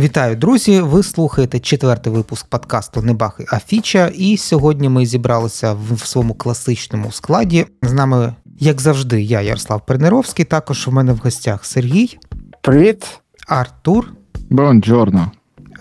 Вітаю, 0.00 0.36
друзі! 0.36 0.80
Ви 0.80 1.02
слухаєте 1.02 1.60
четвертий 1.60 2.12
випуск 2.12 2.46
подкасту 2.46 3.02
Небахи 3.02 3.46
Афіча, 3.52 4.10
і 4.14 4.36
сьогодні 4.36 4.88
ми 4.88 5.06
зібралися 5.06 5.72
в 5.72 5.98
своєму 5.98 6.34
класичному 6.34 7.12
складі. 7.12 7.66
З 7.82 7.92
нами, 7.92 8.34
як 8.58 8.80
завжди, 8.80 9.22
я, 9.22 9.40
Ярослав 9.40 9.86
Пернеровський. 9.86 10.44
Також 10.44 10.88
у 10.88 10.92
мене 10.92 11.12
в 11.12 11.16
гостях 11.16 11.64
Сергій. 11.64 12.18
Привіт, 12.62 13.20
Артур. 13.48 14.12
Бонджорно. 14.50 15.32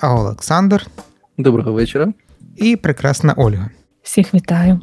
Олександр. 0.02 0.88
Доброго 1.38 1.74
вечора. 1.74 2.14
І 2.56 2.76
прекрасна 2.76 3.34
Ольга. 3.38 3.70
Всіх 4.04 4.34
вітаю. 4.34 4.80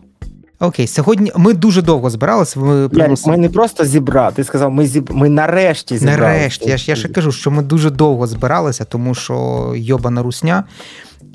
Окей, 0.61 0.87
сьогодні 0.87 1.33
ми 1.37 1.53
дуже 1.53 1.83
довго 1.83 2.11
збиралися. 2.11 2.61
Ми 2.61 2.89
приносили... 2.89 3.37
ми 3.37 3.43
не 3.43 3.49
просто 3.49 3.85
зібрали. 3.85 4.33
Ти 4.33 4.45
сказав, 4.45 4.71
ми 4.71 4.87
зіб... 4.87 5.11
ми 5.13 5.29
нарешті 5.29 5.99
зібрали. 5.99 6.21
Нарешті, 6.21 6.69
я 6.69 6.77
ж 6.77 6.91
я 6.91 6.97
ще 6.97 7.09
кажу, 7.09 7.33
що 7.33 7.51
ми 7.51 7.63
дуже 7.63 7.91
довго 7.91 8.27
збиралися, 8.27 8.85
тому 8.85 9.15
що 9.15 9.73
йобана 9.77 10.23
русня. 10.23 10.65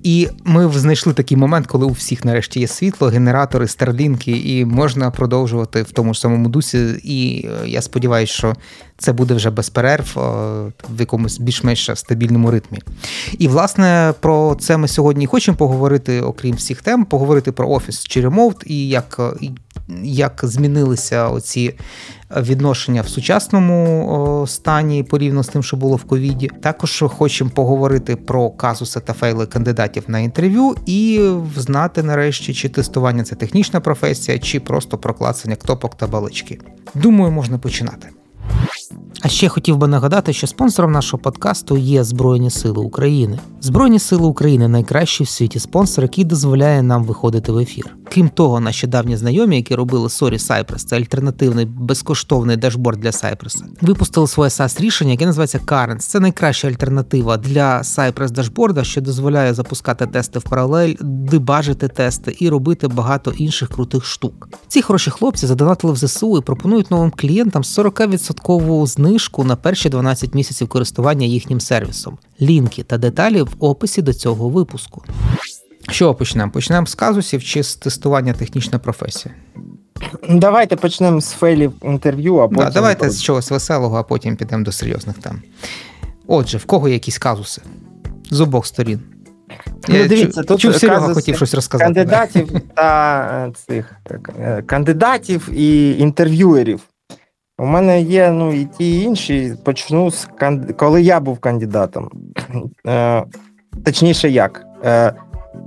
І 0.04 0.28
ми 0.44 0.72
знайшли 0.72 1.14
такий 1.14 1.38
момент, 1.38 1.68
коли 1.68 1.86
у 1.86 1.90
всіх 1.90 2.26
нарешті 2.26 2.60
є 2.60 2.68
світло, 2.68 3.08
генератори, 3.08 3.68
старлінки, 3.68 4.32
і 4.32 4.66
можна 4.66 5.12
продовжувати 5.12 5.84
в 5.84 5.92
тому 5.92 6.14
ж 6.14 6.20
самому 6.20 6.50
дусі. 6.50 6.78
І 7.04 7.46
е, 7.46 7.68
я 7.70 7.82
сподіваюся, 7.82 8.34
що 8.34 8.56
це 8.98 9.14
буде 9.14 9.34
вже 9.34 9.50
без 9.50 9.70
перерв 9.70 10.20
е, 10.20 10.22
в 10.90 11.00
якомусь 11.00 11.40
більш-менш 11.40 11.90
стабільному 11.94 12.52
ритмі. 12.52 12.80
І 13.38 13.48
власне 13.48 14.14
про 14.20 14.58
це 14.60 14.78
ми 14.78 14.88
сьогодні 14.88 15.26
хочемо 15.26 15.58
поговорити, 15.58 16.22
окрім 16.22 16.56
всіх 16.56 16.82
тем, 16.82 17.06
поговорити 17.06 17.52
про 17.52 17.70
офіс 17.70 18.04
чи 18.04 18.22
ремоут 18.22 18.64
і 18.66 18.88
як 18.88 19.20
як 20.04 20.40
змінилися 20.44 21.30
оці 21.30 21.74
відношення 22.38 23.02
в 23.02 23.08
сучасному 23.08 24.46
стані 24.48 25.04
порівняно 25.04 25.44
з 25.44 25.48
тим, 25.48 25.64
що 25.64 25.78
було 25.78 25.96
в 25.96 26.04
ковіді. 26.04 26.50
Також 26.62 27.04
хочемо 27.08 27.50
поговорити 27.50 28.16
про 28.16 28.50
казуси 28.50 29.00
та 29.00 29.14
фейли 29.14 29.46
кандидатів 29.46 30.04
на 30.08 30.20
інтерв'ю 30.20 30.76
і 30.86 31.30
знати 31.56 32.04
нарешті, 32.04 32.54
чи 32.54 32.70
тестування 32.70 33.24
це 33.24 33.36
технічна 33.36 33.80
професія, 33.80 34.40
чи 34.40 34.60
просто 34.60 34.98
проклацання 34.98 35.56
кнопок 35.56 35.96
та 35.96 36.08
балички. 36.08 36.60
Думаю, 36.96 37.32
можна 37.32 37.58
починати. 37.58 38.10
А 39.24 39.28
ще 39.28 39.50
хотів 39.50 39.78
би 39.78 39.88
нагадати, 39.88 40.34
що 40.34 40.48
спонсором 40.48 40.92
нашого 40.92 41.24
подкасту 41.24 41.78
є 41.78 42.04
Збройні 42.04 42.50
Сили 42.50 42.84
України. 42.84 43.40
Збройні 43.62 44.00
Сили 44.00 44.28
України 44.28 44.68
найкращий 44.68 45.26
в 45.26 45.30
світі 45.30 45.60
спонсор, 45.60 46.04
який 46.04 46.24
дозволяє 46.24 46.84
нам 46.84 47.04
виходити 47.04 47.52
в 47.52 47.58
ефір. 47.58 47.96
Крім 48.12 48.30
того, 48.30 48.60
наші 48.60 48.88
давні 48.88 49.18
знайомі, 49.18 49.56
які 49.56 49.76
робили 49.76 50.08
Sorry 50.08 50.48
Cypress, 50.48 50.78
це 50.78 50.98
альтернативний 50.98 51.66
безкоштовний 51.66 52.58
дашборд 52.58 53.00
для 53.00 53.10
Cypress, 53.10 53.64
випустили 53.82 54.28
своє 54.28 54.50
SaaS 54.50 54.82
рішення, 54.82 55.12
яке 55.12 55.26
називається 55.26 55.60
Currents. 55.66 55.98
Це 55.98 56.20
найкраща 56.20 56.68
альтернатива 56.68 57.38
для 57.38 57.80
Cypress 57.80 58.32
дашборда, 58.32 58.84
що 58.84 59.02
дозволяє 59.02 59.54
запускати 59.54 60.08
тести 60.08 60.40
в 60.40 60.44
паралель, 60.44 60.94
дебажити 61.02 61.88
тести 61.88 62.36
і 62.40 62.50
робити 62.50 62.88
багато 62.88 63.32
інших 63.32 63.70
крутих 63.70 64.06
штук. 64.06 64.50
Ці 64.68 64.82
хороші 64.82 65.12
хлопці 65.12 65.48
задонатили 65.48 65.94
в 65.94 65.98
ЗСУ 65.98 66.38
і 66.38 66.42
пропонують 66.42 66.92
новим 66.92 67.12
клієнтам 67.16 67.62
40% 67.62 68.81
знижку 68.88 69.44
на 69.44 69.56
перші 69.56 69.90
12 69.90 70.36
місяців 70.36 70.68
користування 70.68 71.28
їхнім 71.28 71.60
сервісом. 71.62 72.18
Лінки 72.42 72.84
та 72.84 72.98
деталі 72.98 73.42
в 73.42 73.56
описі 73.60 74.02
до 74.02 74.14
цього 74.14 74.50
випуску. 74.50 75.04
Що 75.90 76.16
почнемо? 76.16 76.52
Почнемо 76.52 76.88
з 76.88 76.96
казусів 76.96 77.44
чи 77.44 77.64
з 77.64 77.76
тестування 77.76 78.34
технічної 78.34 78.80
професії? 78.80 79.36
Давайте 80.30 80.76
почнемо 80.76 81.22
з 81.22 81.30
фейлів 81.30 81.74
інтерв'ю, 81.84 82.38
а 82.38 82.48
потім. 82.48 82.64
Да, 82.64 82.72
давайте 82.72 83.10
з 83.10 83.24
чогось 83.24 83.52
веселого, 83.52 83.98
а 83.98 84.04
потім 84.04 84.36
підемо 84.36 84.64
до 84.64 84.72
серйозних 84.72 85.18
тем. 85.18 85.42
Отже, 86.28 86.58
в 86.58 86.66
кого 86.66 86.88
є 86.88 86.94
якісь 86.94 87.18
казуси? 87.18 87.62
З 88.32 88.42
обох 88.42 88.66
сторін. 88.66 89.00
Ну, 89.88 89.96
Я 89.96 90.08
дивіться, 90.08 90.44
тут 90.44 90.60
чув, 90.60 90.76
Серега 90.76 91.14
хотів 91.14 91.36
щось 91.36 91.54
розказати. 91.54 91.94
Кандидатів 91.94 92.62
та 92.76 93.22
е, 93.48 93.52
цих 93.68 93.96
е, 94.40 94.64
кандидатів 94.66 95.50
і 95.54 95.98
інтерв'юерів. 96.00 96.82
У 97.62 97.66
мене 97.66 98.02
є 98.02 98.32
ну, 98.32 98.54
і 98.54 98.66
ті 98.66 98.92
і 98.92 99.04
інші. 99.04 99.54
Почну 99.64 100.12
з 100.12 100.28
коли 100.78 101.02
я 101.02 101.20
був 101.20 101.40
кандидатом. 101.40 102.10
Е, 102.88 103.24
Точніше, 103.86 104.30
як. 104.30 104.64
Е, 104.86 105.14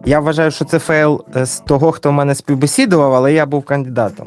Я 0.05 0.21
вважаю, 0.21 0.50
що 0.50 0.65
це 0.65 0.78
фейл 0.78 1.25
е, 1.37 1.47
з 1.47 1.60
того, 1.60 1.93
хто 1.93 2.10
в 2.10 2.12
мене 2.12 2.34
співбесідував, 2.34 3.15
але 3.15 3.32
я 3.32 3.47
був 3.47 3.65
кандидатом. 3.65 4.27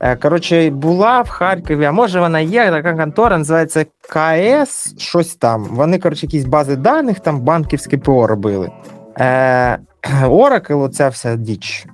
Е, 0.00 0.16
Коротше, 0.16 0.70
була 0.70 1.22
в 1.22 1.28
Харкові, 1.28 1.84
а 1.84 1.92
може 1.92 2.20
вона 2.20 2.40
є, 2.40 2.70
така 2.70 2.94
контора, 2.94 3.38
називається 3.38 3.86
КС, 4.08 4.94
щось 4.98 5.34
там. 5.34 5.64
Вони, 5.64 5.98
коротше, 5.98 6.26
якісь 6.26 6.44
бази 6.44 6.76
даних, 6.76 7.20
там 7.20 7.40
банківське 7.40 7.98
ПО 7.98 8.26
робили. 8.26 8.70
Е, 9.20 9.78
Oracle, 10.24 10.80
оця 10.80 11.08
вся 11.08 11.36
діч. 11.36 11.86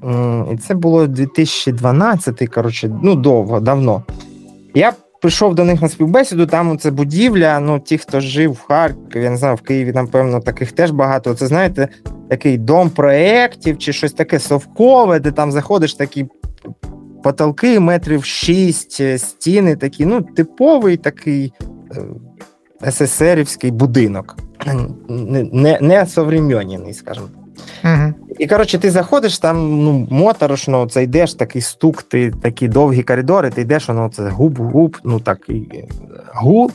І 0.52 0.56
це 0.56 0.74
було 0.74 1.06
2012, 1.06 2.48
коротше, 2.48 2.90
ну 3.02 3.14
довго, 3.14 3.60
давно. 3.60 4.02
Я 4.74 4.92
прийшов 5.20 5.54
до 5.54 5.64
них 5.64 5.82
на 5.82 5.88
співбесіду, 5.88 6.46
там 6.46 6.78
це 6.78 6.90
будівля. 6.90 7.60
Ну, 7.60 7.80
ті, 7.80 7.98
хто 7.98 8.20
жив 8.20 8.52
в 8.52 8.60
Харкові, 8.60 9.22
я 9.22 9.30
не 9.30 9.36
знаю, 9.36 9.54
в 9.54 9.60
Києві, 9.60 9.92
напевно, 9.92 10.40
таких 10.40 10.72
теж 10.72 10.90
багато. 10.90 11.34
Це 11.34 11.46
знаєте, 11.46 11.88
такий 12.30 12.58
дом 12.58 12.90
проєктів 12.90 13.78
чи 13.78 13.92
щось 13.92 14.12
таке 14.12 14.38
совкове, 14.38 15.20
де 15.20 15.30
там 15.30 15.52
заходиш 15.52 15.94
такі 15.94 16.26
потолки 17.22 17.80
метрів 17.80 18.24
шість, 18.24 19.00
е, 19.00 19.18
стіни 19.18 19.76
такі, 19.76 20.06
ну, 20.06 20.22
типовий 20.22 20.96
такий 20.96 21.52
е, 22.84 22.90
СССРівський 22.90 23.70
будинок. 23.70 24.36
Не 25.08 25.42
не, 25.52 25.78
не 25.80 26.06
современний, 26.06 26.94
скажімо. 26.94 27.26
І 28.38 28.46
коротше, 28.46 28.78
ти 28.78 28.91
заходиш 28.91 29.38
там, 29.38 29.84
ну, 29.84 30.06
моторошно, 30.10 30.86
це 30.86 31.02
йдеш, 31.02 31.34
такий 31.34 31.62
стук, 31.62 32.02
ти 32.02 32.30
такі 32.30 32.69
довгі 32.69 33.02
коридори, 33.02 33.50
ти 33.50 33.60
йдеш, 33.60 33.88
воно 33.88 34.08
це 34.08 34.22
губ-губ, 34.22 34.96
ну 35.04 35.20
такий 35.20 35.68
е, 35.74 35.84
гул. 36.34 36.70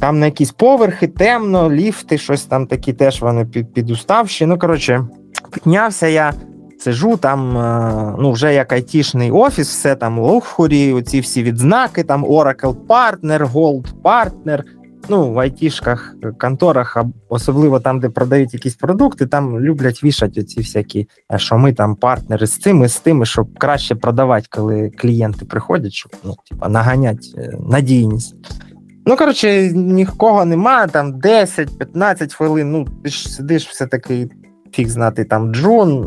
Там 0.00 0.18
на 0.18 0.26
якісь 0.26 0.50
поверхи, 0.50 1.06
темно, 1.06 1.70
ліфти, 1.70 2.18
щось 2.18 2.44
там 2.44 2.66
такі 2.66 2.92
теж 2.92 3.20
вони 3.20 3.44
під, 3.44 3.72
підуставші. 3.72 4.46
Ну, 4.46 4.58
коротше, 4.58 5.04
піднявся 5.52 6.06
я, 6.06 6.32
сижу 6.78 7.16
там, 7.16 7.58
е, 7.58 8.14
ну, 8.18 8.32
вже 8.32 8.54
як 8.54 8.72
айтішний 8.72 9.30
офіс, 9.30 9.68
все 9.68 9.94
там 9.94 10.18
лухурі, 10.18 10.92
оці 10.92 11.20
всі 11.20 11.42
відзнаки, 11.42 12.02
там 12.04 12.24
Oracle 12.24 12.74
Partner, 12.86 13.52
Gold 13.52 13.86
Partner 14.02 14.62
ну, 15.08 15.32
в 15.32 15.38
айтішках, 15.38 16.14
конторах, 16.38 16.96
особливо 17.28 17.80
там, 17.80 18.00
де 18.00 18.08
продають 18.08 18.54
якісь 18.54 18.74
продукти, 18.74 19.26
там 19.26 19.60
люблять 19.60 20.04
вішати 20.04 20.44
ці 20.44 20.60
всякі, 20.60 21.08
е, 21.32 21.38
що 21.38 21.58
ми 21.58 21.72
там 21.72 21.96
партнери 21.96 22.46
з 22.46 22.58
цими, 22.58 22.88
з 22.88 23.00
тими, 23.00 23.26
щоб 23.26 23.58
краще 23.58 23.94
продавати, 23.94 24.46
коли 24.50 24.90
клієнти 24.90 25.44
приходять, 25.44 25.92
щоб 25.92 26.12
ну, 26.24 26.34
типа, 26.50 26.68
наганять 26.68 27.34
е, 27.38 27.58
надійність. 27.68 28.34
Ну, 29.06 29.16
коротше, 29.16 29.72
нікого 29.72 30.44
немає, 30.44 30.88
там 30.88 31.14
10-15 31.14 32.34
хвилин. 32.34 32.72
Ну, 32.72 32.86
ти 33.04 33.10
ж 33.10 33.28
сидиш, 33.28 33.68
все 33.68 33.86
таки 33.86 34.28
фіг 34.72 34.88
знати 34.88 35.24
там 35.24 35.54
Джон, 35.54 36.00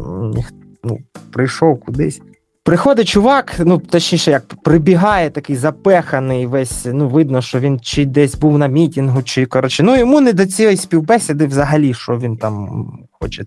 ну, 0.84 0.98
прийшов 1.32 1.80
кудись. 1.80 2.22
Приходить 2.64 3.08
чувак, 3.08 3.56
ну 3.60 3.78
точніше, 3.78 4.32
як 4.32 4.44
прибігає 4.64 5.30
такий 5.30 5.56
запеханий, 5.56 6.46
весь 6.46 6.86
ну 6.86 7.10
видно, 7.10 7.42
що 7.42 7.60
він 7.60 7.80
чи 7.80 8.06
десь 8.06 8.36
був 8.36 8.58
на 8.58 8.68
мітінгу, 8.68 9.24
чи 9.24 9.46
коротше, 9.46 9.84
ну 9.84 9.98
йому 9.98 10.22
не 10.22 10.34
до 10.34 10.46
цієї 10.46 10.78
співбесіди 10.78 11.48
взагалі, 11.48 11.94
що 11.94 12.18
він 12.18 12.38
там 12.38 12.86
хоче, 13.12 13.44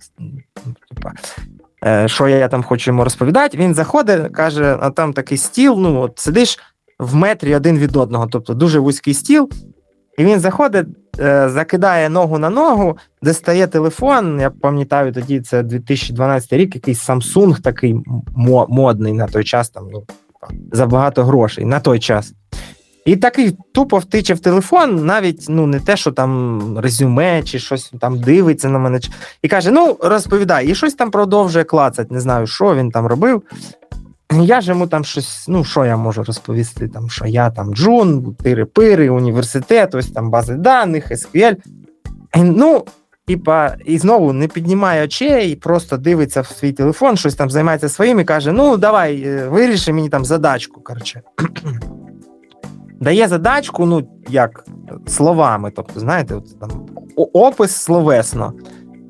типа, 0.94 1.12
е, 1.84 2.08
що 2.08 2.28
я 2.28 2.48
там 2.48 2.62
хочу 2.62 2.90
йому 2.90 3.04
розповідати. 3.04 3.58
Він 3.58 3.74
заходить, 3.74 4.32
каже: 4.32 4.78
а 4.80 4.90
там 4.90 5.12
такий 5.12 5.38
стіл. 5.38 5.74
Ну, 5.78 6.00
от 6.00 6.18
сидиш 6.18 6.58
в 6.98 7.14
метрі 7.14 7.54
один 7.54 7.78
від 7.78 7.96
одного, 7.96 8.26
тобто 8.26 8.54
дуже 8.54 8.78
вузький 8.78 9.14
стіл. 9.14 9.50
І 10.18 10.24
він 10.24 10.40
заходить, 10.40 10.86
е, 11.20 11.48
закидає 11.48 12.08
ногу 12.08 12.38
на 12.38 12.50
ногу, 12.50 12.98
достає 13.22 13.66
телефон. 13.66 14.40
Я 14.40 14.50
пам'ятаю, 14.50 15.12
тоді 15.12 15.40
це 15.40 15.62
2012 15.62 16.52
рік, 16.52 16.74
якийсь 16.74 17.08
Samsung 17.08 17.60
такий 17.60 17.96
модний 18.68 19.12
на 19.12 19.26
той 19.26 19.44
час, 19.44 19.70
там 19.70 19.88
ну, 19.92 20.04
за 20.72 20.86
багато 20.86 21.24
грошей 21.24 21.64
на 21.64 21.80
той 21.80 21.98
час. 21.98 22.34
І 23.04 23.16
такий 23.16 23.56
тупо 23.74 23.98
втиче 23.98 24.34
в 24.34 24.40
телефон, 24.40 25.06
навіть 25.06 25.46
ну 25.48 25.66
не 25.66 25.80
те, 25.80 25.96
що 25.96 26.12
там 26.12 26.60
резюме 26.78 27.42
чи 27.42 27.58
щось 27.58 27.92
там 28.00 28.20
дивиться 28.20 28.68
на 28.68 28.78
мене. 28.78 29.00
І 29.42 29.48
каже: 29.48 29.70
Ну, 29.70 29.96
розповідай, 30.00 30.66
і 30.66 30.74
щось 30.74 30.94
там 30.94 31.10
продовжує 31.10 31.64
клацать. 31.64 32.10
Не 32.10 32.20
знаю, 32.20 32.46
що 32.46 32.74
він 32.74 32.90
там 32.90 33.06
робив. 33.06 33.42
Я 34.42 34.60
ж 34.60 34.70
йому 34.70 34.86
там 34.86 35.04
щось, 35.04 35.44
ну 35.48 35.64
що 35.64 35.84
я 35.84 35.96
можу 35.96 36.24
розповісти, 36.24 36.88
там, 36.88 37.10
що 37.10 37.26
я 37.26 37.50
там 37.50 37.74
Джун, 37.74 38.36
тири-пири, 38.44 39.10
університет, 39.10 39.94
ось 39.94 40.10
там 40.10 40.30
бази 40.30 40.54
даних, 40.54 41.10
SQL. 41.10 41.56
Ну, 42.36 42.84
типа, 43.26 43.76
і 43.84 43.98
знову 43.98 44.32
не 44.32 44.48
піднімає 44.48 45.04
очей, 45.04 45.52
і 45.52 45.56
просто 45.56 45.96
дивиться 45.96 46.40
в 46.40 46.46
свій 46.46 46.72
телефон, 46.72 47.16
щось 47.16 47.34
там 47.34 47.50
займається 47.50 47.88
своїм 47.88 48.20
і 48.20 48.24
каже: 48.24 48.52
Ну, 48.52 48.76
давай, 48.76 49.22
е, 49.26 49.48
виріши 49.48 49.92
мені 49.92 50.08
там 50.08 50.24
задачку. 50.24 50.80
коротше. 50.80 51.22
Дає 53.00 53.28
задачку, 53.28 53.86
ну, 53.86 54.08
як 54.28 54.64
словами. 55.06 55.72
Тобто, 55.76 56.00
знаєте, 56.00 56.34
от, 56.34 56.60
там, 56.60 56.70
опис 57.16 57.76
словесно. 57.76 58.52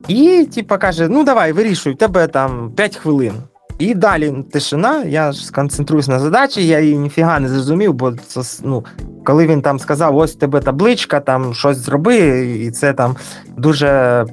І, 0.09 0.49
типа, 0.55 0.79
каже: 0.79 1.09
ну 1.09 1.25
давай, 1.25 1.53
вирішуй, 1.53 1.95
тебе 1.95 2.27
там 2.27 2.73
5 2.77 2.97
хвилин. 2.97 3.33
І 3.79 3.95
далі 3.95 4.35
тишина, 4.53 5.05
я 5.05 5.33
ж 5.33 5.47
сконцентруюсь 5.47 6.09
на 6.09 6.19
задачі, 6.21 6.67
я 6.67 6.81
її 6.81 6.99
ніфіга 6.99 7.41
не 7.41 7.49
зрозумів, 7.49 7.95
бо 7.95 8.13
це, 8.13 8.41
ну, 8.65 8.85
коли 9.25 9.47
він 9.47 9.63
там 9.63 9.79
сказав, 9.79 10.17
ось 10.17 10.35
тебе 10.35 10.61
табличка, 10.61 11.21
там 11.21 11.55
щось 11.55 11.77
зроби, 11.77 12.17
і 12.47 12.71
це 12.71 12.93
там 12.93 13.17
дуже 13.57 14.25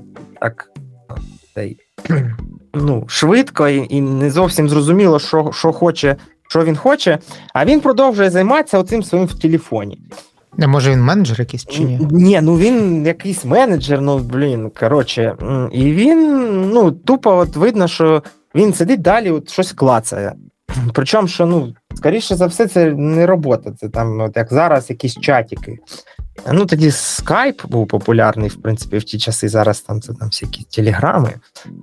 так 0.41 0.71
ну, 2.73 3.03
швидко 3.07 3.67
і, 3.67 3.87
і 3.89 4.01
не 4.01 4.31
зовсім 4.31 4.69
зрозуміло, 4.69 5.19
що 5.19 5.51
що 5.53 5.71
хоче, 5.71 6.15
що 6.49 6.63
він 6.63 6.75
хоче. 6.75 7.19
А 7.53 7.65
він 7.65 7.79
продовжує 7.79 8.29
займатися 8.29 8.79
оцим 8.79 9.03
своїм 9.03 9.27
в 9.27 9.39
телефоні. 9.39 9.99
А 10.59 10.67
може 10.67 10.91
він 10.91 11.01
менеджер 11.01 11.39
якийсь 11.39 11.65
чи 11.65 11.83
ні? 11.83 11.99
Ні, 12.11 12.39
ну 12.41 12.57
він 12.57 13.05
якийсь 13.05 13.45
менеджер, 13.45 14.01
ну 14.01 14.17
блін, 14.17 14.71
коротше. 14.79 15.35
І 15.71 15.91
він 15.91 16.29
ну, 16.69 16.91
тупо 16.91 17.37
от 17.37 17.55
видно, 17.55 17.87
що 17.87 18.23
він 18.55 18.73
сидить 18.73 19.01
далі, 19.01 19.31
от 19.31 19.49
щось 19.49 19.71
клацає. 19.71 20.33
Причому, 20.93 21.27
що 21.27 21.45
ну, 21.45 21.73
скоріше 21.95 22.35
за 22.35 22.45
все, 22.45 22.67
це 22.67 22.91
не 22.91 23.25
робота. 23.25 23.71
Це 23.71 23.89
там, 23.89 24.21
от 24.21 24.37
як 24.37 24.53
зараз, 24.53 24.89
якісь 24.89 25.19
чатики. 25.19 25.79
Ну, 26.51 26.65
тоді 26.65 26.91
скайп 26.91 27.65
був 27.65 27.87
популярний, 27.87 28.49
в 28.49 28.61
принципі, 28.61 28.97
в 28.97 29.03
ті 29.03 29.19
часи. 29.19 29.49
Зараз 29.49 29.81
там 29.81 30.01
це 30.01 30.13
там 30.13 30.27
всякі 30.27 30.63
телеграми. 30.63 31.33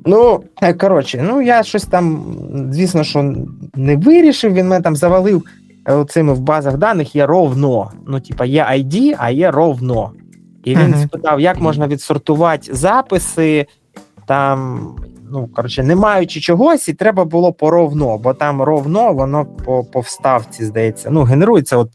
Ну, 0.06 0.44
е, 0.62 0.74
коротше, 0.74 1.24
ну 1.28 1.42
я 1.42 1.62
щось 1.62 1.84
там, 1.84 2.36
звісно, 2.72 3.04
що 3.04 3.34
не 3.74 3.96
вирішив. 3.96 4.52
Він 4.52 4.68
мене 4.68 4.82
там 4.82 4.96
завалив 4.96 5.44
е, 5.88 6.04
цими 6.04 6.32
в 6.32 6.40
базах 6.40 6.76
даних 6.76 7.16
є 7.16 7.26
ровно. 7.26 7.92
Ну, 8.06 8.20
типа, 8.20 8.44
є 8.44 8.62
ID, 8.62 9.16
а 9.18 9.30
є 9.30 9.50
ровно. 9.50 10.12
І 10.64 10.76
він 10.76 10.94
uh-huh. 10.94 11.06
спитав, 11.06 11.40
як 11.40 11.60
можна 11.60 11.88
відсортувати 11.88 12.74
записи 12.74 13.66
там. 14.28 14.80
Ну, 15.32 15.48
коротше, 15.56 15.82
не 15.82 15.96
маючи 15.96 16.40
чогось, 16.40 16.88
і 16.88 16.94
треба 16.94 17.24
було 17.24 17.52
поровно, 17.52 18.18
бо 18.18 18.34
там 18.34 18.62
ровно 18.62 19.12
воно 19.12 19.46
по 19.64 19.84
по 19.84 20.00
вставці, 20.00 20.64
здається. 20.64 21.10
Ну, 21.10 21.22
генерується 21.22 21.76
от 21.76 21.90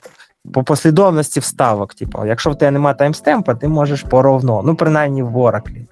по 0.54 0.64
послідовності 0.64 1.40
вставок. 1.40 1.94
Типу, 1.94 2.26
якщо 2.26 2.50
в 2.50 2.58
тебе 2.58 2.72
немає 2.72 2.96
timestamp 2.96 3.45
а, 3.45 3.56
ти 3.56 3.68
можеш 3.68 4.02
поровно. 4.02 4.62
Ну, 4.66 4.76
принаймні 4.76 5.24
в 5.24 5.38
Oracle. 5.38 5.86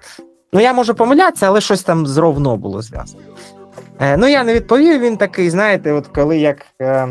Ну, 0.52 0.60
я 0.60 0.72
можу 0.72 0.94
помилятися, 0.94 1.46
але 1.46 1.60
щось 1.60 1.82
там 1.82 2.06
з 2.06 2.16
ровно 2.16 2.56
було 2.56 2.82
зв'язано. 2.82 3.22
Е, 4.00 4.16
Ну, 4.16 4.28
я 4.28 4.44
не 4.44 4.54
відповів. 4.54 5.00
Він 5.00 5.16
такий, 5.16 5.50
знаєте, 5.50 5.92
от 5.92 6.06
коли 6.06 6.38
як 6.38 6.66
е, 6.80 7.08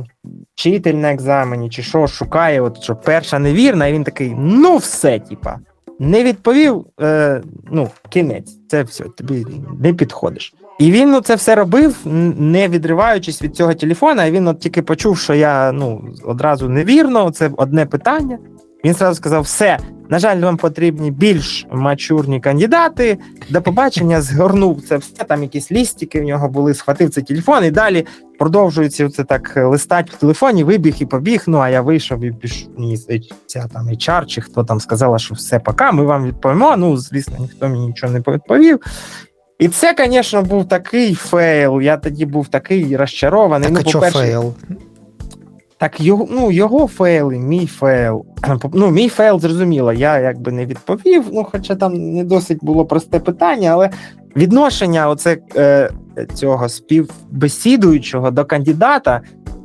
вчитель 0.56 0.94
на 0.94 1.12
екзамені, 1.14 1.70
чи 1.70 1.84
що 1.84 2.08
шукає, 2.08 2.62
от 2.62 2.84
що 2.84 2.96
перша 2.96 3.40
невірна, 3.40 3.88
і 3.88 3.94
він 3.94 4.04
такий: 4.04 4.36
ну, 4.38 4.78
все, 4.78 5.20
типа, 5.20 5.60
не 6.02 6.24
відповів, 6.24 6.86
е, 7.02 7.42
ну, 7.72 7.90
кінець, 8.10 8.58
це 8.68 8.84
все, 8.84 9.04
тобі 9.04 9.46
не 9.80 9.94
підходиш. 9.94 10.54
І 10.80 10.92
він 10.92 11.12
ну, 11.12 11.22
це 11.22 11.36
все 11.36 11.56
робив, 11.56 11.98
не 12.38 12.68
відриваючись 12.68 13.42
від 13.42 13.56
цього 13.56 13.74
телефона. 13.74 14.26
І 14.26 14.32
він 14.32 14.48
от 14.48 14.60
тільки 14.60 14.82
почув, 14.82 15.18
що 15.18 15.34
я 15.34 15.72
ну, 15.72 16.02
одразу 16.26 16.70
невірно, 16.70 17.32
це 17.32 17.52
одне 17.58 17.86
питання. 17.86 18.38
Він 18.86 18.94
зразу 18.94 19.16
сказав: 19.16 19.44
все, 19.44 19.80
на 20.12 20.20
жаль, 20.20 20.40
вам 20.40 20.58
потрібні 20.58 21.12
більш 21.12 21.68
mature 21.72 22.23
ні 22.23 22.40
кандидати. 22.40 23.18
До 23.50 23.62
побачення 23.62 24.22
згорнув 24.22 24.82
це 24.82 24.98
все. 24.98 25.24
Там 25.24 25.44
якісь 25.44 25.72
лістики 25.72 26.22
в 26.22 26.24
нього 26.24 26.50
були, 26.50 26.74
схватив 26.74 27.10
цей 27.10 27.24
телефон 27.24 27.66
і 27.66 27.72
далі 27.72 28.06
продовжується 28.40 29.10
це 29.10 29.24
так 29.24 29.58
листати 29.58 30.12
в 30.14 30.16
телефоні, 30.16 30.64
вибіг 30.64 30.96
і 31.00 31.06
побіг. 31.06 31.44
Ну 31.48 31.58
а 31.58 31.70
я 31.70 31.82
вийшов 31.82 32.24
і 32.24 32.32
пішов. 32.32 32.70
Ця 33.46 33.68
там 33.74 33.90
HR, 33.90 34.26
чи 34.26 34.42
хто 34.42 34.64
там 34.64 34.80
сказала, 34.80 35.20
що 35.20 35.36
все 35.36 35.60
пока, 35.60 35.92
ми 35.92 36.04
вам 36.04 36.26
відповімо. 36.26 36.76
Ну, 36.78 36.98
звісно, 36.98 37.36
ніхто 37.40 37.70
мені 37.70 37.88
нічого 37.88 38.14
не 38.14 38.20
відповів. 38.20 38.80
І 39.60 39.68
це, 39.68 39.96
звісно, 39.98 40.42
був 40.42 40.68
такий 40.68 41.16
фейл. 41.16 41.82
Я 41.82 41.98
тоді 41.98 42.26
був 42.26 42.48
такий 42.48 42.98
розчарований. 42.98 43.70
Так, 43.70 43.78
ну, 43.78 43.84
а 43.86 43.90
що 43.90 44.02
фейл? 44.02 44.54
Так, 45.82 46.02
його 46.02 46.28
ну, 46.32 46.52
його 46.52 46.88
фейли, 46.88 47.38
мій 47.38 47.66
фейл. 47.66 48.26
Ну, 48.74 48.92
Мій 48.92 49.10
фейл, 49.10 49.40
зрозуміло, 49.40 49.94
я 49.94 50.20
якби 50.20 50.52
не 50.52 50.66
відповів, 50.66 51.26
ну, 51.34 51.48
хоча 51.52 51.76
там 51.76 51.94
не 51.94 52.24
досить 52.24 52.58
було 52.62 52.86
просте 52.86 53.20
питання, 53.20 53.70
але 53.70 53.90
відношення 54.36 55.10
оце, 55.10 55.38
е, 55.56 55.90
цього 56.34 56.70
співбесідуючого 56.70 58.32
до 58.32 58.46
кандидата, 58.46 59.22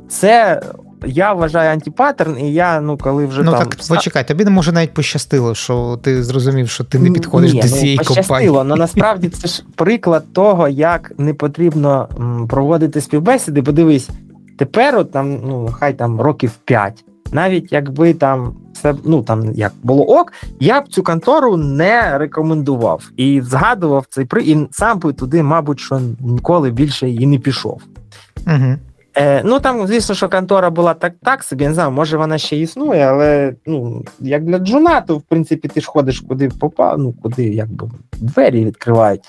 це 0.09 0.61
я 1.05 1.33
вважаю 1.33 1.71
антипаттерн, 1.71 2.39
і 2.39 2.53
я, 2.53 2.81
ну, 2.81 2.97
коли 2.97 3.25
вже 3.25 3.43
ну, 3.43 3.51
там... 3.51 3.59
так, 3.59 3.77
почекай, 3.89 4.27
тобі 4.27 4.43
не 4.43 4.51
може 4.51 4.71
навіть 4.71 4.93
пощастило, 4.93 5.55
що 5.55 5.99
ти 6.03 6.23
зрозумів, 6.23 6.69
що 6.69 6.83
ти 6.83 6.99
не 6.99 7.11
підходиш 7.11 7.53
Ні, 7.53 7.61
до 7.61 7.67
ну, 7.67 7.73
цієї 7.73 7.97
компанії. 7.97 8.49
але 8.49 8.75
насправді 8.75 9.29
це 9.29 9.47
ж 9.47 9.63
приклад 9.75 10.33
того, 10.33 10.67
як 10.67 11.11
не 11.17 11.33
потрібно 11.33 12.09
проводити 12.49 13.01
співбесіди. 13.01 13.61
Подивись, 13.61 14.09
тепер, 14.57 14.97
от 14.97 15.11
там, 15.11 15.39
ну, 15.45 15.69
хай 15.79 15.93
там 15.93 16.21
років 16.21 16.51
5, 16.65 17.05
навіть 17.31 17.71
якби 17.71 18.13
там 18.13 18.55
все 18.73 18.95
ну 19.03 19.23
там 19.23 19.51
як 19.53 19.73
було 19.83 20.03
ок, 20.03 20.33
я 20.59 20.81
б 20.81 20.87
цю 20.87 21.03
контору 21.03 21.57
не 21.57 22.17
рекомендував 22.17 23.09
і 23.17 23.41
згадував 23.41 24.05
цей 24.09 24.25
при 24.25 24.43
і 24.43 24.67
сам 24.71 24.99
би 24.99 25.13
туди, 25.13 25.43
мабуть, 25.43 25.79
що 25.79 26.01
ніколи 26.19 26.71
більше 26.71 27.09
і 27.09 27.25
не 27.25 27.39
пішов. 27.39 27.81
Угу. 28.47 28.75
Е, 29.15 29.41
Ну 29.45 29.59
там, 29.59 29.87
звісно, 29.87 30.15
що 30.15 30.29
контора 30.29 30.69
була 30.69 30.93
так, 30.93 31.13
так 31.23 31.43
собі, 31.43 31.67
не 31.67 31.73
знаю, 31.73 31.91
може 31.91 32.17
вона 32.17 32.37
ще 32.37 32.57
існує, 32.57 33.01
але 33.01 33.53
ну, 33.65 34.03
як 34.19 34.45
для 34.45 34.59
джуна, 34.59 35.01
то 35.01 35.17
в 35.17 35.21
принципі 35.21 35.67
ти 35.67 35.81
ж 35.81 35.87
ходиш 35.87 36.19
куди 36.19 36.49
попав, 36.49 36.99
ну 36.99 37.13
куди 37.23 37.43
якби 37.43 37.89
двері 38.17 38.65
відкривають. 38.65 39.23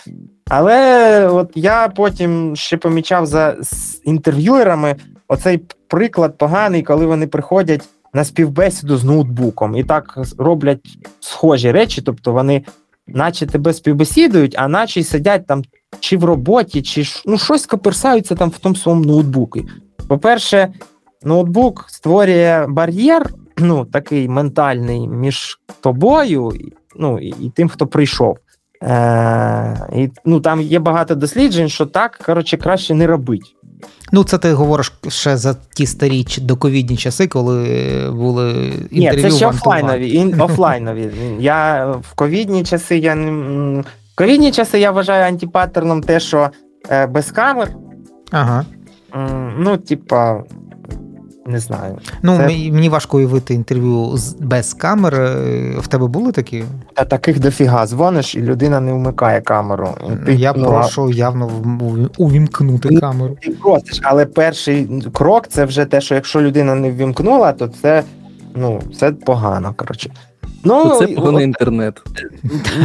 Але 0.50 1.28
от 1.28 1.50
я 1.54 1.88
потім 1.88 2.56
ще 2.56 2.76
помічав 2.76 3.26
за 3.26 3.56
інтерв'юерами 4.04 4.96
оцей 5.28 5.60
приклад 5.88 6.38
поганий, 6.38 6.82
коли 6.82 7.06
вони 7.06 7.26
приходять 7.26 7.88
на 8.14 8.25
співбесіду 8.25 8.96
з 8.96 9.04
ноутбуком 9.04 9.76
і 9.76 9.84
так 9.84 10.19
роблять 10.38 10.98
схожі 11.20 11.70
речі, 11.70 12.02
тобто 12.02 12.32
вони, 12.32 12.64
наче 13.06 13.46
тебе 13.46 13.72
співбесідують, 13.72 14.54
а 14.58 14.69
наче 14.69 15.00
й 15.00 15.04
сидять 15.04 15.46
там 15.46 15.62
чи 16.00 16.16
в 16.16 16.25
роботі, 16.25 16.82
чи 16.82 17.04
ну, 17.26 17.38
щось 17.38 17.66
коперсаються 17.66 18.34
там 18.34 18.50
в 18.50 18.58
тому 18.58 18.75
своєму 18.75 19.04
ноутбуку. 19.04 19.60
По-перше, 20.08 20.72
ноутбук 21.22 21.84
створює 21.88 22.66
бар'єр, 22.69 23.30
ну, 23.58 23.84
такий 23.84 24.28
ментальний 24.28 25.08
між 25.08 25.61
тобою 25.80 26.52
ну, 26.97 27.18
і, 27.18 27.35
і 27.40 27.50
тим, 27.50 27.68
хто 27.68 27.87
прийшов. 27.87 28.38
Е, 28.82 29.88
і, 29.97 30.11
ну, 30.25 30.40
Там 30.40 30.61
є 30.61 30.78
багато 30.78 31.14
досліджень, 31.14 31.68
що 31.68 31.87
так 31.87 32.18
коротше, 32.26 32.56
краще 32.56 32.94
не 32.94 33.06
робить. 33.06 33.54
Ну, 34.12 34.24
це 34.24 34.38
ти 34.38 34.52
говориш 34.52 34.92
ще 35.08 35.36
за 35.36 35.56
ті 35.74 35.86
старі 35.86 36.26
доковідні 36.40 36.96
часи, 36.96 37.26
коли 37.26 37.64
були 38.12 38.50
інтерв'ю. 38.90 39.24
Ні, 39.24 39.30
це 39.30 39.36
ще 39.36 39.46
офлайнові. 39.46 40.34
офлайнові. 40.38 41.10
Я 41.40 41.86
в 41.86 42.12
ковідні 42.14 42.64
часи 42.64 42.98
я 42.98 43.14
не. 43.14 43.30
В 43.80 44.14
ковідні 44.14 44.52
часи 44.52 44.78
я 44.80 44.90
вважаю 44.90 45.24
антипаттерном 45.24 46.02
те, 46.02 46.20
що 46.20 46.50
е, 46.90 47.06
без 47.06 47.30
камер. 47.30 47.68
Ага. 48.30 48.64
Ну, 49.58 49.76
типа, 49.76 50.42
не 51.49 51.59
знаю. 51.59 51.99
Ну, 52.23 52.37
Це... 52.37 52.43
мені 52.47 52.88
важко 52.88 53.17
уявити 53.17 53.55
інтерв'ю 53.55 54.14
без 54.40 54.75
камер. 54.75 55.14
В 55.78 55.87
тебе 55.88 56.07
були 56.07 56.33
такі? 56.33 56.64
Та 56.95 57.05
таких 57.05 57.40
дофіга. 57.40 57.87
Дзвониш, 57.87 58.35
і 58.35 58.43
людина 58.43 58.81
не 58.81 58.93
вмикає 58.93 59.40
камеру. 59.40 59.95
Ти, 60.26 60.35
Я 60.35 60.55
ну, 60.57 60.69
прошу 60.69 61.11
явно 61.11 61.50
увімкнути 62.19 62.88
ти, 62.88 62.97
камеру. 62.97 63.37
Ти 63.43 63.50
просиш, 63.50 64.00
але 64.02 64.26
перший 64.26 65.02
крок 65.12 65.49
це 65.49 65.64
вже 65.64 65.85
те, 65.85 66.00
що 66.00 66.14
якщо 66.14 66.43
людина 66.43 66.75
не 66.75 66.90
ввімкнула, 66.90 67.52
то 67.52 67.69
це 67.69 68.02
ну, 68.55 68.83
це 68.99 69.12
погано. 69.12 69.75
коротше. 69.76 70.11
Ну, 70.64 70.96
Це 70.98 71.06
поганий 71.06 71.44
інтернет. 71.44 72.02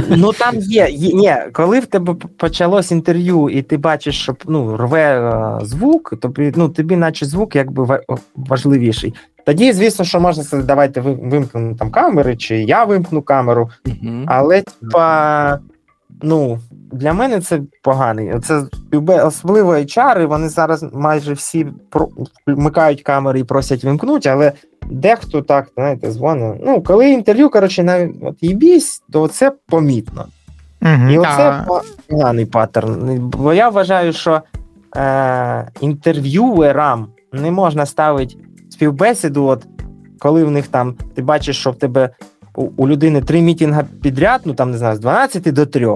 Ну 0.10 0.34
там 0.34 0.56
є, 0.56 0.88
є. 0.92 1.14
Ні, 1.14 1.36
коли 1.54 1.80
в 1.80 1.86
тебе 1.86 2.16
почалось 2.38 2.92
інтерв'ю, 2.92 3.50
і 3.50 3.62
ти 3.62 3.78
бачиш, 3.78 4.22
що 4.22 4.36
ну, 4.46 4.78
рве 4.78 5.32
е, 5.32 5.66
звук, 5.66 6.14
тобі, 6.22 6.54
ну, 6.56 6.70
тобі, 6.70 6.96
наче 6.96 7.26
звук, 7.26 7.56
якби 7.56 8.00
важливіший. 8.36 9.14
Тоді, 9.46 9.74
звісно, 9.74 10.06
що 10.06 10.20
можна 10.20 10.44
сказати, 10.44 10.68
давайте 10.68 11.02
вимкнемо 11.02 11.76
там 11.76 11.92
камери, 11.92 12.38
чи 12.38 12.58
я 12.58 12.84
вимкну 12.84 13.22
камеру. 13.22 13.70
Угу. 13.86 14.24
Але, 14.26 14.62
типа, 14.62 15.60
ну, 16.24 16.60
для 16.92 17.14
мене 17.14 17.42
це 17.42 17.62
поганий. 17.82 18.40
Це 18.40 18.64
особливо 19.08 19.74
HR, 19.74 20.28
вони 20.28 20.50
зараз 20.50 20.86
майже 20.94 21.34
всі 21.34 21.68
вмикають 22.48 23.02
камери 23.02 23.40
і 23.40 23.44
просять 23.44 23.84
вимкнути, 23.84 24.30
але 24.30 24.52
дехто 24.90 25.42
так, 25.42 25.68
знаєте, 25.76 26.12
дзвонить. 26.12 26.62
Ну, 26.66 26.82
коли 26.82 27.10
інтерв'ю, 27.10 27.50
коротше, 27.50 27.84
навіть 27.84 28.16
от 28.22 28.36
їбісь, 28.42 29.04
то 29.12 29.28
це 29.28 29.52
помітно. 29.68 30.26
Угу, 30.82 31.12
І 31.12 31.18
оце 31.18 31.66
поганий 32.08 32.46
паттерн. 32.46 33.20
Бо 33.20 33.54
я 33.54 33.70
вважаю, 33.70 34.14
що 34.14 34.42
е, 34.98 35.68
інтерв'юерам 35.82 37.08
не 37.34 37.52
можна 37.52 37.86
ставити 37.86 38.36
співбесіду, 38.70 39.46
от 39.46 39.66
коли 40.20 40.44
в 40.44 40.52
них 40.52 40.68
там 40.68 40.96
ти 41.16 41.22
бачиш, 41.22 41.58
що 41.58 41.72
в 41.72 41.76
тебе 41.76 42.10
у, 42.56 42.62
у 42.78 42.88
людини 42.88 43.22
три 43.22 43.42
мітінга 43.42 43.84
підряд, 44.02 44.42
ну 44.46 44.54
там 44.54 44.72
не 44.72 44.78
знаю, 44.78 44.96
з 44.96 45.00
12 45.00 45.54
до 45.54 45.66
3. 45.66 45.88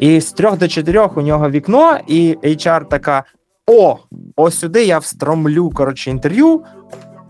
І 0.00 0.20
з 0.20 0.32
3 0.32 0.50
до 0.50 0.68
4 0.68 1.00
у 1.16 1.20
нього 1.20 1.50
вікно, 1.50 1.98
і 2.06 2.36
HR 2.42 2.88
така: 2.88 3.24
О, 3.66 3.96
ось 4.36 4.58
сюди 4.58 4.84
я 4.84 4.98
встромлю 4.98 5.70
коротше, 5.70 6.10
інтерв'ю. 6.10 6.62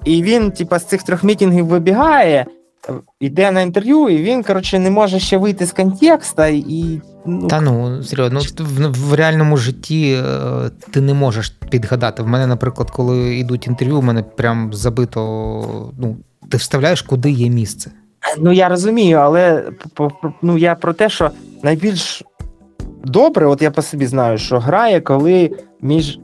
І 0.05 0.23
він, 0.23 0.51
типа, 0.51 0.79
з 0.79 0.85
цих 0.85 1.03
трьох 1.03 1.25
мітінгів 1.25 1.67
вибігає, 1.67 2.47
йде 3.21 3.51
на 3.51 3.61
інтерв'ю, 3.61 4.09
і 4.09 4.23
він, 4.23 4.43
коротше, 4.43 4.79
не 4.79 4.91
може 4.91 5.19
ще 5.19 5.39
вийти 5.39 5.67
з 5.67 5.73
контекста. 5.73 6.47
і... 6.47 7.01
Ну, 7.27 7.49
Та 7.49 7.61
ну, 7.61 8.03
серйозно, 8.03 8.41
ну, 8.59 8.65
в, 8.65 9.09
в 9.09 9.15
реальному 9.15 9.57
житті 9.57 10.23
е, 10.27 10.71
ти 10.91 11.01
не 11.01 11.15
можеш 11.15 11.49
підгадати. 11.49 12.23
В 12.23 12.27
мене, 12.27 12.47
наприклад, 12.47 12.91
коли 12.91 13.37
йдуть 13.37 13.67
інтерв'ю, 13.67 13.99
у 13.99 14.03
мене 14.03 14.23
прям 14.23 14.75
забито. 14.75 15.21
ну, 15.99 16.17
Ти 16.51 16.57
вставляєш, 16.57 17.03
куди 17.03 17.31
є 17.31 17.51
місце. 17.51 17.91
Ну 18.39 18.53
я 18.53 18.69
розумію, 18.69 19.19
але 19.19 19.71
ну, 20.43 20.59
я 20.59 20.75
про 20.75 20.93
те, 20.93 21.09
що 21.09 21.31
найбільш 21.63 22.23
добре, 23.05 23.47
от 23.47 23.63
я 23.63 23.71
по 23.71 23.83
собі 23.83 24.07
знаю, 24.07 24.39
що 24.39 24.59
грає, 24.59 25.01
коли 25.01 25.51
між 25.81 26.19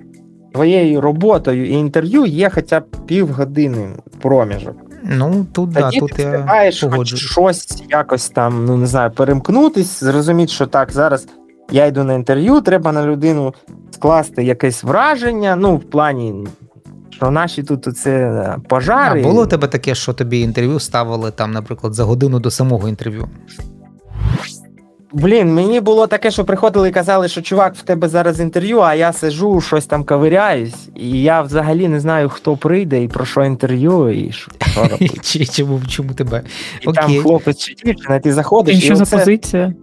твоєю 0.52 1.00
роботою 1.00 1.68
і 1.68 1.72
інтерв'ю 1.72 2.24
є 2.24 2.50
хоча 2.50 2.80
б 2.80 2.84
півгодини 3.06 3.88
проміжок. 4.20 4.76
Ну, 5.02 5.46
тут 5.52 5.70
да, 5.70 5.90
тут 5.90 6.12
ти 6.12 6.22
я 6.22 6.90
хоч 6.90 7.14
щось 7.14 7.82
якось 7.90 8.28
там, 8.28 8.64
ну 8.64 8.76
не 8.76 8.86
знаю, 8.86 9.10
перемкнутись, 9.10 10.04
зрозуміти, 10.04 10.52
що 10.52 10.66
так, 10.66 10.92
зараз 10.92 11.28
я 11.70 11.86
йду 11.86 12.04
на 12.04 12.14
інтерв'ю, 12.14 12.60
треба 12.60 12.92
на 12.92 13.06
людину 13.06 13.54
скласти 13.90 14.44
якесь 14.44 14.84
враження, 14.84 15.56
ну, 15.56 15.76
в 15.76 15.90
плані. 15.90 16.46
Що 17.10 17.30
наші 17.30 17.62
тут 17.62 17.96
це 17.98 18.10
е, 18.10 18.56
пожари. 18.68 19.20
А 19.20 19.22
було 19.22 19.42
у 19.42 19.46
тебе 19.46 19.68
таке, 19.68 19.94
що 19.94 20.12
тобі 20.12 20.40
інтерв'ю 20.40 20.80
ставили 20.80 21.30
там, 21.30 21.52
наприклад, 21.52 21.94
за 21.94 22.04
годину 22.04 22.40
до 22.40 22.50
самого 22.50 22.88
інтерв'ю? 22.88 23.28
Блін, 25.16 25.54
мені 25.54 25.80
було 25.80 26.06
таке, 26.06 26.30
що 26.30 26.44
приходили 26.44 26.88
і 26.88 26.92
казали, 26.92 27.28
що 27.28 27.42
чувак, 27.42 27.74
в 27.74 27.82
тебе 27.82 28.08
зараз 28.08 28.40
інтерв'ю, 28.40 28.80
а 28.80 28.94
я 28.94 29.12
сижу, 29.12 29.60
щось 29.60 29.86
там 29.86 30.04
ковиряюсь, 30.04 30.88
і 30.94 31.22
я 31.22 31.42
взагалі 31.42 31.88
не 31.88 32.00
знаю, 32.00 32.28
хто 32.28 32.56
прийде 32.56 33.02
і 33.02 33.08
про 33.08 33.24
що 33.24 33.44
інтерв'ю, 33.44 34.10
і 34.10 34.32
що 34.32 34.52
Чи, 35.22 35.46
чому, 35.46 35.80
чому 35.88 36.12
тебе? 36.12 36.42
І 36.80 36.88
Окей. 36.88 37.02
там 37.02 37.22
хлопець 37.22 37.58
чи 37.58 37.74
дівчина, 37.74 38.20
ти 38.20 38.32
заходиш. 38.32 38.76
І 38.76 38.80
що 38.80 38.92
і 38.92 38.96
за 38.96 39.02
оце... 39.02 39.18
позиція? 39.18 39.74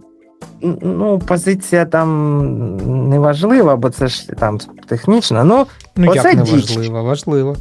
Ну, 0.82 1.18
позиція 1.18 1.84
там 1.84 3.08
не 3.08 3.18
важлива, 3.18 3.76
бо 3.76 3.90
це 3.90 4.08
ж 4.08 4.28
там 4.28 4.58
технічна. 4.86 5.44
Ну, 5.44 5.66
ну 5.96 6.10
оце 6.10 6.28
як 6.28 6.36
не 6.36 6.42
важлива, 6.42 7.02
важливо. 7.02 7.56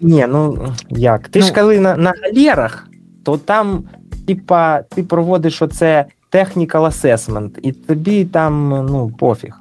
Ні, 0.00 0.26
ну 0.28 0.68
як? 0.90 1.28
Ти 1.28 1.38
ну, 1.38 1.46
ж 1.46 1.52
коли 1.52 1.80
на 1.80 1.96
на 1.96 2.14
галерах, 2.22 2.88
то 3.24 3.36
там, 3.36 3.84
типа, 4.26 4.82
ти 4.82 5.02
проводиш 5.02 5.62
оце 5.62 6.06
technical 6.32 6.86
assessment, 6.86 7.50
і 7.62 7.72
тобі 7.72 8.24
там 8.24 8.68
ну, 8.90 9.10
пофіг. 9.18 9.54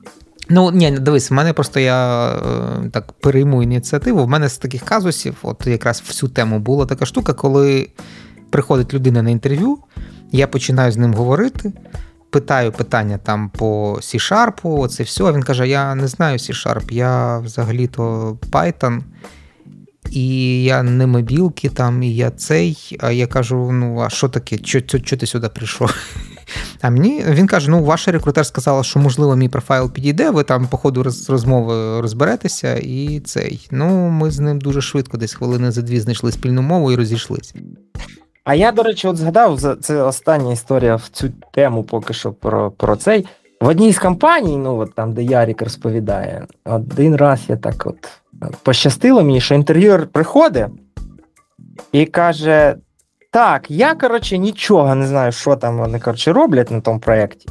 Ну, 0.50 0.72
ні, 0.72 0.92
дивись, 0.92 1.32
в 1.32 1.34
мене 1.34 1.54
просто 1.54 1.80
я 1.80 2.30
е, 2.30 2.90
так 2.92 3.12
перейму 3.12 3.64
ініціативу. 3.64 4.24
В 4.24 4.28
мене 4.28 4.50
з 4.50 4.58
таких 4.58 4.84
казусів, 4.84 5.36
от 5.42 5.68
якраз 5.68 6.04
в 6.06 6.14
цю 6.14 6.28
тему 6.28 6.60
була 6.60 6.86
така 6.86 7.06
штука, 7.06 7.34
коли 7.34 7.90
приходить 8.50 8.94
людина 8.94 9.22
на 9.22 9.30
інтерв'ю, 9.30 9.78
я 10.32 10.48
починаю 10.48 10.92
з 10.92 10.98
ним 10.98 11.14
говорити, 11.14 11.74
питаю 12.30 12.72
питання 12.72 13.18
там 13.18 13.50
по 13.50 13.94
C-Sharp, 13.94 14.60
оце 14.64 15.04
все. 15.04 15.32
Він 15.32 15.44
каже: 15.44 15.68
Я 15.68 15.96
не 15.96 16.08
знаю 16.08 16.38
C-Sharp, 16.38 16.94
я 16.94 17.40
взагалі-то 17.40 18.38
Python. 18.52 19.02
І 20.12 20.64
я 20.64 20.84
не 20.84 21.08
мобілки 21.08 21.70
там, 21.70 22.04
і 22.04 22.16
я 22.16 22.32
цей. 22.32 22.98
А 23.00 23.12
я 23.12 23.28
кажу: 23.28 23.72
ну, 23.72 24.00
а 24.00 24.10
що 24.10 24.30
таке? 24.30 24.58
Чого 24.58 25.02
ти 25.02 25.26
сюди 25.26 25.50
прийшов? 25.50 25.94
А 26.82 26.90
мені 26.90 27.24
він 27.30 27.48
каже: 27.48 27.72
ну, 27.72 27.84
ваша 27.84 28.12
рекрутер 28.12 28.46
сказала, 28.46 28.84
що 28.84 29.00
можливо 29.00 29.36
мій 29.36 29.50
профайл 29.50 29.92
підійде, 29.92 30.30
ви 30.30 30.44
там 30.44 30.68
по 30.68 30.78
ходу 30.78 31.04
розмови 31.04 32.02
розберетеся, 32.02 32.76
і 32.76 33.20
цей. 33.20 33.68
Ну, 33.72 34.10
ми 34.10 34.32
з 34.32 34.40
ним 34.40 34.60
дуже 34.60 34.82
швидко, 34.82 35.18
десь 35.18 35.34
хвилини 35.34 35.72
за 35.72 35.82
дві 35.82 36.00
знайшли 36.00 36.32
спільну 36.32 36.62
мову 36.62 36.92
і 36.92 36.96
розійшлись. 36.96 37.54
А 38.44 38.56
я, 38.56 38.72
до 38.72 38.84
речі, 38.84 39.08
от 39.08 39.18
згадав 39.18 39.78
це 39.82 40.02
остання 40.02 40.54
історія 40.54 40.96
в 40.96 41.08
цю 41.12 41.30
тему, 41.54 41.84
поки 41.84 42.14
що 42.14 42.32
про 42.32 42.72
про 42.72 42.96
цей. 42.96 43.26
В 43.62 43.68
одній 43.68 43.94
з 43.94 44.00
компаній, 44.00 44.58
ну 44.58 44.78
от 44.78 44.96
там, 44.96 45.14
де 45.14 45.24
Ярік 45.24 45.62
розповідає, 45.62 46.46
один 46.66 47.16
раз 47.16 47.40
я 47.48 47.58
так 47.58 47.84
от 47.86 48.10
пощастило 48.64 49.24
мені, 49.24 49.42
що 49.42 49.56
інтерв'юер 49.56 50.08
приходить 50.08 50.66
і 51.92 52.06
каже: 52.06 52.76
так, 53.36 53.72
я, 53.72 53.96
коротше, 53.96 54.38
нічого 54.38 54.96
не 54.96 55.08
знаю, 55.08 55.32
що 55.32 55.56
там 55.56 55.78
вони 55.78 56.00
коротше, 56.00 56.34
роблять 56.34 56.72
на 56.72 56.82
тому 56.82 57.00
проєкті. 57.00 57.50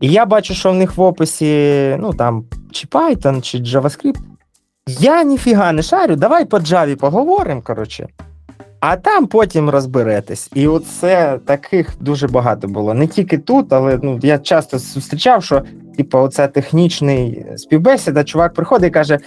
І 0.00 0.08
я 0.08 0.26
бачу, 0.26 0.54
що 0.54 0.70
в 0.70 0.74
них 0.74 0.96
в 0.96 1.00
описі, 1.00 1.96
ну 2.00 2.12
там, 2.12 2.44
чи 2.72 2.86
Python, 2.86 3.40
чи 3.40 3.58
JavaScript. 3.58 4.18
Я 4.86 5.22
ніфіга 5.22 5.72
не 5.72 5.82
шарю, 5.82 6.16
давай 6.16 6.44
по 6.44 6.58
Java 6.58 6.96
поговоримо, 6.96 7.62
коротше. 7.62 8.08
А 8.80 8.96
там 8.96 9.26
потім 9.26 9.70
розберетесь. 9.70 10.50
І 10.54 10.68
оце 10.68 11.38
таких 11.44 11.90
дуже 12.00 12.28
багато 12.28 12.68
було. 12.68 12.94
Не 12.94 13.06
тільки 13.06 13.38
тут, 13.38 13.72
але 13.72 13.98
ну, 14.02 14.18
я 14.22 14.38
часто 14.38 14.78
зустрічав, 14.78 15.44
що 15.44 15.62
типу, 15.96 16.18
оце 16.18 16.48
технічний 16.48 17.46
співбесіда, 17.56 18.24
чувак 18.24 18.54
приходить 18.54 18.88
і 18.88 18.94
каже: 18.94 19.18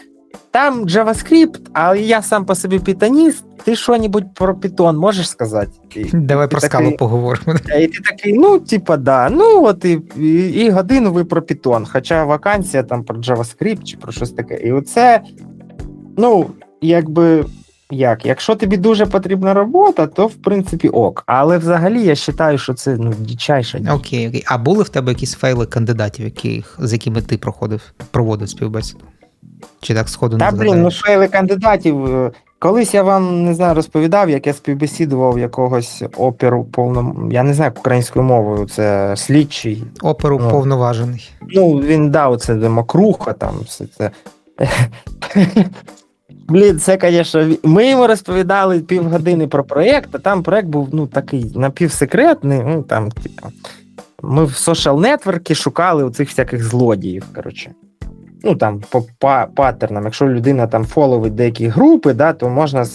там 0.52 0.86
JavaScript, 0.86 1.60
але 1.74 2.00
я 2.00 2.22
сам 2.22 2.46
по 2.46 2.56
собі 2.56 2.80
пітаніст. 2.80 3.44
Ти 3.64 3.76
що-небудь 3.76 4.34
про 4.34 4.54
Python 4.54 4.98
можеш 4.98 5.30
сказати? 5.30 5.72
Давай 6.14 6.48
про 6.48 6.60
скалу 6.60 6.92
поговоримо. 6.92 7.60
І 7.80 7.88
ти 7.88 8.00
такий, 8.00 8.34
ну, 8.34 8.60
типа, 8.60 8.98
да. 8.98 9.30
Ну, 9.30 9.66
от 9.66 9.86
і, 9.86 10.02
і, 10.18 10.50
і 10.50 10.70
годину 10.70 11.12
ви 11.12 11.26
про 11.26 11.42
Python, 11.42 11.88
хоча 11.92 12.26
вакансія 12.26 12.84
там 12.84 13.04
про 13.04 13.18
JavaScript 13.18 13.84
чи 13.84 13.98
про 13.98 14.12
щось 14.12 14.32
таке. 14.32 14.56
І 14.56 14.72
оце, 14.72 15.22
ну, 16.18 16.46
якби. 16.82 17.46
Як? 17.92 18.26
Якщо 18.26 18.56
тобі 18.56 18.78
дуже 18.78 19.06
потрібна 19.06 19.54
робота, 19.54 20.08
то 20.08 20.28
в 20.28 20.34
принципі 20.34 20.90
ок. 20.90 21.24
Але 21.26 21.58
взагалі 21.58 22.04
я 22.04 22.16
вважаю, 22.28 22.58
що 22.58 22.74
це 22.74 22.98
ну, 22.98 23.14
дичайша. 23.20 23.78
Окей, 23.78 24.28
окей. 24.28 24.44
А 24.46 24.58
були 24.58 24.84
в 24.84 24.90
тебе 24.90 25.12
якісь 25.12 25.34
фейли 25.34 25.66
кандидатів, 25.66 26.26
яких, 26.26 26.78
з 26.80 26.94
якими 26.94 27.22
ти 27.22 27.38
проходив, 27.38 27.82
проводив 28.12 28.50
співбесіду? 28.50 29.04
Чи 29.82 29.94
так 29.94 30.10
сходу 30.10 30.38
не 30.38 30.46
Та, 30.46 30.52
блін, 30.52 30.82
ну 30.82 30.92
фейли 30.92 31.28
кандидатів. 31.28 32.06
Е, 32.06 32.32
колись 32.60 32.94
я 32.94 33.04
вам 33.04 33.46
не 33.46 33.54
знаю, 33.54 33.76
розповідав, 33.76 34.30
як 34.30 34.48
я 34.48 34.54
співбесідував 34.54 35.40
якогось 35.40 36.04
оперу 36.18 36.64
повно. 36.64 37.30
Я 37.32 37.44
не 37.44 37.54
знаю 37.54 37.72
українською 37.78 38.26
мовою, 38.26 38.66
це 38.66 39.14
слідчий. 39.18 39.84
Оперу 40.02 40.40
ну, 40.44 40.50
повноважений. 40.50 41.30
Ну, 41.50 41.72
він 41.80 42.12
дав 42.12 42.38
це 42.38 42.54
макруха 42.54 43.34
там. 43.34 43.56
все 43.66 43.86
це. 43.98 44.12
Блін, 46.48 46.80
це, 46.80 46.98
звісно, 47.02 47.48
ми 47.64 47.90
йому 47.90 48.08
розповідали 48.08 48.80
півгодини 48.80 49.48
про 49.48 49.64
проєкт, 49.64 50.10
а 50.12 50.18
там 50.18 50.44
проєкт 50.44 50.68
був 50.68 50.90
ну, 50.92 51.08
такий 51.08 51.52
напівсекретний. 51.56 52.62
ну, 52.66 52.84
там, 52.84 53.12
типу, 53.12 53.48
Ми 54.22 54.46
в 54.46 54.50
social 54.50 55.00
нетворки 55.00 55.56
шукали 55.56 56.04
оцих 56.04 56.30
всяких 56.30 56.64
злодіїв. 56.64 57.26
коротше 57.36 57.72
ну 58.44 58.56
там 58.56 58.82
по 58.90 59.04
паттернам. 59.56 60.04
Якщо 60.04 60.28
людина 60.28 60.68
там 60.68 60.86
фоловить 60.86 61.36
деякі 61.36 61.68
групи, 61.68 62.14
да, 62.14 62.34
то 62.34 62.50
можна 62.50 62.86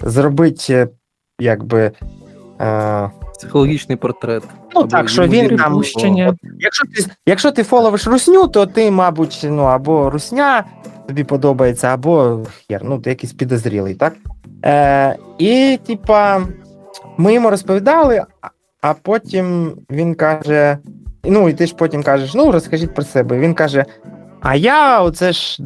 зробити 0.00 0.74
е, 0.74 0.88
якби. 1.40 1.92
Е, 2.60 3.10
Психологічний 3.38 3.96
портрет. 3.96 4.42
Ну 4.74 4.84
так, 4.84 5.08
що 5.08 5.26
він 5.26 5.56
там. 5.56 5.82
Якщо 6.58 6.86
ти 6.86 7.10
якщо 7.26 7.50
ти 7.50 7.62
фоловиш 7.62 8.06
русню, 8.06 8.48
то 8.48 8.66
ти, 8.66 8.90
мабуть, 8.90 9.40
ну 9.44 9.62
або 9.62 10.10
русня 10.10 10.64
тобі 11.08 11.24
подобається, 11.24 11.88
або 11.88 12.40
хер, 12.68 12.80
ну 12.84 12.98
ти 12.98 13.10
якийсь 13.10 13.32
підозрілий, 13.32 13.94
так? 13.94 14.14
Е, 14.64 15.16
І, 15.38 15.78
типа, 15.86 16.40
ми 17.16 17.34
йому 17.34 17.50
розповідали, 17.50 18.22
а 18.82 18.94
потім 18.94 19.72
він 19.90 20.14
каже: 20.14 20.78
ну, 21.24 21.48
і 21.48 21.52
ти 21.52 21.66
ж 21.66 21.74
потім 21.74 22.02
кажеш, 22.02 22.34
ну 22.34 22.52
розкажіть 22.52 22.94
про 22.94 23.04
себе. 23.04 23.38
Він 23.38 23.54
каже: 23.54 23.84
а 24.42 24.54
я 24.54 25.02
оце 25.02 25.32
ж 25.32 25.56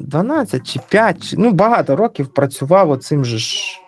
12 0.00 0.66
чи 0.66 0.80
5, 0.88 1.22
чи, 1.22 1.36
ну 1.38 1.52
багато 1.52 1.96
років 1.96 2.28
працював 2.28 2.90
оцим 2.90 3.24
же 3.24 3.38
ж 3.38 3.80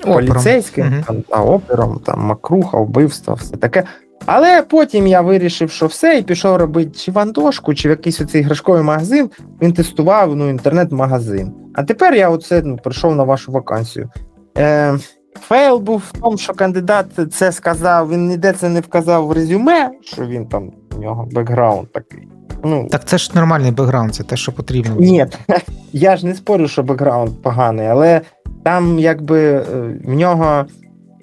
поліцейським, 0.00 0.86
угу. 0.86 1.04
там, 1.06 1.16
а 1.30 1.44
опером, 1.44 2.00
там 2.04 2.20
мокруха, 2.20 2.78
вбивство, 2.78 3.34
все 3.34 3.56
таке. 3.56 3.84
Але 4.26 4.62
потім 4.62 5.06
я 5.06 5.20
вирішив, 5.20 5.70
що 5.70 5.86
все, 5.86 6.18
і 6.18 6.22
пішов 6.22 6.56
робити 6.56 6.90
чи 6.90 7.12
в 7.12 7.18
Антошку, 7.18 7.74
чи 7.74 7.88
в 7.88 7.90
якийсь 7.90 8.20
оцей 8.20 8.40
іграшковий 8.40 8.82
магазин. 8.82 9.30
Він 9.62 9.72
тестував 9.72 10.36
ну, 10.36 10.50
інтернет-магазин. 10.50 11.52
А 11.74 11.84
тепер 11.84 12.14
я 12.14 12.30
оце 12.30 12.62
ну, 12.64 12.76
прийшов 12.76 13.16
на 13.16 13.24
вашу 13.24 13.52
вакансію. 13.52 14.10
Е, 14.58 14.98
Фейл 15.40 15.78
був 15.78 16.02
в 16.08 16.20
тому, 16.20 16.38
що 16.38 16.54
кандидат 16.54 17.06
це 17.32 17.52
сказав, 17.52 18.10
він 18.10 18.28
ніде 18.28 18.52
це 18.52 18.68
не 18.68 18.80
вказав 18.80 19.26
в 19.26 19.32
резюме, 19.32 19.90
що 20.02 20.26
він 20.26 20.46
там 20.46 20.72
у 20.96 21.00
нього 21.00 21.28
бекграунд 21.32 21.92
такий. 21.92 22.28
Ну, 22.64 22.88
Так 22.90 23.04
це 23.04 23.18
ж 23.18 23.30
нормальний 23.34 23.72
бекграунд, 23.72 24.14
це 24.14 24.22
те, 24.22 24.36
що 24.36 24.52
потрібно. 24.52 24.96
Ні, 24.98 25.26
я 25.92 26.16
ж 26.16 26.26
не 26.26 26.34
спорю, 26.34 26.68
що 26.68 26.82
бекграунд 26.82 27.42
поганий, 27.42 27.86
але 27.86 28.20
там 28.62 28.98
якби 28.98 29.40
е, 29.42 29.64
в 30.04 30.14
нього 30.14 30.64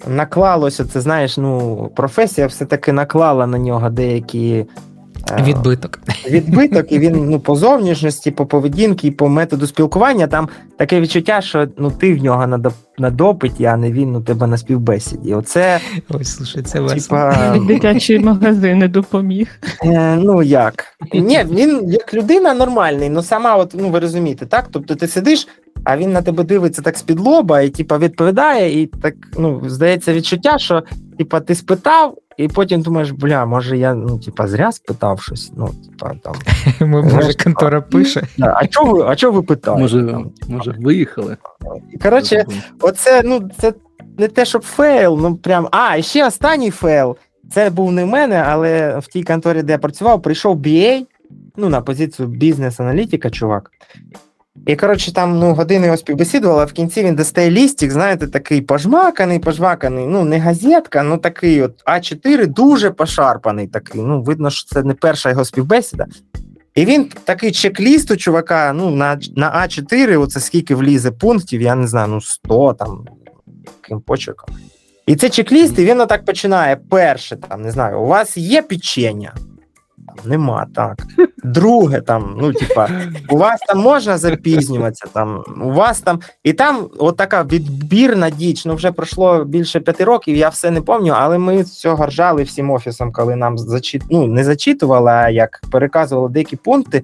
наклалося, 0.08 0.84
це 0.84 1.00
знаєш, 1.00 1.38
ну, 1.38 1.90
професія 1.96 2.46
все-таки 2.46 2.92
наклала 2.92 3.46
на 3.46 3.58
нього 3.58 3.90
деякі. 3.90 4.66
Е, 5.38 5.42
відбиток. 5.42 5.98
Відбиток, 6.30 6.92
і 6.92 6.98
він 6.98 7.26
ну, 7.30 7.40
по 7.40 7.56
зовнішності, 7.56 8.30
по 8.30 8.46
поведінці, 8.46 9.10
по 9.10 9.28
методу 9.28 9.66
спілкування. 9.66 10.26
Там 10.26 10.48
таке 10.76 11.00
відчуття, 11.00 11.40
що 11.40 11.68
ну, 11.78 11.90
ти 11.90 12.14
в 12.14 12.22
нього 12.22 12.46
на 12.46 12.70
на 12.98 13.10
допиті, 13.10 13.64
а 13.64 13.76
не 13.76 13.92
він 13.92 14.16
у 14.16 14.20
тебе 14.20 14.46
на 14.46 14.56
співбесіді. 14.56 15.34
Оце, 15.34 15.80
Ой, 16.10 16.24
слушай, 16.24 16.62
це 16.62 16.80
весело. 16.80 17.32
Дитячий 17.66 18.18
магазин 18.18 18.78
не 18.78 18.88
допоміг. 18.88 19.48
Е, 19.84 20.16
Ну 20.16 20.42
як? 20.42 20.84
Ні, 21.14 21.44
він 21.50 21.90
як 21.90 22.14
людина 22.14 22.54
нормальний, 22.54 23.10
ну 23.10 23.22
сама, 23.22 23.56
от, 23.56 23.74
ну 23.78 23.88
ви 23.88 23.98
розумієте, 23.98 24.46
так? 24.46 24.68
Тобто 24.70 24.94
ти 24.94 25.08
сидиш, 25.08 25.48
а 25.84 25.96
він 25.96 26.12
на 26.12 26.22
тебе 26.22 26.44
дивиться 26.44 26.82
так 26.82 26.98
з-під 26.98 27.20
лоба 27.20 27.60
і 27.60 27.68
типа 27.68 27.98
відповідає, 27.98 28.82
і 28.82 28.86
так 28.86 29.14
ну, 29.38 29.62
здається 29.66 30.14
відчуття, 30.14 30.58
що 30.58 30.82
типа 31.20 31.40
ти 31.40 31.54
спитав, 31.54 32.18
і 32.36 32.48
потім 32.48 32.80
думаєш, 32.80 33.10
бля, 33.10 33.46
може 33.46 33.78
я 33.78 33.94
ну, 33.94 34.18
типа, 34.18 34.46
зря 34.46 34.72
спитав 34.72 35.20
щось. 35.22 35.52
Ну, 35.56 35.70
типа 35.90 36.14
там. 36.22 36.34
Може, 36.88 37.34
контора 37.34 37.80
пише. 37.80 38.22
А 38.38 38.66
чого 38.66 38.92
ви, 38.92 39.04
а 39.06 39.16
чого 39.16 39.32
ви 39.32 39.42
питаєте? 39.42 39.82
Може, 39.82 40.18
може, 40.48 40.74
виїхали? 40.78 41.36
Коротше, 42.02 42.44
оце, 42.80 43.22
ну, 43.24 43.50
це 43.58 43.72
не 44.18 44.28
те, 44.28 44.44
щоб 44.44 44.62
фейл, 44.62 45.18
ну 45.22 45.36
прям. 45.36 45.68
А, 45.70 45.96
і 45.96 46.02
ще 46.02 46.26
останній 46.26 46.70
фейл. 46.70 47.16
Це 47.52 47.70
був 47.70 47.92
не 47.92 48.04
в 48.04 48.06
мене, 48.06 48.44
але 48.48 48.98
в 48.98 49.06
тій 49.06 49.22
конторі, 49.22 49.62
де 49.62 49.72
я 49.72 49.78
працював, 49.78 50.22
прийшов 50.22 50.56
BA, 50.56 51.06
ну, 51.56 51.68
на 51.68 51.80
позицію 51.80 52.28
бізнес-аналітика, 52.28 53.30
чувак. 53.30 53.70
І, 54.66 54.76
коротше, 54.76 55.12
там 55.12 55.38
ну, 55.38 55.54
години 55.54 55.86
його 55.86 55.96
співбесідували, 55.96 56.62
а 56.62 56.64
в 56.64 56.72
кінці 56.72 57.04
він 57.04 57.14
достає 57.14 57.50
лістик, 57.50 57.90
знаєте, 57.90 58.26
такий 58.26 58.60
пожмаканий, 58.60 59.38
пожмаканий, 59.38 60.06
ну, 60.06 60.24
не 60.24 60.38
газетка, 60.38 61.02
ну 61.02 61.18
такий 61.18 61.62
от 61.62 61.84
А4, 61.84 62.46
дуже 62.46 62.90
пошарпаний 62.90 63.66
такий. 63.66 64.00
Ну, 64.00 64.22
видно, 64.22 64.50
що 64.50 64.68
це 64.68 64.82
не 64.82 64.94
перша 64.94 65.30
його 65.30 65.44
співбесіда. 65.44 66.06
І 66.74 66.84
він 66.84 67.10
такий 67.24 67.50
чек-ліст 67.50 68.12
у 68.12 68.16
чувака, 68.16 68.72
ну, 68.72 68.90
на 68.90 69.18
на 69.36 69.66
А4, 69.66 70.20
оце 70.20 70.40
скільки 70.40 70.74
влізе 70.74 71.10
пунктів, 71.10 71.62
я 71.62 71.74
не 71.74 71.86
знаю, 71.86 72.08
ну 72.08 72.20
100 72.20 72.72
там, 72.72 73.04
яким 73.82 74.00
почерком. 74.00 74.56
І 75.06 75.16
це 75.16 75.28
чек-ліст, 75.28 75.78
і 75.78 75.84
він 75.84 76.00
отак 76.00 76.24
починає. 76.24 76.76
Перше, 76.76 77.36
там, 77.36 77.62
не 77.62 77.70
знаю, 77.70 78.00
у 78.00 78.06
вас 78.06 78.36
є 78.36 78.62
печення? 78.62 79.34
Нема 80.24 80.66
так. 80.74 81.06
Друге, 81.44 82.00
там, 82.00 82.36
ну, 82.40 82.52
типа, 82.52 82.88
у 83.30 83.36
вас 83.36 83.60
там 83.60 83.78
можна 83.78 84.18
запізнюватися, 84.18 85.06
там, 85.12 85.44
у 85.62 85.72
вас 85.72 86.00
там. 86.00 86.20
І 86.44 86.52
там 86.52 86.88
от 86.98 87.16
така 87.16 87.42
відбірна 87.42 88.30
діч. 88.30 88.64
Ну, 88.66 88.74
вже 88.74 88.92
пройшло 88.92 89.44
більше 89.44 89.80
п'яти 89.80 90.04
років, 90.04 90.36
я 90.36 90.48
все 90.48 90.70
не 90.70 90.80
пам'ятаю, 90.80 91.24
але 91.24 91.38
ми 91.38 91.64
цього 91.64 92.06
ржали 92.06 92.42
всім 92.42 92.70
офісом, 92.70 93.12
коли 93.12 93.36
нам 93.36 93.58
зачит... 93.58 94.02
ну, 94.10 94.26
не 94.26 94.44
зачитували, 94.44 95.10
а 95.10 95.28
як 95.28 95.60
переказували 95.70 96.28
деякі 96.28 96.56
пункти. 96.56 97.02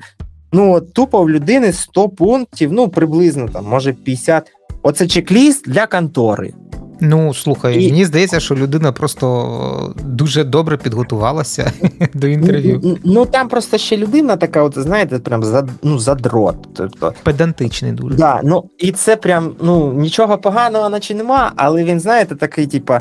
Ну, 0.52 0.73
от 0.73 0.92
тупо 0.92 1.23
в 1.23 1.30
людини 1.30 1.73
100 1.73 2.08
пунктів, 2.08 2.73
ну, 2.73 2.88
приблизно 2.88 3.49
там, 3.49 3.64
може 3.64 3.92
50. 3.92 4.52
Оце 4.82 5.06
чек-ліст 5.06 5.68
для 5.68 5.87
контори. 5.87 6.52
Ну, 7.00 7.35
слухай, 7.35 7.85
і... 7.85 7.91
мені 7.91 8.05
здається, 8.05 8.41
що 8.41 8.55
людина 8.55 8.93
просто 8.93 9.95
дуже 10.05 10.45
добре 10.45 10.76
підготувалася 10.76 11.73
до 12.15 12.26
інтерв'ю. 12.26 12.81
Ну, 12.85 12.99
ну 13.05 13.26
там 13.26 13.49
просто 13.49 13.79
ще 13.79 13.97
людина 13.97 14.37
така, 14.37 14.62
от 14.62 14.79
знаєте, 14.79 15.19
прям 15.19 15.45
за, 15.45 15.69
ну, 15.83 15.99
задрот. 15.99 16.57
Тобто, 16.75 17.15
Педантичний 17.23 17.93
дуже. 17.93 18.17
Да, 18.17 18.41
ну, 18.45 18.71
І 18.79 18.93
це 18.93 19.17
прям 19.17 19.53
ну, 19.62 19.93
нічого 19.93 20.38
поганого, 20.38 20.88
наче 20.88 21.15
нема, 21.15 21.53
але 21.57 21.85
він, 21.85 22.00
знаєте, 22.00 22.35
такий, 22.37 22.67
типа, 22.67 23.00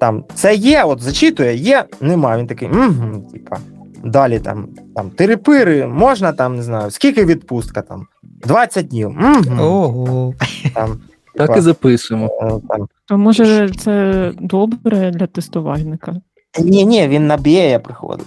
там, 0.00 0.24
це 0.34 0.54
є, 0.54 0.84
от 0.84 1.02
зачитує, 1.02 1.54
є, 1.54 1.84
нема. 2.00 2.38
Він 2.38 2.46
такий, 2.46 2.68
угу, 2.68 3.30
типа, 3.32 3.56
далі 4.04 4.38
там, 4.38 4.68
там, 4.96 5.10
тирипири, 5.10 5.86
можна 5.86 6.32
там, 6.32 6.56
не 6.56 6.62
знаю, 6.62 6.90
скільки 6.90 7.24
відпустка 7.24 7.82
там? 7.82 8.06
20 8.22 8.88
днів. 8.88 9.08
Угу. 9.08 9.62
Ого. 9.62 10.34
Там, 10.74 11.00
так 11.34 11.56
і 11.56 11.60
записуємо. 11.60 12.60
Е, 12.70 12.78
То 13.08 13.18
може 13.18 13.70
це 13.70 14.32
добре 14.40 15.10
для 15.10 15.26
тестувальника? 15.26 16.14
Ні, 16.62 16.84
ні, 16.84 17.08
він 17.08 17.26
на 17.26 17.36
BA 17.36 17.78
приходив. 17.78 18.26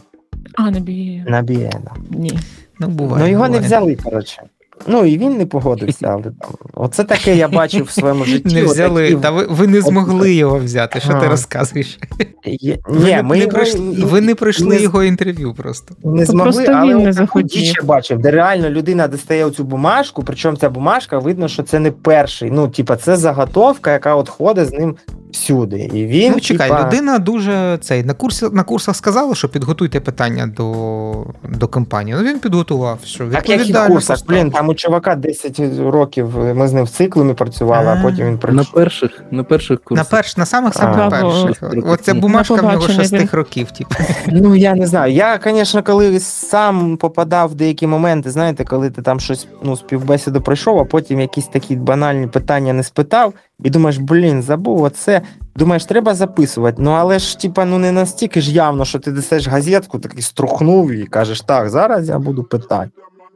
А, 0.55 0.71
на 0.71 0.79
BA. 0.79 1.29
На 1.29 1.43
BA, 1.43 1.69
да. 1.69 1.91
Ні. 2.09 2.39
Ну, 2.79 2.87
буває, 2.87 3.23
ну 3.23 3.31
його 3.31 3.45
буває. 3.45 3.61
не 3.61 3.67
взяли, 3.67 3.95
коротше. 3.95 4.43
Ну 4.87 5.05
і 5.05 5.17
він 5.17 5.37
не 5.37 5.45
погодився, 5.45 6.07
але 6.07 6.23
там. 6.23 6.51
Оце 6.73 7.03
таке 7.03 7.35
я 7.35 7.47
бачив 7.47 7.85
в 7.85 7.91
своєму 7.91 8.25
житті. 8.25 8.55
Не 8.55 8.63
взяли, 8.63 9.03
отакі... 9.03 9.21
Та 9.21 9.31
ви, 9.31 9.45
ви 9.49 9.67
не 9.67 9.81
змогли 9.81 10.33
його 10.33 10.59
взяти. 10.59 10.99
Що 10.99 11.13
а. 11.13 11.19
ти 11.19 11.27
розказуєш? 11.27 11.99
Є... 12.45 12.77
Ви, 12.87 13.13
Ні, 13.13 13.21
ми 13.23 13.37
не 13.37 13.47
пройшли, 13.47 13.79
ви 13.79 14.21
не 14.21 14.35
пройшли 14.35 14.75
не... 14.75 14.81
його 14.81 15.03
інтерв'ю 15.03 15.53
просто. 15.53 15.95
Не 16.03 16.25
змогли, 16.25 16.51
просто 16.51 16.71
але 16.71 16.95
він 16.95 17.03
не 17.03 17.13
захотів. 17.13 17.73
бачив, 17.83 18.19
де 18.19 18.31
реально 18.31 18.69
людина 18.69 19.07
достає 19.07 19.45
оцю 19.45 19.63
бумажку, 19.63 20.23
причому 20.23 20.57
ця 20.57 20.69
бумажка 20.69 21.19
видно, 21.19 21.47
що 21.47 21.63
це 21.63 21.79
не 21.79 21.91
перший. 21.91 22.51
Ну, 22.51 22.67
типа, 22.67 22.95
це 22.95 23.17
заготовка, 23.17 23.91
яка 23.91 24.15
от 24.15 24.29
ходить 24.29 24.67
з 24.67 24.73
ним 24.73 24.95
всюди. 25.31 25.89
І 25.93 26.05
він, 26.05 26.31
Ну, 26.31 26.39
чекай, 26.39 26.69
типа... 26.69 26.83
людина 26.83 27.19
дуже 27.19 27.77
цей 27.81 28.03
на 28.03 28.13
курсі 28.13 28.45
на 28.51 28.63
курсах 28.63 28.95
сказала, 28.95 29.35
що 29.35 29.49
підготуйте 29.49 29.99
питання 29.99 30.47
до 30.47 31.25
до 31.49 31.67
компанії. 31.67 32.17
Ну 32.19 32.23
він 32.23 32.39
підготував. 32.39 32.99
що 33.03 33.27
Так 33.27 33.49
як 33.49 33.69
і 33.69 33.73
в 33.73 33.87
курсах, 33.87 34.19
блін, 34.27 34.51
там 34.51 34.69
у 34.69 34.73
чувака 34.75 35.15
10 35.15 35.59
років 35.79 36.37
ми 36.37 36.67
з 36.67 36.73
ним 36.73 36.83
в 36.83 36.89
циклумі 36.89 37.33
працювали, 37.33 37.87
а, 37.87 37.93
а 37.93 38.01
потім 38.03 38.27
він 38.27 38.37
прийшов. 38.37 38.65
На 38.65 38.81
перших 38.81 39.23
на 39.31 39.43
перших 39.43 39.83
курсах. 39.83 40.11
На 40.11 40.17
перш, 40.17 40.37
на 40.37 40.45
самих 40.45 40.73
самих 40.73 41.09
перших. 41.09 41.63
Оця 41.85 42.13
бумажка 42.13 42.55
в 42.55 42.63
нього 42.63 42.87
шестих 42.87 43.33
років. 43.33 43.71
Типу. 43.71 43.95
Ну 44.27 44.55
я 44.55 44.75
не 44.75 44.87
знаю. 44.87 45.13
Я, 45.13 45.39
звісно, 45.43 45.83
коли 45.83 46.19
сам 46.19 46.97
попадав 46.97 47.49
в 47.49 47.55
деякі 47.55 47.87
моменти, 47.87 48.31
знаєте, 48.31 48.63
коли 48.63 48.89
ти 48.89 49.01
там 49.01 49.19
щось 49.19 49.47
ну, 49.63 49.77
співбесіду 49.77 50.41
пройшов, 50.41 50.79
а 50.79 50.85
потім 50.85 51.19
якісь 51.19 51.47
такі 51.47 51.75
банальні 51.75 52.27
питання 52.27 52.73
не 52.73 52.83
спитав, 52.83 53.33
і 53.63 53.69
думаєш, 53.69 53.97
блін, 53.97 54.41
забув 54.41 54.81
оце. 54.81 55.21
Думаєш, 55.55 55.85
треба 55.85 56.15
записувати. 56.15 56.81
Ну 56.81 56.91
але 56.91 57.19
ж, 57.19 57.39
типа, 57.39 57.65
ну 57.65 57.77
не 57.77 57.91
настільки 57.91 58.41
ж 58.41 58.51
явно, 58.51 58.85
що 58.85 58.99
ти 58.99 59.11
десеш 59.11 59.47
газетку, 59.47 59.99
такий 59.99 60.21
струхнув 60.21 60.91
і 60.91 61.05
кажеш, 61.05 61.41
так, 61.41 61.69
зараз 61.69 62.09
я 62.09 62.19
буду 62.19 62.43
питати. 62.43 62.89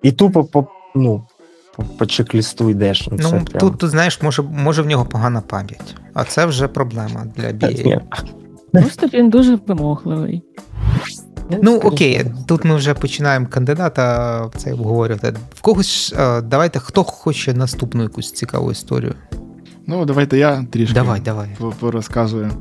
І 0.04 0.12
тупо 0.12 0.44
по 0.44 0.68
ну, 0.96 1.24
по, 1.76 1.84
по 1.84 2.06
чек-лісту 2.06 2.70
йдеш. 2.70 3.08
Ну, 3.12 3.18
ну 3.32 3.42
тут, 3.60 3.78
тут, 3.78 3.90
знаєш, 3.90 4.22
може 4.22 4.42
може 4.42 4.82
в 4.82 4.86
нього 4.86 5.06
погана 5.06 5.42
пам'ять, 5.42 5.96
а 6.14 6.24
це 6.24 6.46
вже 6.46 6.68
проблема 6.68 7.26
для 7.36 7.48
BA. 7.48 8.02
Просто 8.72 9.08
він 9.08 9.30
дуже 9.30 9.60
вимогливий. 9.68 10.44
Ну 11.62 11.76
окей, 11.78 12.26
тут 12.48 12.66
ми 12.66 12.76
вже 12.76 12.94
починаємо 12.94 13.48
кандидата 13.50 14.50
це 14.58 14.74
обговорювати. 14.74 15.34
В 15.56 15.62
когось 15.62 16.16
давайте 16.44 16.80
хто 16.80 17.04
хоче 17.04 17.54
наступну 17.54 18.04
якусь 18.04 18.32
цікаву 18.32 18.72
історію. 18.72 19.14
Ну, 19.92 20.06
давайте 20.06 20.38
я 20.38 20.64
трішки 20.72 20.94
давай, 20.94 21.20
давай. 21.20 21.50
порозказую. 21.80 22.52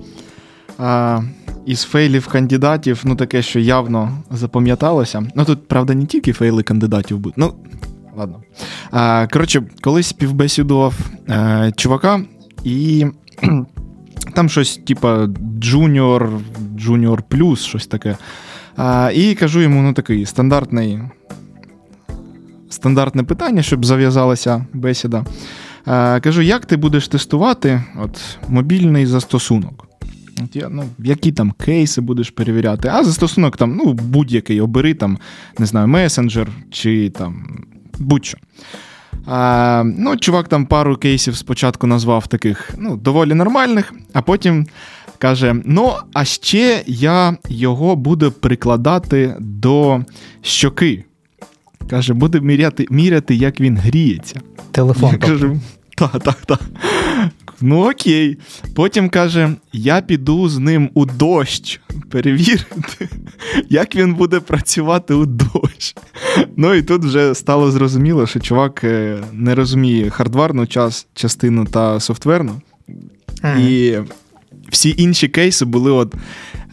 А, 0.79 1.21
Із 1.67 1.83
фейлів 1.83 2.27
кандидатів, 2.27 3.01
ну 3.05 3.17
таке, 3.17 3.43
що 3.43 3.59
явно 3.59 4.19
запам'яталося. 4.31 5.23
Ну 5.35 5.45
тут, 5.45 5.69
правда, 5.69 5.95
не 5.95 6.07
тільки 6.07 6.33
фейли 6.33 6.63
кандидатів 6.63 7.19
будуть. 7.19 7.39
Ну, 7.39 7.55
ладно. 8.17 8.43
А, 8.91 9.27
Коротше, 9.33 9.63
колись 9.81 10.07
співбесідував 10.07 10.95
е, 11.29 11.73
чувака, 11.77 12.21
і 12.65 13.07
там 14.35 14.49
щось, 14.49 14.81
типа, 14.87 15.29
джуніор, 15.61 16.31
джуніор 16.77 17.23
плюс, 17.23 17.65
щось 17.65 17.87
таке. 17.87 18.17
А, 18.77 19.11
І 19.15 19.35
кажу 19.35 19.61
йому, 19.61 19.83
ну 19.83 19.93
такий 19.93 20.27
стандартний. 20.27 21.01
Стандартне 22.71 23.23
питання, 23.23 23.63
щоб 23.63 23.85
зав'язалася 23.85 24.67
бесіда. 24.73 25.25
Е, 25.87 26.21
кажу, 26.21 26.43
як 26.43 26.67
ти 26.67 26.77
будеш 26.77 27.09
тестувати 27.09 27.83
от, 28.03 28.21
мобільний 28.49 29.07
застосунок? 29.07 29.87
От 30.45 30.57
я, 30.57 30.69
ну, 30.69 30.85
Які 30.99 31.33
там 31.33 31.51
кейси 31.51 32.01
будеш 32.01 32.31
перевіряти? 32.31 32.89
А 32.93 33.05
застосунок 33.05 33.57
там, 33.57 33.77
ну, 33.77 33.93
будь-який 33.93 34.61
обери, 34.61 34.95
там, 34.95 35.19
не 35.59 35.67
знаю, 35.67 35.89
месенджер 35.89 36.49
чи 36.71 37.11
там 37.11 37.65
будь-що. 37.99 38.39
А, 39.27 39.83
ну, 39.85 40.17
Чувак 40.17 40.49
там 40.49 40.67
пару 40.67 40.97
кейсів 40.97 41.37
спочатку 41.37 41.87
назвав 41.87 42.27
таких 42.27 42.71
ну, 42.79 42.97
доволі 42.97 43.35
нормальних, 43.35 43.95
а 44.13 44.23
потім 44.23 44.67
каже: 45.19 45.57
Ну, 45.65 45.93
а 46.13 46.25
ще 46.25 46.83
я 46.87 47.37
його 47.49 47.97
буду 47.97 48.33
прикладати 48.33 49.37
до 49.39 50.05
щоки. 50.43 51.05
Каже, 51.91 52.15
буду 52.15 52.41
міряти, 52.41 52.87
міряти, 52.91 53.35
як 53.35 53.61
він 53.61 53.77
гріється. 53.77 54.41
Телефон. 54.73 55.11
Я 55.13 55.19
кажу, 55.19 55.61
так, 55.97 56.23
так, 56.23 56.37
так. 56.47 56.61
Ну 57.61 57.91
окей. 57.91 58.39
Потім 58.75 59.09
каже: 59.09 59.51
я 59.73 60.01
піду 60.01 60.49
з 60.49 60.59
ним 60.59 60.91
у 60.95 61.07
дощ 61.07 61.81
перевірити, 62.11 63.09
як 63.69 63.97
він 63.97 64.15
буде 64.15 64.41
працювати 64.41 65.15
у 65.15 65.27
дощ. 65.27 65.97
Ну 66.57 66.75
і 66.75 66.83
тут 66.83 67.05
вже 67.05 67.35
стало 67.35 67.71
зрозуміло, 67.71 68.27
що 68.27 68.41
чувак 68.41 68.85
е, 68.85 69.19
не 69.33 69.55
розуміє 69.55 70.11
хардварну 70.11 70.67
час, 70.67 71.07
частину 71.15 71.65
та 71.65 72.01
софтверну. 72.01 72.61
Mm. 73.43 73.61
І 73.61 74.01
всі 74.69 74.95
інші 74.99 75.29
кейси 75.29 75.65
були, 75.65 75.91
от, 75.91 76.15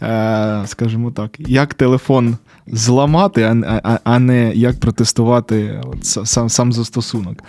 е, 0.02 0.62
скажімо 0.66 1.10
так, 1.10 1.30
як 1.38 1.74
телефон 1.74 2.36
зламати, 2.72 3.42
а, 3.42 3.80
а, 3.84 3.98
а 4.04 4.18
не 4.18 4.52
як 4.54 4.80
протестувати 4.80 5.80
от, 5.84 6.04
сам, 6.04 6.48
сам 6.48 6.72
застосунок. 6.72 7.42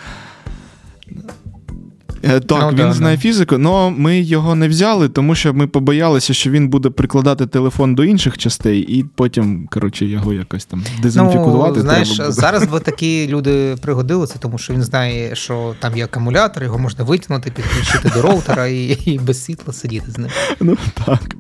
Е, 2.24 2.40
так, 2.40 2.62
ну, 2.62 2.70
він 2.70 2.76
да, 2.76 2.94
знає 2.94 3.16
да. 3.16 3.22
фізику, 3.22 3.56
але 3.56 3.90
ми 3.90 4.20
його 4.20 4.56
не 4.56 4.68
взяли, 4.68 5.10
тому 5.10 5.36
що 5.36 5.54
ми 5.54 5.68
побоялися, 5.68 6.34
що 6.34 6.50
він 6.50 6.70
буде 6.70 6.90
прикладати 6.90 7.48
телефон 7.48 7.96
до 7.96 8.04
інших 8.04 8.38
частей, 8.38 8.80
і 8.80 9.04
потім, 9.04 9.68
коротше, 9.72 10.06
його 10.06 10.34
якось 10.34 10.66
там 10.66 10.84
дезінфікувати. 11.02 11.74
Ну, 11.76 11.82
Знаєш, 11.82 12.10
треба 12.10 12.30
буде. 12.30 12.42
зараз 12.42 12.68
би 12.68 12.80
такі 12.90 13.28
люди 13.28 13.76
пригодилися, 13.82 14.36
тому 14.40 14.58
що 14.58 14.74
він 14.74 14.84
знає, 14.84 15.36
що 15.36 15.76
там 15.80 15.98
є 15.98 16.06
акумулятор, 16.06 16.64
його 16.64 16.78
можна 16.78 17.04
витягнути, 17.04 17.52
підключити 17.52 18.12
до 18.16 18.22
роутера 18.22 18.68
і, 18.68 18.98
і 19.06 19.20
без 19.20 19.44
світла 19.44 19.74
сидіти 19.74 20.12
з 20.12 20.18
ним. 20.18 20.30
Ну 20.60 20.78
так. 21.06 21.36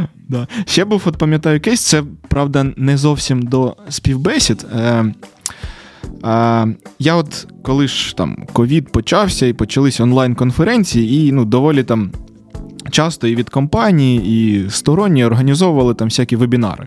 Да. 0.28 0.48
Ще 0.66 0.84
був, 0.84 1.02
от 1.04 1.16
пам'ятаю, 1.16 1.60
кейс, 1.60 1.80
це 1.80 2.02
правда 2.28 2.66
не 2.76 2.96
зовсім 2.96 3.42
до 3.42 3.76
співбесід. 3.88 4.66
Е, 4.76 5.14
а, 6.22 6.66
Я 6.98 7.14
от 7.14 7.46
коли 7.62 7.88
ж 7.88 8.16
там 8.16 8.46
ковід 8.52 8.92
почався 8.92 9.46
і 9.46 9.52
почались 9.52 10.00
онлайн-конференції, 10.00 11.28
і 11.28 11.32
ну, 11.32 11.44
доволі 11.44 11.82
там 11.82 12.10
часто 12.90 13.28
і 13.28 13.34
від 13.34 13.50
компанії, 13.50 14.22
і 14.26 14.70
сторонні 14.70 15.24
організовували 15.24 15.94
там 15.94 16.08
всякі 16.08 16.36
вебінари. 16.36 16.86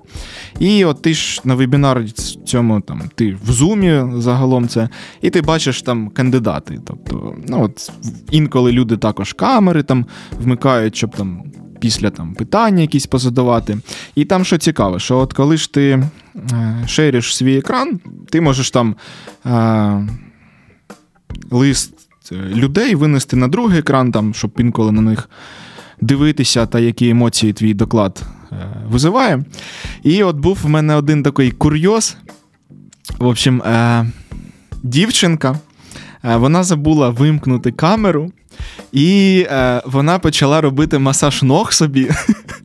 І 0.60 0.86
от 0.86 1.02
ти 1.02 1.14
ж 1.14 1.42
на 1.44 1.56
вебінарі 1.56 2.08
цьому 2.46 2.82
там 2.82 3.02
ти 3.16 3.38
в 3.46 3.52
зумі 3.52 4.04
загалом 4.18 4.68
це, 4.68 4.90
і 5.22 5.30
ти 5.30 5.42
бачиш 5.42 5.82
там 5.82 6.10
кандидати. 6.10 6.80
Тобто, 6.86 7.36
ну 7.48 7.64
от 7.64 7.92
інколи 8.32 8.72
люди 8.72 8.98
також 8.98 9.34
камери 9.34 9.84
там 9.84 10.06
вмикають, 10.42 10.96
щоб 10.96 11.16
там 11.16 11.44
після 11.84 12.10
там 12.10 12.34
питання 12.34 12.82
якісь 12.82 13.06
позадавати. 13.06 13.78
І 14.16 14.26
там 14.26 14.46
що 14.46 14.58
цікаво, 14.58 15.00
що 15.00 15.18
от 15.18 15.34
коли 15.34 15.58
ж 15.58 15.74
ти 15.74 16.04
е, 16.36 16.84
шериш 16.88 17.36
свій 17.36 17.58
екран, 17.58 18.00
ти 18.30 18.42
можеш 18.42 18.72
там 18.72 18.96
е, 19.46 20.08
лист 21.52 21.94
е, 22.32 22.36
людей 22.36 22.96
винести 22.96 23.36
на 23.36 23.48
другий 23.48 23.80
екран, 23.80 24.12
там, 24.12 24.34
щоб 24.34 24.52
інколи 24.58 24.92
на 24.92 25.02
них 25.02 25.30
дивитися, 26.02 26.66
та 26.66 26.80
які 26.80 27.10
емоції 27.10 27.54
твій 27.54 27.74
доклад 27.74 28.22
е, 28.52 28.56
визиває. 28.88 29.44
І 30.04 30.24
от 30.24 30.36
був 30.36 30.60
в 30.64 30.70
мене 30.70 30.96
один 30.96 31.24
такий 31.24 31.52
курйоз. 31.52 32.18
В 33.20 33.26
общем, 33.26 33.62
е, 33.62 34.06
дівчинка. 34.84 35.60
Е, 36.24 36.36
вона 36.36 36.64
забула 36.64 37.10
вимкнути 37.10 37.72
камеру, 37.72 38.32
і 38.92 39.40
е, 39.50 39.82
вона 39.86 40.20
почала 40.20 40.62
робити 40.62 41.00
масаж 41.00 41.44
ног 41.44 41.74
собі. 41.74 42.10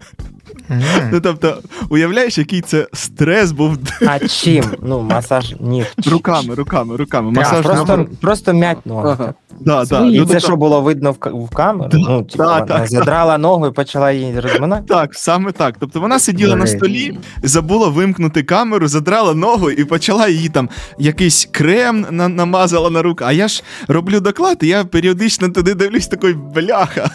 Mm. 0.71 1.09
Ну, 1.13 1.21
Тобто, 1.21 1.59
уявляєш, 1.91 2.39
який 2.39 2.61
це 2.61 2.87
стрес 2.93 3.53
був. 3.53 3.77
А 4.09 4.19
чим? 4.19 4.65
Ну, 4.83 5.03
масаж 5.03 5.55
ніг. 5.61 5.87
Руками, 6.11 6.55
руками, 6.55 6.97
руками. 6.97 7.31
Масаж 7.31 7.65
Просто 7.67 7.97
ног. 7.97 8.07
просто 8.21 8.53
м'ять 8.53 8.87
ноги. 8.87 9.11
Ага. 9.19 9.35
Да, 9.61 9.85
да. 9.85 10.07
І 10.07 10.19
ну, 10.19 10.27
це 10.27 10.41
що 10.41 10.57
було 10.57 10.81
видно 10.81 11.13
в, 11.13 11.17
в 11.47 11.51
камеру? 11.55 11.89
Да, 11.93 11.99
ну, 11.99 12.23
типу, 12.23 12.45
да, 12.45 12.59
вона 12.61 12.87
задрала 12.87 13.39
ногу 13.39 13.67
і 13.67 13.71
почала 13.71 14.13
її 14.13 14.41
розминати? 14.41 14.85
Так, 14.89 15.15
саме 15.15 15.53
так. 15.53 15.75
Тобто 15.81 16.01
вона 16.01 16.19
сиділа 16.19 16.51
Дорі. 16.51 16.61
на 16.61 16.67
столі, 16.67 17.19
забула 17.43 17.89
вимкнути 17.89 18.43
камеру, 18.43 18.89
задрала 18.89 19.35
ногу 19.35 19.71
і 19.71 19.85
почала 19.85 20.29
її 20.29 20.49
там 20.49 20.69
якийсь 20.99 21.49
крем 21.53 22.07
на- 22.11 22.29
намазала 22.29 22.91
на 22.91 23.03
руку. 23.03 23.25
А 23.27 23.33
я 23.33 23.49
ж 23.49 23.63
роблю 23.89 24.21
доклад, 24.21 24.59
і 24.61 24.67
я 24.67 24.85
періодично 24.85 25.49
туди 25.49 25.75
дивлюсь 25.75 26.07
такий 26.07 26.33
бляха. 26.35 27.11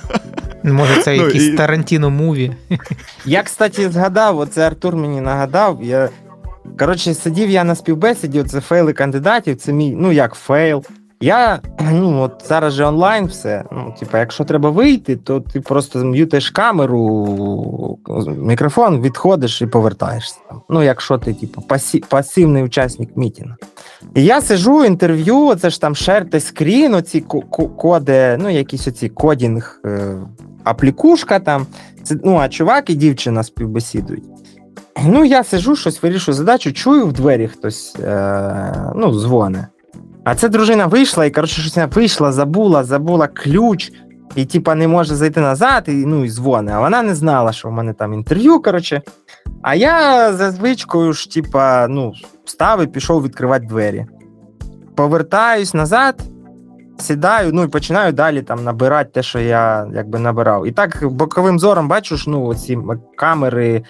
Може, 0.63 1.01
це 1.01 1.17
ну, 1.17 1.25
якийсь 1.25 1.47
і... 1.47 1.53
Тарантіно 1.53 2.09
movie. 2.09 2.51
Я, 3.25 3.43
кстати, 3.43 3.89
згадав, 3.89 4.39
оце 4.39 4.67
Артур 4.67 4.95
мені 4.95 5.21
нагадав. 5.21 5.79
Я... 5.83 6.09
Коротше, 6.79 7.13
сидів 7.13 7.49
я 7.49 7.63
на 7.63 7.75
співбесіді, 7.75 8.43
це 8.43 8.61
фейли 8.61 8.93
кандидатів, 8.93 9.55
це 9.55 9.73
мій, 9.73 9.95
ну 9.99 10.11
як 10.11 10.33
фейл. 10.33 10.83
Я 11.23 11.59
ну 11.91 12.21
от 12.21 12.43
зараз 12.47 12.73
же 12.73 12.85
онлайн 12.85 13.25
все. 13.25 13.63
Ну, 13.71 13.95
типа, 13.99 14.19
якщо 14.19 14.43
треба 14.43 14.69
вийти, 14.69 15.15
то 15.15 15.39
ти 15.39 15.61
просто 15.61 15.99
м'ютиш 15.99 16.49
камеру, 16.49 17.99
мікрофон, 18.37 19.01
відходиш 19.01 19.61
і 19.61 19.65
повертаєшся. 19.65 20.39
Ну, 20.69 20.83
якщо 20.83 21.17
ти, 21.17 21.33
типу, 21.33 21.61
пасі, 21.61 22.03
пасивний 22.09 22.63
учасник 22.63 23.17
мітінгу. 23.17 23.55
І 24.15 24.23
я 24.23 24.41
сижу, 24.41 24.85
інтерв'ю, 24.85 25.55
це 25.55 25.69
ж 25.69 25.81
там 25.81 25.95
шерти 25.95 26.39
скрін, 26.39 26.93
оці 26.93 27.21
коди, 27.77 28.37
ну, 28.39 28.49
якісь 28.49 28.87
оці 28.87 29.09
кодінг, 29.09 29.81
е, 29.85 30.15
аплікушка 30.63 31.39
там. 31.39 31.67
Це, 32.03 32.15
Ну, 32.23 32.37
а 32.37 32.49
чувак 32.49 32.89
і 32.89 32.93
дівчина 32.93 33.43
співбесідують. 33.43 34.23
Ну, 35.05 35.25
я 35.25 35.43
сижу, 35.43 35.75
щось 35.75 36.03
вирішую 36.03 36.35
задачу, 36.35 36.73
чую 36.73 37.07
в 37.07 37.13
двері 37.13 37.47
хтось 37.47 37.95
е, 37.99 38.93
ну, 38.95 39.19
дзвоне. 39.19 39.67
А 40.23 40.35
ця 40.35 40.47
дружина 40.47 40.85
вийшла 40.85 41.25
і, 41.25 41.31
коротше, 41.31 41.61
щось 41.61 41.75
вона 41.75 41.87
вийшла, 41.87 42.31
забула, 42.31 42.83
забула 42.83 43.27
ключ, 43.27 43.91
і, 44.35 44.45
типа, 44.45 44.75
не 44.75 44.87
може 44.87 45.15
зайти 45.15 45.41
назад, 45.41 45.83
і 45.87 45.91
ну, 45.91 46.25
і 46.25 46.29
дзвони. 46.29 46.71
А 46.75 46.79
вона 46.79 47.01
не 47.01 47.15
знала, 47.15 47.51
що 47.51 47.69
в 47.69 47.71
мене 47.71 47.93
там 47.93 48.13
інтерв'ю. 48.13 48.59
коротше. 48.61 49.01
А 49.61 49.75
я 49.75 50.33
за 50.33 50.51
звичкою 50.51 51.13
ж, 51.13 51.31
типа, 51.31 51.87
ну, 51.87 52.13
встав 52.45 52.83
і 52.83 52.87
пішов 52.87 53.23
відкривати 53.23 53.65
двері. 53.65 54.05
Повертаюсь 54.95 55.73
назад, 55.73 56.21
сідаю, 57.03 57.53
ну 57.53 57.63
і 57.63 57.67
починаю 57.67 58.13
далі 58.13 58.41
там 58.41 58.63
набирати 58.63 59.09
те, 59.13 59.23
що 59.23 59.39
я 59.39 59.87
якби 59.95 60.19
набирав. 60.19 60.67
І 60.67 60.71
так 60.71 60.99
боковим 61.01 61.59
зором 61.59 61.87
бачу, 61.87 62.17
що 62.17 62.31
ну, 62.31 62.55
ці 62.55 62.77
камери, 63.17 63.83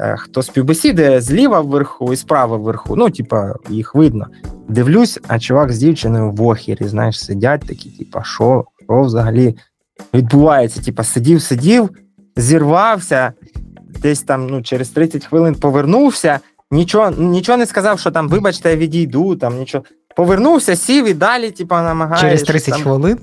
е, 0.00 0.16
хто 0.18 0.42
співбесіде 0.42 1.20
зліва 1.20 1.60
вверху 1.60 2.12
і 2.12 2.16
справа 2.16 2.56
вверху. 2.56 2.96
Ну, 2.96 3.10
типа, 3.10 3.54
їх 3.68 3.94
видно. 3.94 4.26
Дивлюсь, 4.68 5.20
а 5.28 5.38
чувак 5.38 5.72
з 5.72 5.78
дівчиною 5.78 6.30
в 6.30 6.42
охері, 6.42 6.84
знаєш, 6.84 7.24
сидять 7.24 7.60
такі, 7.60 7.90
типа, 7.90 8.24
що, 8.24 8.64
що 8.84 9.00
взагалі 9.00 9.56
відбувається? 10.14 10.82
Типа, 10.82 11.04
сидів, 11.04 11.42
сидів, 11.42 11.90
зірвався, 12.36 13.32
десь 14.02 14.22
там 14.22 14.46
ну, 14.46 14.62
через 14.62 14.88
30 14.88 15.26
хвилин 15.26 15.54
повернувся, 15.54 16.40
нічого 16.70 17.10
нічого 17.10 17.58
не 17.58 17.66
сказав, 17.66 17.98
що 17.98 18.10
там, 18.10 18.28
вибачте, 18.28 18.70
я 18.70 18.76
відійду, 18.76 19.36
там 19.36 19.58
нічого. 19.58 19.84
Повернувся, 20.16 20.76
сів 20.76 21.08
і 21.08 21.14
далі, 21.14 21.50
типа, 21.50 21.82
намагаєшся. 21.82 22.26
Через 22.28 22.42
30 22.42 22.74
там... 22.74 22.82
хвилин? 22.82 23.18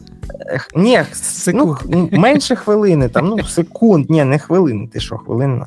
Ні, 0.75 1.03
секунд. 1.13 1.77
ну, 1.89 2.09
менше 2.11 2.55
хвилини, 2.55 3.09
там, 3.09 3.27
ну, 3.27 3.43
секунд, 3.47 4.09
ні, 4.09 4.23
не 4.23 4.39
хвилини, 4.39 4.89
ти 4.93 4.99
що, 4.99 5.17
хвилина. 5.17 5.65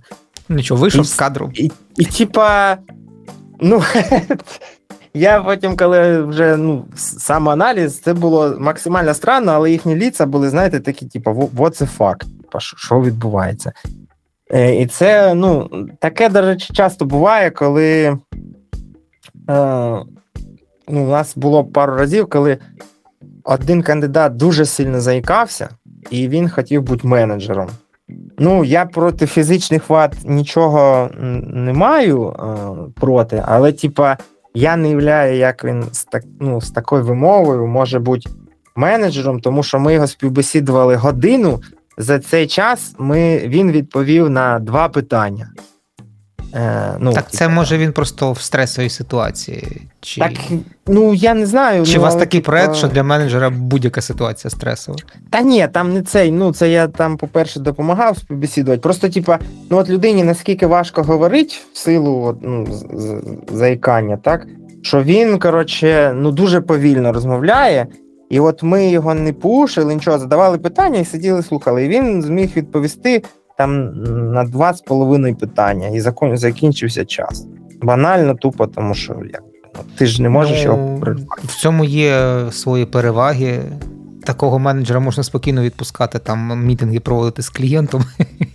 Нічого, 0.48 0.80
вийшов 0.80 1.04
і, 1.04 1.08
з 1.08 1.14
кадру. 1.14 1.50
І, 1.54 1.70
і, 1.96 2.04
типа, 2.04 2.76
ну, 3.60 3.82
Я 5.14 5.40
потім, 5.40 5.76
коли 5.76 6.22
вже 6.22 6.56
ну, 6.56 6.84
самоаналіз, 6.96 8.00
це 8.00 8.14
було 8.14 8.56
максимально 8.58 9.14
странно, 9.14 9.52
але 9.52 9.70
їхні 9.70 9.96
ліца 9.96 10.26
були, 10.26 10.50
знаєте, 10.50 10.80
такі, 10.80 11.06
типу, 11.06 11.30
what 11.30 11.82
the 11.82 11.96
fuck, 11.98 12.18
типу, 12.18 12.60
що 12.60 13.00
відбувається. 13.00 13.72
Е, 14.50 14.74
І 14.74 14.86
це, 14.86 15.34
ну, 15.34 15.70
таке, 16.00 16.28
до 16.28 16.40
речі, 16.40 16.72
часто 16.72 17.04
буває, 17.04 17.50
коли 17.50 18.18
е, 19.50 19.96
ну, 20.92 21.04
у 21.04 21.08
нас 21.08 21.36
було 21.36 21.64
пару 21.64 21.96
разів, 21.96 22.28
коли 22.28 22.58
один 23.44 23.82
кандидат 23.82 24.36
дуже 24.36 24.64
сильно 24.64 25.00
заїкався, 25.00 25.68
і 26.10 26.28
він 26.28 26.48
хотів 26.48 26.82
бути 26.82 27.08
менеджером. 27.08 27.68
Ну, 28.38 28.64
я 28.64 28.86
проти 28.86 29.26
фізичних 29.26 29.90
вад 29.90 30.16
нічого 30.24 31.10
не 31.54 31.72
маю 31.72 32.28
е, 32.28 32.56
проти, 33.00 33.44
але, 33.46 33.72
типа. 33.72 34.16
Я 34.54 34.76
не 34.76 34.88
уявляю, 34.88 35.36
як 35.36 35.64
він 35.64 35.84
з 35.92 36.04
так, 36.04 36.22
ну, 36.40 36.60
з 36.60 36.70
такою 36.70 37.04
вимовою 37.04 37.66
може 37.66 37.98
бути 37.98 38.30
менеджером, 38.76 39.40
тому 39.40 39.62
що 39.62 39.78
ми 39.78 39.94
його 39.94 40.06
співбесідували 40.06 40.96
годину. 40.96 41.60
За 41.98 42.18
цей 42.18 42.46
час 42.46 42.94
ми, 42.98 43.38
він 43.38 43.72
відповів 43.72 44.30
на 44.30 44.58
два 44.58 44.88
питання. 44.88 45.50
Е, 46.54 46.96
ну, 46.98 47.12
Так, 47.12 47.30
це 47.30 47.48
може 47.48 47.78
він 47.78 47.92
просто 47.92 48.32
в 48.32 48.40
стресовій 48.40 48.88
ситуації. 48.88 49.82
Чи 50.00 50.20
Так, 50.20 50.32
ну 50.86 51.14
я 51.14 51.34
не 51.34 51.46
знаю. 51.46 51.86
Чи 51.86 51.94
ну, 51.94 52.00
у 52.00 52.02
вас 52.02 52.14
такий 52.14 52.40
типу... 52.40 52.50
проект, 52.50 52.74
що 52.74 52.88
для 52.88 53.02
менеджера 53.02 53.50
будь-яка 53.50 54.00
ситуація 54.00 54.50
стресова? 54.50 54.98
Та 55.30 55.40
ні, 55.40 55.68
там 55.72 55.94
не 55.94 56.02
цей. 56.02 56.30
Ну, 56.30 56.52
це 56.52 56.70
я 56.70 56.88
там, 56.88 57.16
по-перше, 57.16 57.60
допомагав 57.60 58.18
співбесідувати. 58.18 58.80
Просто, 58.80 59.08
типа, 59.08 59.38
ну 59.70 59.76
от 59.76 59.90
людині 59.90 60.24
наскільки 60.24 60.66
важко 60.66 61.02
говорить 61.02 61.62
в 61.72 61.78
силу 61.78 62.22
от, 62.24 62.36
ну, 62.42 62.66
заїкання, 63.52 64.16
так? 64.16 64.46
Що 64.82 65.02
він, 65.02 65.38
коротше, 65.38 66.12
ну 66.16 66.30
дуже 66.32 66.60
повільно 66.60 67.12
розмовляє. 67.12 67.86
І 68.30 68.40
от 68.40 68.62
ми 68.62 68.90
його 68.90 69.14
не 69.14 69.32
пушили, 69.32 69.94
нічого, 69.94 70.18
задавали 70.18 70.58
питання 70.58 70.98
і 70.98 71.04
сиділи, 71.04 71.42
слухали. 71.42 71.84
І 71.84 71.88
він 71.88 72.22
зміг 72.22 72.50
відповісти 72.56 73.22
там 73.60 73.92
на 74.32 74.44
два 74.44 74.74
з 74.74 74.80
половиною 74.80 75.36
питання, 75.36 75.88
і 75.88 76.00
закон 76.00 76.36
закінчився 76.36 77.04
час. 77.04 77.46
Банально, 77.82 78.34
тупо, 78.34 78.66
тому 78.66 78.94
що 78.94 79.12
як 79.32 79.42
ну, 79.76 79.80
ти 79.96 80.06
ж 80.06 80.22
не 80.22 80.28
можеш 80.28 80.56
ну, 80.56 80.62
його 80.62 81.16
в 81.44 81.60
цьому 81.60 81.84
є 81.84 82.36
свої 82.50 82.84
переваги. 82.84 83.60
такого 84.24 84.58
менеджера 84.58 85.00
можна 85.00 85.22
спокійно 85.22 85.62
відпускати 85.62 86.18
там 86.18 86.64
мітинги 86.64 87.00
проводити 87.00 87.42
з 87.42 87.48
клієнтом 87.48 88.04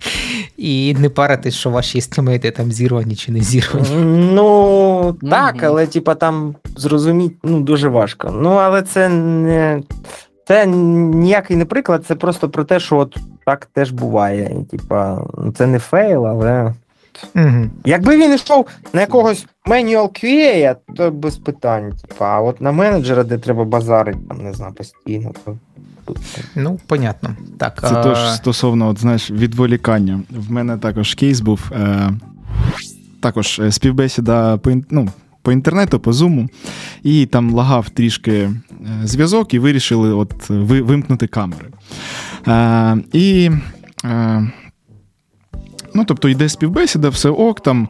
і 0.57 0.95
не 0.99 1.09
паритись, 1.09 1.55
що 1.55 1.69
ваші 1.69 1.97
естімейти 1.97 2.51
там 2.51 2.71
зірвані 2.71 3.15
чи 3.15 3.31
не 3.31 3.41
зірвані. 3.41 3.89
Ну 4.35 5.15
так, 5.29 5.63
але 5.63 5.87
типа 5.87 6.15
там 6.15 6.55
зрозуміти 6.77 7.35
ну, 7.43 7.61
дуже 7.61 7.89
важко. 7.89 8.33
Ну, 8.41 8.49
але 8.49 8.81
це 8.81 9.09
не. 9.09 9.81
Це 10.47 10.65
ніякий 10.65 11.58
не 11.58 11.65
приклад, 11.65 12.05
це 12.05 12.15
просто 12.15 12.49
про 12.49 12.63
те, 12.63 12.79
що 12.79 12.97
от 12.97 13.17
так 13.45 13.65
теж 13.65 13.91
буває. 13.91 14.55
Типа, 14.71 15.21
це 15.58 15.67
не 15.67 15.79
фейл, 15.79 16.27
але. 16.27 16.73
Угу. 17.36 17.65
Якби 17.86 18.17
він 18.17 18.34
йшов 18.36 18.67
на 18.93 19.01
якогось 19.01 19.45
manual 19.65 20.23
QA, 20.23 20.75
то 20.95 21.12
без 21.12 21.38
питань. 21.38 21.93
Типа, 22.08 22.25
а 22.25 22.41
от 22.41 22.62
на 22.62 22.71
менеджера, 22.71 23.23
де 23.23 23.38
треба 23.38 23.63
базарити, 23.63 24.19
там, 24.29 24.43
не 24.43 24.53
знаю, 24.53 24.73
постійно, 24.73 25.31
то. 25.45 25.58
Ну, 26.55 26.79
понятно. 26.88 27.36
Так, 27.58 27.81
Це 27.81 27.95
а... 27.95 28.03
теж 28.03 28.36
стосовно 28.36 28.88
от, 28.88 28.99
знаєш, 28.99 29.31
відволікання. 29.31 30.19
В 30.29 30.51
мене 30.51 30.77
також 30.77 31.13
кейс 31.13 31.41
був. 31.41 31.71
Е... 31.71 32.10
Також 33.19 33.60
е, 33.60 33.71
співбесіда 33.71 34.58
по 34.58 34.71
ну, 34.89 35.10
по 35.45 35.51
інтернету, 35.51 35.99
по 35.99 36.13
зуму, 36.13 36.49
і 37.03 37.25
там 37.25 37.53
лагав 37.53 37.89
трішки 37.89 38.31
е, 38.31 38.51
зв'язок, 39.03 39.53
і 39.53 39.60
вирішили 39.60 40.13
от 40.13 40.49
вимкнути 40.49 41.27
камери. 41.27 41.67
Е, 42.47 42.97
І 43.13 43.51
е, 44.05 44.51
ну, 45.93 46.05
тобто 46.05 46.29
йде 46.29 46.49
співбесіда, 46.49 47.10
все 47.10 47.29
ок, 47.29 47.62
там 47.62 47.88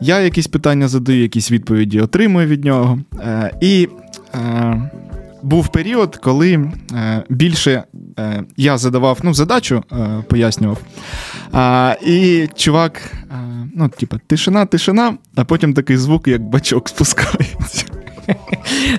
я 0.00 0.20
якісь 0.20 0.46
питання 0.46 0.88
задаю, 0.88 1.22
якісь 1.22 1.50
відповіді 1.50 2.00
отримую 2.00 2.46
від 2.46 2.64
нього. 2.64 2.98
Е, 3.20 3.52
І 3.60 3.88
е, 4.34 4.90
був 5.42 5.68
період, 5.68 6.16
коли 6.16 6.70
е, 6.92 7.24
більше 7.28 7.84
е, 8.18 8.44
я 8.56 8.78
задавав 8.78 9.18
ну, 9.22 9.34
задачу, 9.34 9.82
е, 9.92 10.24
пояснював. 10.28 10.78
І 12.06 12.48
чувак, 12.54 13.12
ну, 13.74 13.88
типа, 13.88 14.18
тишина, 14.26 14.66
тишина, 14.66 15.14
а 15.36 15.44
потім 15.44 15.74
такий 15.74 15.96
звук, 15.96 16.28
як 16.28 16.42
бачок 16.42 16.88
спускається. 16.88 18.01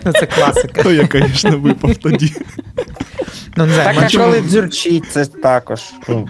Ну, 0.06 0.12
Це 0.12 0.26
класика. 0.26 0.84
То 0.84 0.92
я, 0.92 1.08
звісно, 1.12 1.60
випав 1.60 1.98
тоді. 1.98 2.34
Ну, 3.58 3.66
не 3.66 3.74
знаю, 3.74 3.96
Так, 4.00 4.10
а 4.14 4.18
коли 4.18 4.42
дзюрчить, 4.42 5.04
це 5.12 5.26
також. 5.26 5.82
Ну, 6.10 6.30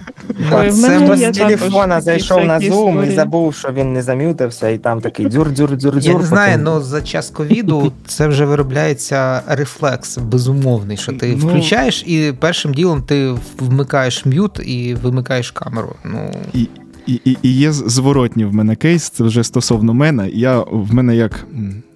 це 0.50 0.72
з 0.72 1.32
телефона 1.32 2.02
зайшов 2.02 2.46
на 2.46 2.60
Zoom 2.60 3.08
і 3.08 3.16
забув, 3.16 3.56
що 3.56 3.72
він 3.72 3.94
не 3.94 4.02
замютився, 4.02 4.70
і 4.70 4.78
там 4.78 5.02
такий 5.02 5.28
дзюр-дзюр-дзюр-дзюр. 5.28 6.00
Я 6.00 6.18
не 6.18 6.26
знаю, 6.26 6.64
але 6.68 6.82
за 6.82 7.02
час 7.02 7.30
ковіду 7.30 7.92
це 8.08 8.28
вже 8.28 8.46
виробляється 8.46 9.42
рефлекс 9.48 10.18
безумовний, 10.18 10.98
що 10.98 11.14
ти 11.14 11.38
ну, 11.42 11.48
включаєш 11.48 12.04
і 12.08 12.34
першим 12.40 12.74
ділом 12.74 13.02
ти 13.02 13.36
вмикаєш 13.60 14.26
м'ют 14.26 14.60
і 14.60 14.94
вимикаєш 14.94 15.52
камеру. 15.52 15.96
Ну... 16.06 16.32
І, 16.54 16.68
і, 17.08 17.38
і 17.42 17.54
є 17.54 17.72
зворотні 17.72 18.46
в 18.46 18.54
мене 18.54 18.76
кейс, 18.76 19.10
це 19.10 19.24
вже 19.24 19.44
стосовно 19.44 19.94
мене. 19.94 20.30
Я 20.30 20.60
В 20.60 20.94
мене 20.94 21.16
як 21.16 21.46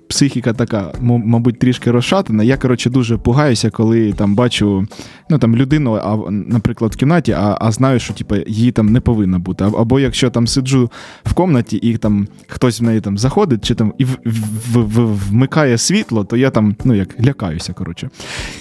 психіка 0.08 0.54
така, 0.54 0.92
мабуть, 1.02 1.60
трішки 1.60 1.92
розшатана. 1.92 2.44
Я, 2.44 2.58
коротше, 2.58 2.90
дуже 2.90 3.18
пугаюся, 3.18 3.70
коли 3.70 4.14
там 4.14 4.36
бачу 4.36 4.88
ну, 5.30 5.38
там, 5.38 5.56
людину, 5.56 5.94
а, 5.94 6.32
наприклад, 6.32 6.94
в 6.94 6.96
кімнаті, 6.96 7.32
а 7.32 7.58
а 7.62 7.72
знаю, 7.72 8.00
що 8.00 8.14
типу, 8.14 8.36
її 8.48 8.72
там 8.72 8.90
не 8.90 9.00
повинно 9.00 9.40
бути. 9.40 9.64
Або 9.64 10.00
якщо 10.00 10.30
там 10.30 10.48
сиджу 10.48 10.92
в 11.24 11.34
комнаті 11.34 11.78
і 11.78 11.98
там 11.98 12.28
хтось 12.48 12.82
в 12.82 12.84
неї 12.84 13.02
там 13.02 13.18
заходить, 13.18 13.66
чи 13.66 13.76
там 13.76 13.94
і 13.98 14.06
в, 14.06 14.18
в, 14.26 14.78
в, 14.78 15.30
вмикає 15.30 15.78
світло, 15.78 16.24
то 16.24 16.38
я 16.38 16.50
там 16.50 16.76
ну, 16.84 16.96
як 16.96 17.26
лякаюся. 17.26 17.74
коротше. 17.74 18.10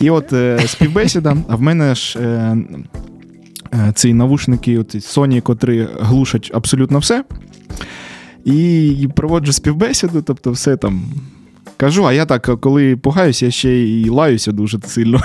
І 0.00 0.10
от 0.10 0.32
е, 0.32 0.60
співбесіда, 0.66 1.36
а 1.48 1.56
в 1.56 1.62
мене 1.62 1.94
ж. 1.94 2.18
Е, 2.18 2.56
е 3.72 3.92
ці 3.94 4.14
навушники, 4.14 4.78
оці 4.78 4.98
Sony, 4.98 5.40
котрі 5.40 5.88
глушать 6.00 6.50
абсолютно 6.54 6.98
все. 6.98 7.24
І 8.46 9.08
проводжу 9.16 9.52
співбесіду, 9.52 10.22
тобто 10.22 10.50
все 10.50 10.76
там 10.76 11.02
Кажу, 11.76 12.04
а 12.04 12.12
я 12.12 12.26
так, 12.26 12.60
коли 12.60 12.96
пугаюся, 12.96 13.46
я 13.46 13.50
ще 13.50 13.70
й 13.70 14.08
лаюся 14.08 14.52
дуже 14.52 14.80
сильно. 14.86 15.20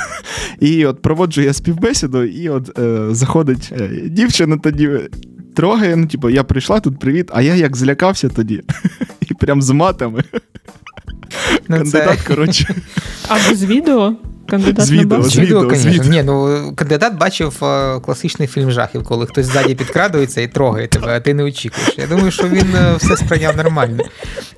І 0.60 0.86
от 0.86 1.02
проводжу 1.02 1.42
я 1.42 1.54
співбесіду, 1.54 2.24
і 2.24 2.50
от 2.50 2.80
е, 2.80 3.08
заходить 3.12 3.74
е, 3.80 3.90
дівчина 4.06 4.58
тоді. 4.58 4.90
Трогає, 5.56 5.96
ну, 5.96 6.08
типу, 6.08 6.30
я 6.30 6.44
прийшла 6.44 6.80
тут, 6.80 7.00
привіт, 7.00 7.30
а 7.34 7.42
я 7.42 7.56
як 7.56 7.78
злякався 7.78 8.30
тоді. 8.30 8.64
І 9.30 9.34
прям 9.34 9.62
з 9.62 9.70
матами. 9.70 10.24
Ну, 11.68 11.78
Кандидат, 11.78 12.20
це... 12.20 12.28
коротше. 12.28 12.76
А 13.28 13.50
без 13.50 13.64
відео? 13.64 14.16
Кандидат 14.52 14.86
з 14.86 14.92
відео, 14.92 15.24
з 15.24 15.40
відео, 15.40 15.76
звісно. 15.76 16.12
Ні, 16.12 16.24
ну 16.24 16.64
кандидат 16.76 17.18
бачив 17.18 17.64
е, 17.64 18.00
класичний 18.00 18.48
фільм 18.48 18.72
жахів, 18.72 19.04
коли 19.04 19.26
хтось 19.26 19.46
ззаді 19.46 19.76
підкрадується 19.76 20.42
і 20.42 20.48
трогає 20.48 20.88
тебе, 20.88 21.08
а 21.08 21.20
ти 21.20 21.34
не 21.34 21.44
очікуєш. 21.44 21.96
Я 21.98 22.08
думаю, 22.08 22.32
що 22.32 22.48
він 22.48 22.76
е, 22.76 22.96
все 22.98 23.18
сприйняв 23.18 23.58
нормально. 23.58 24.04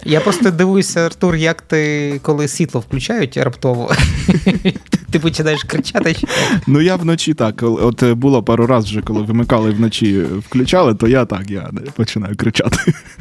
Я 0.06 0.20
просто 0.20 0.52
дивуюся, 0.52 1.06
Артур, 1.06 1.36
як 1.36 1.62
ти, 1.62 2.20
коли 2.22 2.48
світло 2.48 2.82
включають 2.82 3.38
раптово, 3.38 3.92
ти 5.12 5.20
починаєш 5.20 5.64
кричати. 5.64 6.16
Ну 6.68 6.82
я 6.82 6.96
вночі 6.96 7.34
так. 7.34 7.64
От 7.64 8.04
е, 8.04 8.14
було 8.14 8.44
пару 8.44 8.68
разів 8.68 8.90
вже, 8.90 9.02
коли 9.02 9.22
вимикали 9.22 9.72
вночі, 9.72 10.22
включали, 10.22 10.96
то 10.96 11.08
я 11.08 11.26
так, 11.26 11.50
я 11.50 11.70
починаю 11.96 12.36
кричати. 12.36 12.78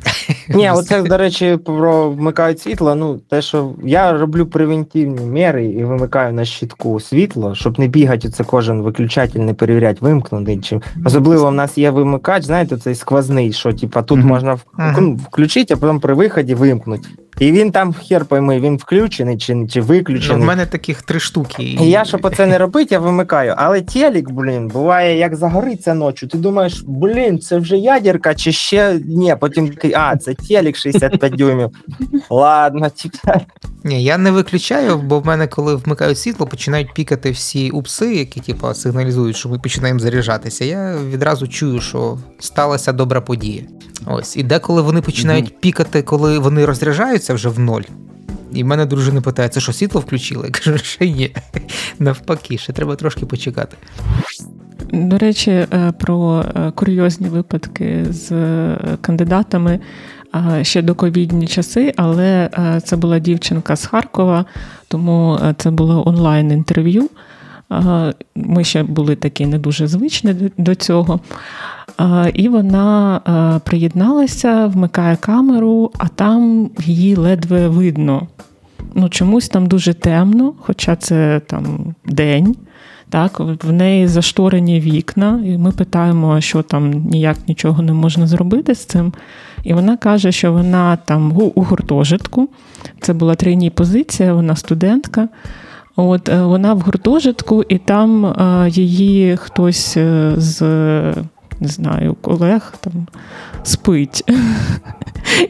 Ні, 0.48 0.70
оце, 0.70 1.02
до 1.02 1.16
речі, 1.16 1.58
про 1.64 2.10
вмикають 2.10 2.60
світло. 2.60 2.94
Ну, 2.94 3.20
те, 3.30 3.42
що 3.42 3.72
я 3.84 4.12
роблю 4.12 4.46
превентивні 4.46 5.26
міри 5.26 5.66
і 5.66 5.84
вимикаю 5.84 6.32
на 6.32 6.44
щитку 6.62 7.00
світло, 7.00 7.54
щоб 7.54 7.78
не 7.78 7.88
бігати 7.88 8.28
це 8.28 8.44
кожен 8.44 8.82
виключатель, 8.82 9.40
не 9.40 9.54
перевіряти, 9.54 9.98
вимкнутий. 10.00 10.58
Чи 10.58 10.80
особливо 11.04 11.50
в 11.50 11.54
нас 11.54 11.78
є 11.78 11.90
вимикач, 11.90 12.44
знаєте, 12.44 12.76
цей 12.76 12.94
сквозний, 12.94 13.52
що 13.52 13.72
типа 13.72 14.02
тут 14.02 14.18
mm-hmm. 14.18 14.24
можна 14.24 14.58
включити, 15.26 15.74
а 15.74 15.76
потім 15.76 16.00
при 16.00 16.14
виході 16.14 16.54
вимкнути. 16.54 17.08
І 17.38 17.52
він 17.52 17.72
там 17.72 17.92
хер 17.92 18.24
пойми, 18.24 18.60
він 18.60 18.76
включений 18.76 19.38
чи 19.38 19.66
чи 19.70 19.80
виключений. 19.80 20.42
У 20.42 20.46
мене 20.46 20.66
таких 20.66 21.02
три 21.02 21.20
штуки. 21.20 21.62
І 21.62 21.90
я, 21.90 22.04
щоб 22.04 22.36
це 22.36 22.46
не 22.46 22.58
робити, 22.58 22.88
я 22.94 22.98
вимикаю. 22.98 23.54
Але 23.56 23.80
телек, 23.80 24.30
блін, 24.30 24.68
буває, 24.68 25.18
як 25.18 25.36
загориться 25.36 25.94
ночі. 25.94 26.26
Ти 26.26 26.38
думаєш, 26.38 26.84
блін, 26.86 27.38
це 27.38 27.58
вже 27.58 27.76
ядерка, 27.76 28.34
чи 28.34 28.52
ще 28.52 29.00
ні, 29.04 29.36
потім 29.40 29.72
а, 29.94 30.16
це 30.16 30.34
телек 30.34 30.76
65 30.76 31.32
дюймів. 31.32 31.70
Ладно, 32.30 32.90
тікай. 32.90 33.46
Ні, 33.84 34.04
я 34.04 34.18
не 34.18 34.30
виключаю, 34.30 34.98
бо 34.98 35.20
в 35.20 35.26
мене, 35.26 35.46
коли 35.46 35.74
вмикають 35.74 36.18
світло, 36.18 36.46
починають 36.46 36.94
пікати 36.94 37.30
всі 37.30 37.70
упси, 37.70 38.14
які 38.14 38.40
типу, 38.40 38.74
сигналізують, 38.74 39.36
що 39.36 39.48
ми 39.48 39.58
починаємо 39.58 40.00
заряджатися. 40.00 40.64
Я 40.64 40.96
відразу 41.10 41.48
чую, 41.48 41.80
що 41.80 42.18
сталася 42.38 42.92
добра 42.92 43.20
подія. 43.20 43.62
Ось, 44.06 44.36
і 44.36 44.42
деколи 44.42 44.82
вони 44.82 45.00
починають 45.00 45.44
mm-hmm. 45.44 45.60
пікати, 45.60 46.02
коли 46.02 46.38
вони 46.38 46.66
розряджаються 46.66 47.21
вже 47.30 47.48
в 47.48 47.58
ноль. 47.58 47.82
І 48.52 48.62
в 48.62 48.66
мене 48.66 48.86
дружина 48.86 49.20
питає, 49.20 49.48
це 49.48 49.60
що 49.60 49.72
світло 49.72 50.00
включили? 50.00 50.44
Я 50.46 50.50
кажу, 50.50 50.78
що 50.78 51.04
ні. 51.04 51.34
Навпаки, 51.98 52.58
ще 52.58 52.72
треба 52.72 52.96
трошки 52.96 53.26
почекати. 53.26 53.76
До 54.92 55.18
речі, 55.18 55.50
е, 55.50 55.92
про 55.98 56.44
е, 56.56 56.70
курйозні 56.70 57.28
випадки 57.28 58.04
з 58.10 58.32
е, 58.32 58.78
кандидатами 59.00 59.80
ще 60.62 60.82
до 60.82 60.94
ковідні 60.94 61.46
часи, 61.46 61.92
але 61.96 62.50
це 62.84 62.96
була 62.96 63.18
дівчинка 63.18 63.76
з 63.76 63.86
Харкова, 63.86 64.44
тому 64.88 65.38
це 65.56 65.70
було 65.70 66.08
онлайн-інтерв'ю. 66.08 67.10
Ми 68.34 68.64
ще 68.64 68.82
були 68.82 69.16
такі 69.16 69.46
не 69.46 69.58
дуже 69.58 69.86
звичні 69.86 70.50
до 70.58 70.74
цього. 70.74 71.20
І 72.34 72.48
вона 72.48 73.60
приєдналася, 73.64 74.66
вмикає 74.66 75.16
камеру, 75.16 75.90
а 75.98 76.08
там 76.08 76.70
її 76.78 77.16
ледве 77.16 77.68
видно. 77.68 78.26
Ну, 78.94 79.08
Чомусь 79.08 79.48
там 79.48 79.66
дуже 79.66 79.94
темно, 79.94 80.52
хоча 80.60 80.96
це 80.96 81.40
там 81.46 81.94
день. 82.04 82.56
Так, 83.12 83.40
В 83.40 83.72
неї 83.72 84.06
зашторені 84.06 84.80
вікна, 84.80 85.42
і 85.44 85.58
ми 85.58 85.72
питаємо, 85.72 86.40
що 86.40 86.62
там 86.62 86.90
ніяк 86.90 87.36
нічого 87.48 87.82
не 87.82 87.92
можна 87.92 88.26
зробити 88.26 88.74
з 88.74 88.84
цим. 88.84 89.12
І 89.64 89.74
вона 89.74 89.96
каже, 89.96 90.32
що 90.32 90.52
вона 90.52 90.96
там 90.96 91.32
у 91.54 91.62
гуртожитку. 91.62 92.48
Це 93.00 93.12
була 93.12 93.34
трійній 93.34 93.70
позиція, 93.70 94.34
вона 94.34 94.56
студентка. 94.56 95.28
От 95.96 96.28
е, 96.28 96.42
Вона 96.42 96.74
в 96.74 96.80
гуртожитку, 96.80 97.62
і 97.68 97.78
там 97.78 98.26
е, 98.26 98.68
її 98.70 99.36
хтось 99.36 99.96
е, 99.96 100.32
з 100.36 100.62
не 101.60 101.68
знаю, 101.68 102.16
колег 102.20 102.74
там 102.80 103.06
спить. 103.62 104.24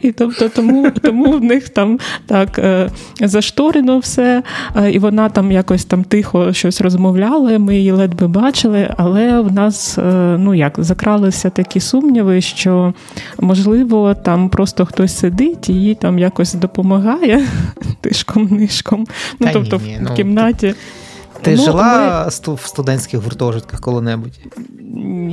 І 0.02 0.12
тобто 0.12 0.48
тому 0.48 0.90
тому 0.90 1.32
в 1.32 1.44
них 1.44 1.68
там 1.68 1.98
так 2.26 2.58
е, 2.58 2.90
зашторено 3.20 3.98
все, 3.98 4.42
е, 4.76 4.90
і 4.90 4.98
вона 4.98 5.28
там 5.28 5.52
якось 5.52 5.84
там 5.84 6.04
тихо 6.04 6.52
щось 6.52 6.80
розмовляла, 6.80 7.58
ми 7.58 7.76
її 7.76 7.92
ледве 7.92 8.26
бачили, 8.26 8.94
але 8.96 9.40
в 9.40 9.52
нас 9.52 9.98
е, 9.98 10.36
ну 10.38 10.54
як 10.54 10.74
закралися 10.78 11.50
такі 11.50 11.80
сумніви, 11.80 12.40
що 12.40 12.94
можливо 13.40 14.14
там 14.14 14.48
просто 14.48 14.86
хтось 14.86 15.18
сидить 15.18 15.68
і 15.68 15.72
їй 15.72 15.94
там 15.94 16.18
якось 16.18 16.54
допомагає 16.54 17.46
тишком-нишком. 18.00 19.06
Ну, 19.40 19.48
тобто 19.52 19.80
ні, 19.84 19.88
ні, 19.88 19.98
в 19.98 20.02
ну, 20.02 20.14
кімнаті. 20.14 20.74
Ти 21.42 21.50
ну, 21.56 21.62
жила 21.62 22.24
ми... 22.48 22.54
в 22.54 22.60
студентських 22.66 23.20
гуртожитках 23.20 23.80
коли-небудь? 23.80 24.40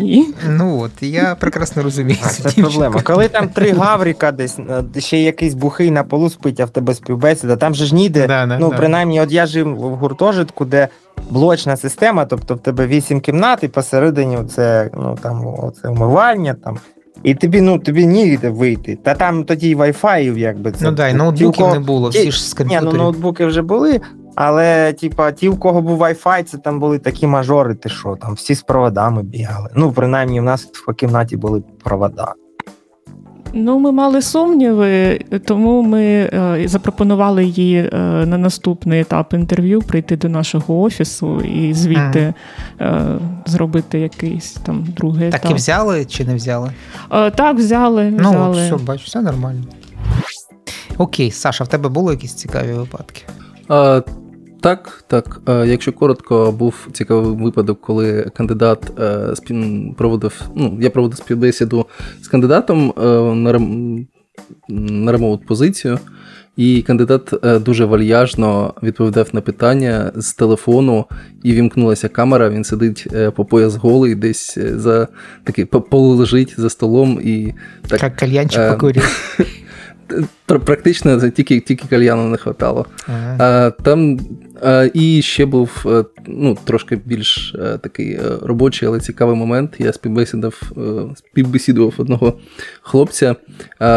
Ні. 0.01 0.33
Ну 0.49 0.79
от, 0.79 0.91
я 1.01 1.35
прекрасно 1.35 1.83
розумію. 1.83 2.17
Це 2.21 2.61
проблема. 2.61 3.01
Коли 3.01 3.27
там 3.27 3.49
три 3.49 3.71
гавріка, 3.71 4.31
десь 4.31 4.59
е, 4.95 5.01
ще 5.01 5.17
якийсь 5.17 5.53
бухий 5.53 5.91
на 5.91 6.03
полу 6.03 6.29
спить, 6.29 6.59
а 6.59 6.65
в 6.65 6.69
тебе 6.69 6.93
співбесіда, 6.93 7.55
там 7.55 7.75
же 7.75 7.85
ж 7.85 7.95
ніде. 7.95 8.27
Да, 8.27 8.45
да, 8.45 8.59
ну, 8.59 8.69
да. 8.69 8.77
принаймні, 8.77 9.21
от 9.21 9.31
я 9.31 9.45
жив 9.45 9.75
в 9.75 9.95
гуртожитку, 9.95 10.65
де 10.65 10.87
блочна 11.29 11.77
система, 11.77 12.25
тобто 12.25 12.55
в 12.55 12.59
тебе 12.59 12.87
вісім 12.87 13.21
кімнат, 13.21 13.63
і 13.63 13.67
посередині 13.67 14.37
це 14.55 14.89
ну, 14.93 15.17
там, 15.21 15.55
оце 15.57 15.87
умивальня. 15.87 16.53
там. 16.53 16.77
І 17.23 17.35
тобі 17.35 17.61
ну 17.61 17.79
тобі 17.79 18.05
ніде 18.05 18.49
вийти. 18.49 18.95
Та 19.03 19.13
там 19.13 19.43
тоді 19.43 19.75
Wi-Fi, 19.75 20.37
якби 20.37 20.71
це. 20.71 20.85
Ну 20.85 20.91
да, 20.91 21.07
і 21.07 21.13
ноутбуків 21.13 21.67
не 21.67 21.79
було, 21.79 22.09
всі 22.09 22.31
ж 22.31 22.49
з 22.49 22.53
комп'ютерів. 22.53 22.87
Ні, 22.87 22.97
ну 22.97 23.03
ноутбуки 23.03 23.45
вже 23.45 23.61
були, 23.61 24.01
але, 24.35 24.93
типа, 24.93 25.31
ті, 25.31 25.49
у 25.49 25.57
кого 25.57 25.81
був 25.81 26.01
Wi-Fi, 26.01 26.43
це 26.43 26.57
там 26.57 26.79
були 26.79 26.99
такі 26.99 27.27
мажори, 27.27 27.75
ти 27.75 27.89
що, 27.89 28.17
там 28.21 28.33
всі 28.33 28.55
з 28.55 28.61
проводами 28.61 29.23
бігали. 29.23 29.69
Ну, 29.75 29.91
принаймні, 29.91 30.39
в 30.39 30.43
нас 30.43 30.65
в 30.87 30.93
кімнаті 30.93 31.37
були 31.37 31.63
провода. 31.83 32.33
Ну, 33.53 33.79
ми 33.79 33.91
мали 33.91 34.21
сумніви, 34.21 35.19
тому 35.45 35.81
ми 35.81 36.03
е, 36.03 36.63
запропонували 36.65 37.45
їй 37.45 37.77
е, 37.77 37.97
на 38.25 38.37
наступний 38.37 39.01
етап 39.01 39.33
інтерв'ю 39.33 39.81
прийти 39.81 40.17
до 40.17 40.29
нашого 40.29 40.81
офісу 40.81 41.41
і 41.41 41.73
звідти 41.73 42.33
е, 42.81 43.03
зробити 43.45 43.99
якийсь 43.99 44.51
там 44.51 44.87
другий 44.97 45.27
етап. 45.27 45.41
Так 45.41 45.51
і 45.51 45.53
взяли 45.53 46.05
чи 46.05 46.25
не 46.25 46.35
взяли? 46.35 46.71
Е, 47.11 47.31
так, 47.31 47.57
взяли. 47.57 48.11
Ну, 48.19 48.29
взяли. 48.29 48.65
все, 48.65 48.77
бачу, 48.77 49.03
все 49.05 49.21
нормально. 49.21 49.63
Окей, 50.97 51.31
Саша, 51.31 51.63
в 51.63 51.67
тебе 51.67 51.89
були 51.89 52.13
якісь 52.13 52.33
цікаві 52.33 52.73
випадки? 52.73 53.21
А, 53.69 54.01
так, 54.61 55.03
так. 55.07 55.41
Якщо 55.47 55.93
коротко, 55.93 56.51
був 56.51 56.87
цікавий 56.91 57.43
випадок, 57.43 57.81
коли 57.81 58.31
кандидат 58.35 58.99
е, 58.99 59.33
проводив, 59.97 60.41
ну, 60.55 60.77
я 60.81 60.89
проводив 60.89 61.17
співбесіду 61.17 61.85
з 62.21 62.27
кандидатом 62.27 62.93
е, 62.97 63.01
на 63.35 63.59
на 64.69 65.11
ремоут 65.11 65.45
позицію, 65.45 65.99
і 66.57 66.81
кандидат 66.81 67.45
е, 67.45 67.59
дуже 67.59 67.85
вальяжно 67.85 68.73
відповідав 68.83 69.29
на 69.33 69.41
питання 69.41 70.11
з 70.15 70.33
телефону, 70.33 71.05
і 71.43 71.53
вімкнулася 71.53 72.09
камера. 72.09 72.49
Він 72.49 72.63
сидить 72.63 73.07
по 73.35 73.45
пояс 73.45 73.75
голий, 73.75 74.15
десь 74.15 74.57
за 74.57 75.07
такий 75.43 75.65
полежить 75.65 76.53
за 76.57 76.69
столом 76.69 77.19
і 77.23 77.53
так. 77.87 78.03
Як 78.03 78.15
кальянчик 78.15 78.71
покурив. 78.71 79.37
Практично 80.57 81.29
тільки 81.29 81.59
тільки 81.59 81.87
кальяну 81.87 82.29
не 82.29 82.37
хватало. 82.37 82.85
Ага. 83.07 83.35
А, 83.39 83.71
Там 83.83 84.19
Е, 84.63 84.91
і 84.93 85.21
ще 85.21 85.45
був 85.45 85.85
е, 85.85 86.05
ну, 86.27 86.57
трошки 86.63 86.99
більш 87.05 87.55
е, 87.59 87.77
такий 87.77 88.19
робочий, 88.41 88.87
але 88.87 88.99
цікавий 88.99 89.35
момент. 89.35 89.75
Я 89.79 89.93
співбесідав, 89.93 90.61
співбесідував 91.15 91.93
одного 91.97 92.33
хлопця. 92.81 93.35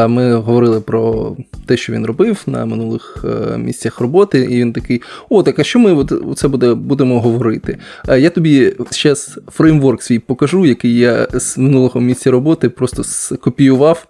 Ми 0.08 0.34
говорили 0.34 0.80
про 0.80 1.36
те, 1.66 1.76
що 1.76 1.92
він 1.92 2.06
робив 2.06 2.42
на 2.46 2.66
минулих 2.66 3.24
місцях 3.56 4.00
роботи, 4.00 4.48
і 4.50 4.60
він 4.60 4.72
такий: 4.72 5.02
О, 5.28 5.42
так 5.42 5.58
а 5.58 5.64
що 5.64 5.78
ми 5.78 6.06
це 6.36 6.48
буде, 6.48 6.74
будемо 6.74 7.20
говорити? 7.20 7.78
Я 8.18 8.30
тобі 8.30 8.76
зараз 8.90 9.40
фреймворк 9.48 10.02
свій 10.02 10.18
покажу, 10.18 10.66
який 10.66 10.98
я 10.98 11.28
з 11.32 11.58
минулого 11.58 12.00
місця 12.00 12.30
роботи 12.30 12.68
просто 12.68 13.04
скопіював 13.04 14.06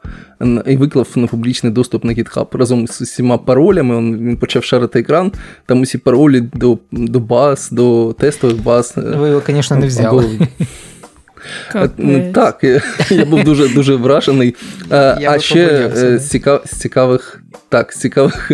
і 0.67 0.77
виклав 0.77 1.09
на 1.17 1.27
публічний 1.27 1.73
доступ 1.73 2.05
на 2.05 2.13
GitHub 2.13 2.32
разом 2.53 2.89
з 2.89 3.01
усіма 3.01 3.39
паролями. 3.39 3.97
Він 3.97 4.37
почав 4.37 4.65
шарити 4.65 5.01
екран, 5.01 5.33
там 5.67 5.81
усі 5.81 5.99
паролі 5.99 6.41
до 6.41 6.79
до 6.93 7.21
баз, 7.21 7.69
до 7.73 8.15
тестових 8.19 8.63
баз. 8.63 8.95
Ви 8.97 9.29
його, 9.29 9.43
звісно, 9.47 9.77
не 9.77 9.87
взяли. 9.87 10.25
Або... 10.25 10.47
Так, 12.35 12.65
я 13.11 13.25
був 13.25 13.45
дуже 13.45 13.69
дуже 13.69 13.95
вражений. 13.95 14.55
Я 14.91 15.31
а 15.31 15.39
ще 15.39 15.91
е, 15.97 16.19
з, 16.19 16.29
цікав, 16.31 16.65
цікавих 16.67 17.43
так, 17.69 17.93
з 17.93 18.01
цікавих 18.01 18.53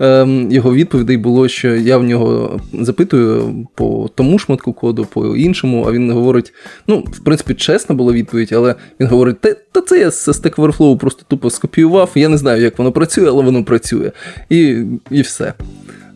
ем, 0.00 0.52
його 0.52 0.74
відповідей 0.74 1.16
було, 1.16 1.48
що 1.48 1.68
я 1.74 1.98
в 1.98 2.04
нього 2.04 2.60
запитую 2.80 3.66
по 3.74 4.10
тому 4.14 4.38
шматку 4.38 4.72
коду, 4.72 5.04
по 5.04 5.36
іншому, 5.36 5.84
а 5.88 5.92
він 5.92 6.12
говорить: 6.12 6.52
ну, 6.86 6.98
в 7.12 7.18
принципі, 7.18 7.54
чесна 7.54 7.94
була 7.94 8.12
відповідь, 8.12 8.52
але 8.52 8.74
він 9.00 9.08
говорить: 9.08 9.40
та, 9.40 9.54
та 9.72 9.80
це 9.80 9.98
я 9.98 10.10
з 10.10 10.28
Stack 10.28 10.54
Overflow 10.54 10.96
просто 10.98 11.22
тупо 11.28 11.50
скопіював, 11.50 12.10
я 12.14 12.28
не 12.28 12.38
знаю, 12.38 12.62
як 12.62 12.78
воно 12.78 12.92
працює, 12.92 13.28
але 13.28 13.42
воно 13.42 13.64
працює. 13.64 14.12
І, 14.48 14.84
І 15.10 15.22
все. 15.22 15.54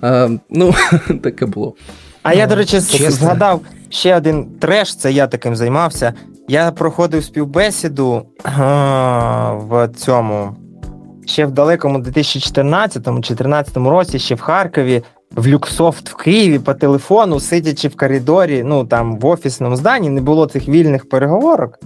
А, 0.00 0.28
Ну, 0.50 0.74
таке 1.22 1.46
було. 1.46 1.74
А 2.22 2.34
я, 2.34 2.46
до 2.46 2.54
речі, 2.54 2.72
Чесно. 2.72 3.10
згадав 3.10 3.60
ще 3.94 4.16
один 4.16 4.44
треш, 4.44 4.96
це 4.96 5.12
я 5.12 5.26
таким 5.26 5.56
займався. 5.56 6.12
Я 6.48 6.70
проходив 6.70 7.24
співбесіду 7.24 8.22
а, 8.44 9.52
в 9.52 9.88
цьому 9.88 10.56
ще 11.26 11.46
в 11.46 11.50
далекому 11.50 11.98
2014-2014 11.98 13.88
році, 13.88 14.18
ще 14.18 14.34
в 14.34 14.40
Харкові, 14.40 15.02
в 15.36 15.48
Люксофт 15.48 16.08
в 16.08 16.16
Києві 16.16 16.58
по 16.58 16.74
телефону, 16.74 17.40
сидячи 17.40 17.88
в 17.88 17.96
коридорі, 17.96 18.62
ну 18.66 18.84
там 18.84 19.18
в 19.18 19.26
офісному 19.26 19.76
зданні, 19.76 20.10
не 20.10 20.20
було 20.20 20.46
цих 20.46 20.68
вільних 20.68 21.08
переговорок. 21.08 21.78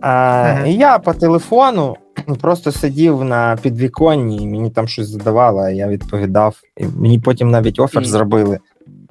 А. 0.00 0.54
І 0.66 0.74
я 0.74 0.98
по 0.98 1.14
телефону 1.14 1.96
просто 2.40 2.72
сидів 2.72 3.24
на 3.24 3.58
підвіконні, 3.62 4.36
і 4.36 4.46
мені 4.46 4.70
там 4.70 4.88
щось 4.88 5.08
задавало, 5.08 5.60
а 5.60 5.70
я 5.70 5.88
відповідав. 5.88 6.56
І 6.76 6.84
Мені 6.96 7.18
потім 7.18 7.50
навіть 7.50 7.80
офер 7.80 8.04
зробили. 8.04 8.58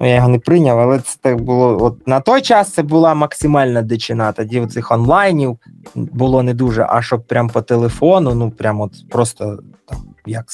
Ну, 0.02 0.08
я 0.08 0.14
його 0.14 0.28
не 0.28 0.38
прийняв, 0.38 0.78
але 0.78 0.98
це 0.98 1.18
так 1.20 1.40
було. 1.40 1.84
От 1.84 2.08
на 2.08 2.20
той 2.20 2.42
час 2.42 2.72
це 2.72 2.82
була 2.82 3.14
максимальна 3.14 3.82
дичина. 3.82 4.32
Тоді 4.32 4.66
цих 4.66 4.90
онлайнів 4.90 5.58
було 5.94 6.42
не 6.42 6.54
дуже, 6.54 6.86
а 6.88 7.02
щоб 7.02 7.26
прям 7.26 7.48
по 7.48 7.62
телефону, 7.62 8.34
ну 8.34 8.50
прям 8.50 8.80
от 8.80 9.08
просто 9.10 9.58
там 9.88 9.98
як 10.26 10.44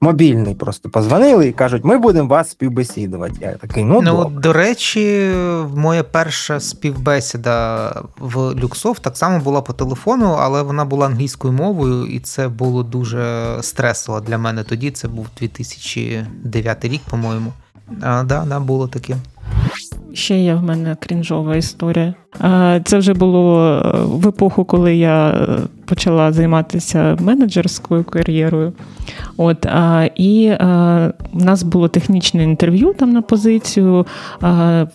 мобільний, 0.00 0.54
просто 0.54 0.90
позвонили 0.90 1.48
і 1.48 1.52
кажуть, 1.52 1.84
ми 1.84 1.98
будемо 1.98 2.28
вас 2.28 2.50
співбесідувати. 2.50 3.34
Я 3.40 3.52
такий, 3.52 3.84
ну, 3.84 4.02
ну 4.02 4.24
до 4.24 4.52
речі, 4.52 5.32
моя 5.74 6.04
перша 6.04 6.60
співбесіда 6.60 7.92
в 8.18 8.54
Люксов 8.54 8.98
так 8.98 9.16
само 9.16 9.38
була 9.38 9.60
по 9.60 9.72
телефону, 9.72 10.36
але 10.40 10.62
вона 10.62 10.84
була 10.84 11.06
англійською 11.06 11.52
мовою, 11.52 12.06
і 12.06 12.20
це 12.20 12.48
було 12.48 12.82
дуже 12.82 13.56
стресово 13.60 14.20
для 14.20 14.38
мене. 14.38 14.64
Тоді 14.64 14.90
це 14.90 15.08
був 15.08 15.26
2009 15.38 16.84
рік, 16.84 17.00
по-моєму. 17.10 17.52
А, 18.00 18.22
да, 18.22 18.44
да, 18.48 18.60
було 18.60 18.88
таке. 18.88 19.16
Ще 20.12 20.38
є 20.38 20.54
в 20.54 20.62
мене 20.62 20.96
крінжова 21.00 21.56
історія. 21.56 22.14
Це 22.84 22.98
вже 22.98 23.14
було 23.14 23.62
е, 23.64 23.98
в 24.04 24.28
епоху, 24.28 24.64
коли 24.64 24.96
я 24.96 25.30
е, 25.30 25.58
почала 25.84 26.32
займатися 26.32 27.16
менеджерською 27.20 28.04
кар'єрою. 28.04 28.72
От, 29.36 29.66
І 30.16 30.52
в 31.32 31.44
нас 31.44 31.62
було 31.62 31.88
технічне 31.88 32.44
інтерв'ю 32.44 32.94
там 32.98 33.12
на 33.12 33.22
позицію. 33.22 34.06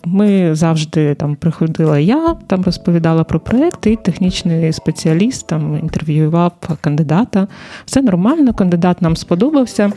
Ми 0.04 0.54
завжди 0.54 1.14
там 1.14 1.36
приходила 1.36 1.98
я, 1.98 2.34
там 2.46 2.62
розповідала 2.62 3.24
про 3.24 3.40
проєкт, 3.40 3.86
і 3.86 3.96
технічний 3.96 4.72
спеціаліст 4.72 5.46
там 5.46 5.78
інтерв'ював 5.78 6.52
кандидата. 6.80 7.48
Все 7.84 8.02
нормально, 8.02 8.54
кандидат 8.54 9.02
нам 9.02 9.16
сподобався. 9.16 9.92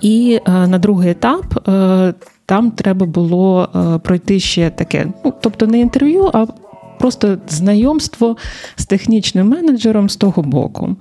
І 0.00 0.40
е, 0.46 0.66
на 0.66 0.78
другий 0.78 1.10
етап 1.10 1.68
е, 1.68 2.14
там 2.46 2.70
треба 2.70 3.06
було 3.06 3.68
е, 3.74 3.98
пройти 3.98 4.40
ще 4.40 4.70
таке, 4.70 5.06
ну 5.24 5.32
тобто 5.40 5.66
не 5.66 5.80
інтерв'ю, 5.80 6.30
а 6.32 6.46
просто 6.98 7.38
знайомство 7.48 8.36
з 8.76 8.86
технічним 8.86 9.48
менеджером 9.48 10.08
з 10.08 10.16
того 10.16 10.42
боку. 10.42 10.96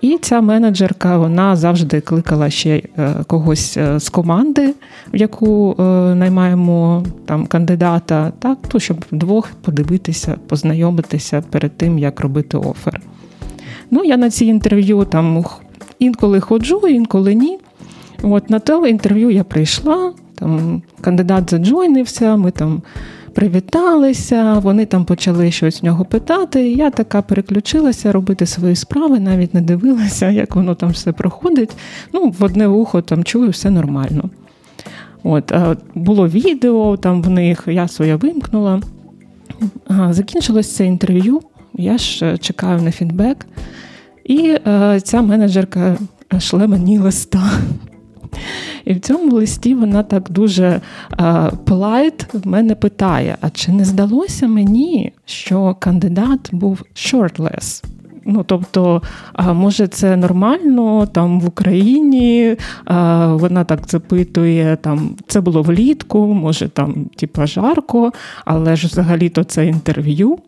І 0.00 0.18
ця 0.22 0.40
менеджерка 0.40 1.18
вона 1.18 1.56
завжди 1.56 2.00
кликала 2.00 2.50
ще 2.50 2.82
когось 3.26 3.78
з 3.96 4.08
команди, 4.08 4.74
в 5.14 5.16
яку 5.16 5.74
наймаємо 6.14 7.04
там 7.26 7.46
кандидата, 7.46 8.32
так, 8.38 8.58
то 8.68 8.78
щоб 8.78 9.04
вдвох 9.12 9.50
подивитися, 9.62 10.36
познайомитися 10.48 11.42
перед 11.50 11.76
тим, 11.76 11.98
як 11.98 12.20
робити 12.20 12.56
офер. 12.56 13.00
Ну, 13.90 14.04
я 14.04 14.16
на 14.16 14.30
ці 14.30 14.46
інтерв'ю 14.46 15.04
там 15.04 15.24
інколи 15.98 16.40
ходжу, 16.40 16.80
інколи 16.88 17.34
ні. 17.34 17.58
От 18.22 18.50
На 18.50 18.58
те 18.58 18.90
інтерв'ю 18.90 19.30
я 19.30 19.44
прийшла, 19.44 20.12
там 20.34 20.82
кандидат 21.00 21.50
заджойнився, 21.50 22.36
ми 22.36 22.50
там 22.50 22.82
привіталися, 23.34 24.54
вони 24.54 24.86
там 24.86 25.04
почали 25.04 25.50
щось 25.50 25.82
в 25.82 25.84
нього 25.84 26.04
питати. 26.04 26.70
і 26.70 26.76
Я 26.76 26.90
така 26.90 27.22
переключилася 27.22 28.12
робити 28.12 28.46
свої 28.46 28.76
справи, 28.76 29.20
навіть 29.20 29.54
не 29.54 29.60
дивилася, 29.60 30.30
як 30.30 30.56
воно 30.56 30.74
там 30.74 30.90
все 30.90 31.12
проходить. 31.12 31.70
Ну, 32.12 32.34
В 32.38 32.44
одне 32.44 32.66
вухо 32.66 33.02
там 33.02 33.24
чую, 33.24 33.50
все 33.50 33.70
нормально. 33.70 34.30
От, 35.22 35.52
Було 35.94 36.28
відео 36.28 36.96
там 36.96 37.22
в 37.22 37.30
них, 37.30 37.64
я 37.66 37.88
своє 37.88 38.16
вимкнула. 38.16 38.80
Закінчилось 40.10 40.74
це 40.76 40.86
інтерв'ю, 40.86 41.40
я 41.74 41.98
ж 41.98 42.26
е, 42.26 42.38
чекаю 42.38 42.82
на 42.82 42.90
фідбек. 42.90 43.46
І 44.28 44.56
е, 44.66 45.00
ця 45.00 45.22
менеджерка 45.22 45.96
шле 46.38 46.66
мені 46.66 46.98
листа. 46.98 47.50
І 48.84 48.94
в 48.94 49.00
цьому 49.00 49.32
листі 49.32 49.74
вона 49.74 50.02
так 50.02 50.30
дуже 50.30 50.80
polite 51.64 52.34
в 52.34 52.46
мене 52.48 52.74
питає: 52.74 53.36
а 53.40 53.50
чи 53.50 53.72
не 53.72 53.84
здалося 53.84 54.48
мені, 54.48 55.12
що 55.24 55.76
кандидат 55.80 56.48
був 56.52 56.82
shirtless? 56.94 57.84
Ну, 58.30 58.44
тобто, 58.46 59.02
а 59.32 59.52
може, 59.52 59.86
це 59.86 60.16
нормально 60.16 61.06
там 61.06 61.40
в 61.40 61.46
Україні. 61.46 62.56
А, 62.84 63.26
Вона 63.34 63.64
так 63.64 63.80
запитує, 63.86 64.76
там 64.76 65.16
це 65.26 65.40
було 65.40 65.62
влітку, 65.62 66.26
може 66.26 66.68
там 66.68 67.06
типа 67.16 67.46
жарко, 67.46 68.12
але 68.44 68.76
ж 68.76 68.86
взагалі-то 68.86 69.44
це 69.44 69.66
інтерв'ю. 69.66 70.38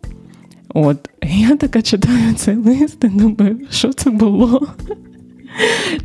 От, 0.75 1.11
я 1.23 1.57
така 1.57 1.83
читаю 1.83 2.35
цей 2.35 2.57
лист 2.57 3.05
і 3.05 3.09
думаю, 3.09 3.61
що 3.71 3.93
це 3.93 4.11
було? 4.11 4.69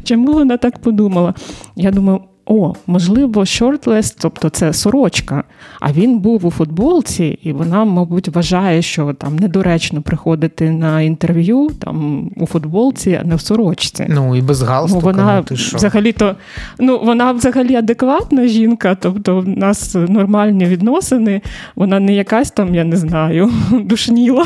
Чому 0.03 0.33
вона 0.33 0.57
так 0.57 0.79
подумала? 0.79 1.33
Я 1.75 1.91
думаю, 1.91 2.21
о, 2.45 2.73
можливо, 2.87 3.45
shirtless, 3.45 4.11
тобто 4.11 4.49
це 4.49 4.73
сорочка. 4.73 5.43
А 5.79 5.91
він 5.91 6.19
був 6.19 6.45
у 6.45 6.51
футболці, 6.51 7.39
і 7.43 7.51
вона, 7.51 7.85
мабуть, 7.85 8.27
вважає, 8.27 8.81
що 8.81 9.13
там 9.13 9.35
недоречно 9.35 10.01
приходити 10.01 10.71
на 10.71 11.01
інтерв'ю 11.01 11.69
там 11.79 12.29
у 12.37 12.45
футболці, 12.45 13.19
а 13.21 13.27
не 13.27 13.35
в 13.35 13.41
сорочці. 13.41 14.05
Ну 14.09 14.35
і 14.35 14.41
без 14.41 14.61
галстука. 14.61 15.05
Ну, 15.05 15.11
вона 15.11 15.43
ну, 15.51 15.57
взагалі-то 15.75 16.35
ну 16.79 16.99
вона 17.03 17.31
взагалі 17.31 17.75
адекватна 17.75 18.47
жінка, 18.47 18.95
тобто 18.95 19.39
в 19.39 19.47
нас 19.47 19.95
нормальні 19.95 20.65
відносини. 20.65 21.41
Вона 21.75 21.99
не 21.99 22.13
якась 22.13 22.51
там, 22.51 22.75
я 22.75 22.83
не 22.83 22.97
знаю, 22.97 23.51
душніла. 23.71 24.45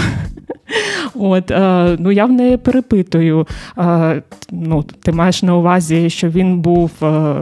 От, 1.16 1.52
е, 1.52 1.96
ну 2.00 2.12
я 2.12 2.26
в 2.26 2.32
неї 2.32 2.58
перепитую. 2.58 3.48
Е, 3.78 4.22
ну, 4.52 4.84
Ти 4.84 5.12
маєш 5.12 5.44
на 5.44 5.56
увазі, 5.56 6.10
що 6.10 6.30
він 6.30 6.60
був. 6.60 6.92
Е, 7.04 7.36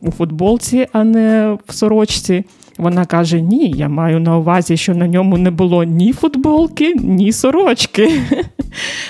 у 0.00 0.10
футболці, 0.10 0.86
а 0.92 1.04
не 1.04 1.58
в 1.66 1.74
сорочці. 1.74 2.44
Вона 2.78 3.04
каже: 3.04 3.40
Ні, 3.40 3.70
я 3.70 3.88
маю 3.88 4.20
на 4.20 4.38
увазі, 4.38 4.76
що 4.76 4.94
на 4.94 5.08
ньому 5.08 5.38
не 5.38 5.50
було 5.50 5.84
ні 5.84 6.12
футболки, 6.12 6.94
ні 6.94 7.32
сорочки. 7.32 8.22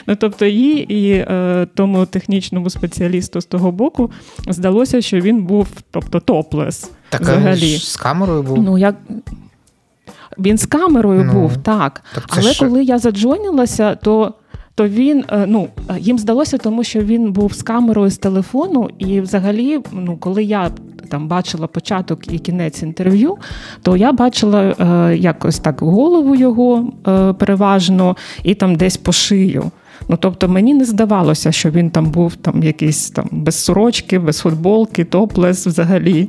Ну, 0.06 0.16
Тобто, 0.16 0.46
їй 0.46 0.78
і 0.78 1.10
е, 1.12 1.66
тому 1.74 2.06
технічному 2.06 2.70
спеціалісту 2.70 3.40
з 3.40 3.44
того 3.44 3.72
боку 3.72 4.10
здалося, 4.48 5.00
що 5.00 5.20
він 5.20 5.42
був 5.42 5.68
тобто, 5.90 6.20
топлес. 6.20 6.90
Так, 7.08 7.20
взагалі. 7.20 7.78
з 7.78 7.96
камерою 7.96 8.42
був. 8.42 8.62
Ну, 8.62 8.78
як... 8.78 8.96
Він 10.38 10.58
з 10.58 10.66
камерою 10.66 11.24
ну, 11.24 11.32
був, 11.32 11.56
так. 11.56 12.02
так 12.14 12.24
Але 12.28 12.52
ще... 12.52 12.66
коли 12.66 12.84
я 12.84 12.98
заджонілася, 12.98 13.94
то 13.94 14.34
то 14.78 14.88
він 14.88 15.24
е, 15.32 15.44
ну 15.46 15.68
їм 15.98 16.18
здалося, 16.18 16.58
тому 16.58 16.84
що 16.84 17.00
він 17.00 17.32
був 17.32 17.52
з 17.52 17.62
камерою 17.62 18.10
з 18.10 18.18
телефону, 18.18 18.88
і 18.98 19.20
взагалі, 19.20 19.80
ну 19.92 20.16
коли 20.16 20.44
я 20.44 20.70
там 21.08 21.28
бачила 21.28 21.66
початок 21.66 22.32
і 22.32 22.38
кінець 22.38 22.82
інтерв'ю, 22.82 23.36
то 23.82 23.96
я 23.96 24.12
бачила 24.12 24.62
е, 24.62 25.16
якось 25.16 25.58
так 25.58 25.80
голову 25.80 26.34
його 26.34 26.92
е, 27.08 27.32
переважно 27.32 28.16
і 28.42 28.54
там 28.54 28.76
десь 28.76 28.96
по 28.96 29.12
шию. 29.12 29.70
Ну, 30.08 30.16
тобто 30.20 30.48
мені 30.48 30.74
не 30.74 30.84
здавалося, 30.84 31.52
що 31.52 31.70
він 31.70 31.90
там 31.90 32.10
був 32.10 32.36
там 32.36 32.62
якийсь 32.62 33.10
там 33.10 33.28
без 33.32 33.54
сорочки, 33.64 34.18
без 34.18 34.38
футболки, 34.38 35.04
топлес 35.04 35.66
взагалі. 35.66 36.28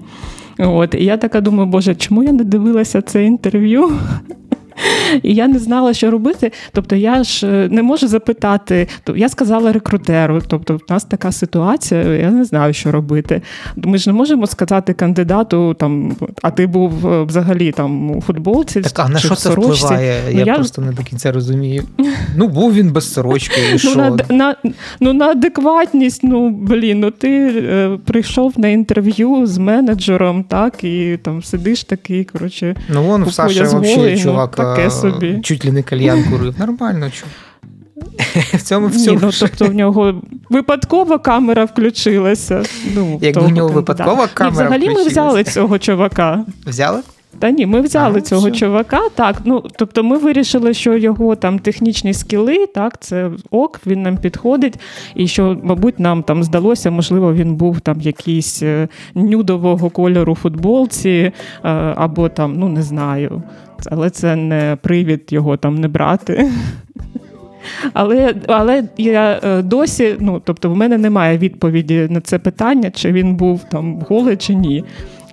От, 0.60 0.96
І 0.96 1.06
я 1.06 1.18
така 1.18 1.42
думаю, 1.42 1.70
боже, 1.70 1.96
чому 1.96 2.24
я 2.24 2.32
не 2.32 2.44
дивилася 2.44 3.02
це 3.02 3.26
інтерв'ю? 3.26 3.92
І 5.24 5.34
я 5.34 5.48
не 5.48 5.60
знала, 5.60 5.94
що 5.94 6.12
робити. 6.12 6.52
Тобто, 6.72 6.96
я 6.96 7.24
ж 7.24 7.48
е, 7.48 7.68
не 7.72 7.84
можу 7.84 8.08
запитати. 8.08 8.88
Я 9.16 9.30
сказала 9.30 9.72
рекрутеру, 9.72 10.42
тобто, 10.48 10.76
в 10.76 10.82
нас 10.90 11.04
така 11.04 11.32
ситуація, 11.32 12.04
я 12.04 12.32
не 12.32 12.44
знаю, 12.46 12.74
що 12.74 12.92
робити. 12.92 13.42
Ми 13.76 13.98
ж 13.98 14.10
не 14.10 14.14
можемо 14.14 14.48
сказати 14.48 14.94
кандидату, 14.94 15.74
там, 15.74 16.16
а 16.42 16.52
ти 16.52 16.68
був 16.68 17.08
е, 17.08 17.24
взагалі 17.24 17.72
там 17.72 18.12
у 18.12 18.22
футболці. 18.22 18.82
Так, 18.82 19.00
а 19.00 19.10
на 19.10 19.20
що 19.20 19.36
це 19.36 19.50
впливає? 19.50 20.22
Ну, 20.32 20.40
я, 20.40 20.46
я 20.46 20.56
просто 20.56 20.82
не 20.82 20.92
до 20.92 21.04
кінця 21.04 21.32
розумію. 21.32 21.84
Ну, 22.36 22.48
був 22.48 22.74
він 22.74 22.92
без 22.92 23.14
сорочки. 23.14 23.62
і 23.76 23.80
що? 23.80 23.96
Ну, 23.96 24.18
на, 24.30 24.36
на, 24.36 24.56
ну, 25.00 25.14
на 25.14 25.26
адекватність, 25.26 26.24
ну 26.24 26.50
блін, 26.50 27.00
ну 27.00 27.12
ти 27.12 27.30
е, 27.58 27.98
прийшов 28.06 28.54
на 28.58 28.68
інтерв'ю 28.68 29.46
з 29.46 29.58
менеджером, 29.58 30.44
так, 30.44 30.84
і 30.84 31.20
там 31.24 31.44
сидиш 31.44 31.84
такий, 31.84 32.24
коротше. 32.24 32.76
Ну, 32.90 33.04
вон 33.04 33.24
в 33.24 33.34
Саші 33.34 33.64
взагалі 33.64 34.12
ну, 34.16 34.24
чувак 34.24 34.56
таке 34.76 34.92
собі. 34.92 35.40
чуть 35.44 35.66
ли 35.66 35.72
не 35.72 35.84
кальян 35.84 36.24
курив. 36.24 36.60
Нормально, 36.60 37.10
чу. 37.10 37.26
В 38.54 38.62
цьому 38.64 38.88
в 38.88 38.96
цьому. 38.96 39.20
Ні, 39.20 39.26
ну, 39.26 39.32
тобто 39.40 39.66
в 39.66 39.74
нього 39.74 40.22
випадкова 40.50 41.18
камера 41.18 41.66
включилася. 41.66 42.64
Ну, 42.96 43.20
Як 43.22 43.36
в 43.36 43.50
нього 43.50 43.70
випадкова 43.70 44.28
камера. 44.28 44.50
І 44.50 44.52
взагалі 44.52 44.90
ми 44.90 45.04
взяли 45.04 45.44
цього 45.44 45.80
чувака. 45.80 46.46
Взяли? 46.66 47.02
Та 47.40 47.52
ні, 47.52 47.66
ми 47.66 47.82
взяли 47.82 48.20
а, 48.20 48.22
цього 48.22 48.50
все. 48.50 48.60
чувака. 48.60 49.02
Так, 49.16 49.42
ну 49.46 49.64
тобто, 49.76 50.04
ми 50.04 50.18
вирішили, 50.18 50.74
що 50.74 50.98
його 50.98 51.36
там 51.36 51.60
технічні 51.60 52.14
скіли, 52.14 52.66
так, 52.66 53.02
це 53.02 53.32
ок, 53.52 53.80
він 53.86 54.02
нам 54.02 54.18
підходить, 54.18 54.80
і 55.16 55.28
що, 55.28 55.58
мабуть, 55.64 56.00
нам 56.00 56.24
там 56.24 56.44
здалося, 56.44 56.92
можливо, 56.92 57.34
він 57.34 57.56
був 57.56 57.80
там 57.80 58.02
якийсь 58.02 58.64
е, 58.64 58.88
нюдового 59.16 59.90
кольору 59.90 60.36
футболці, 60.36 61.10
е, 61.10 61.32
або 61.96 62.30
там, 62.30 62.56
ну 62.60 62.70
не 62.70 62.82
знаю, 62.82 63.44
але 63.92 64.10
це 64.10 64.36
не 64.36 64.78
привід 64.82 65.22
його 65.30 65.58
там 65.58 65.76
не 65.76 65.88
брати. 65.88 66.52
Але 67.94 68.36
але 68.48 68.84
я 68.98 69.40
е, 69.44 69.62
досі, 69.62 70.16
ну 70.20 70.42
тобто, 70.46 70.70
в 70.70 70.76
мене 70.76 70.98
немає 70.98 71.38
відповіді 71.38 72.08
на 72.10 72.22
це 72.22 72.40
питання, 72.40 72.92
чи 72.92 73.12
він 73.12 73.36
був 73.36 73.64
там 73.64 74.02
голий, 74.10 74.38
чи 74.38 74.56
ні. 74.56 74.84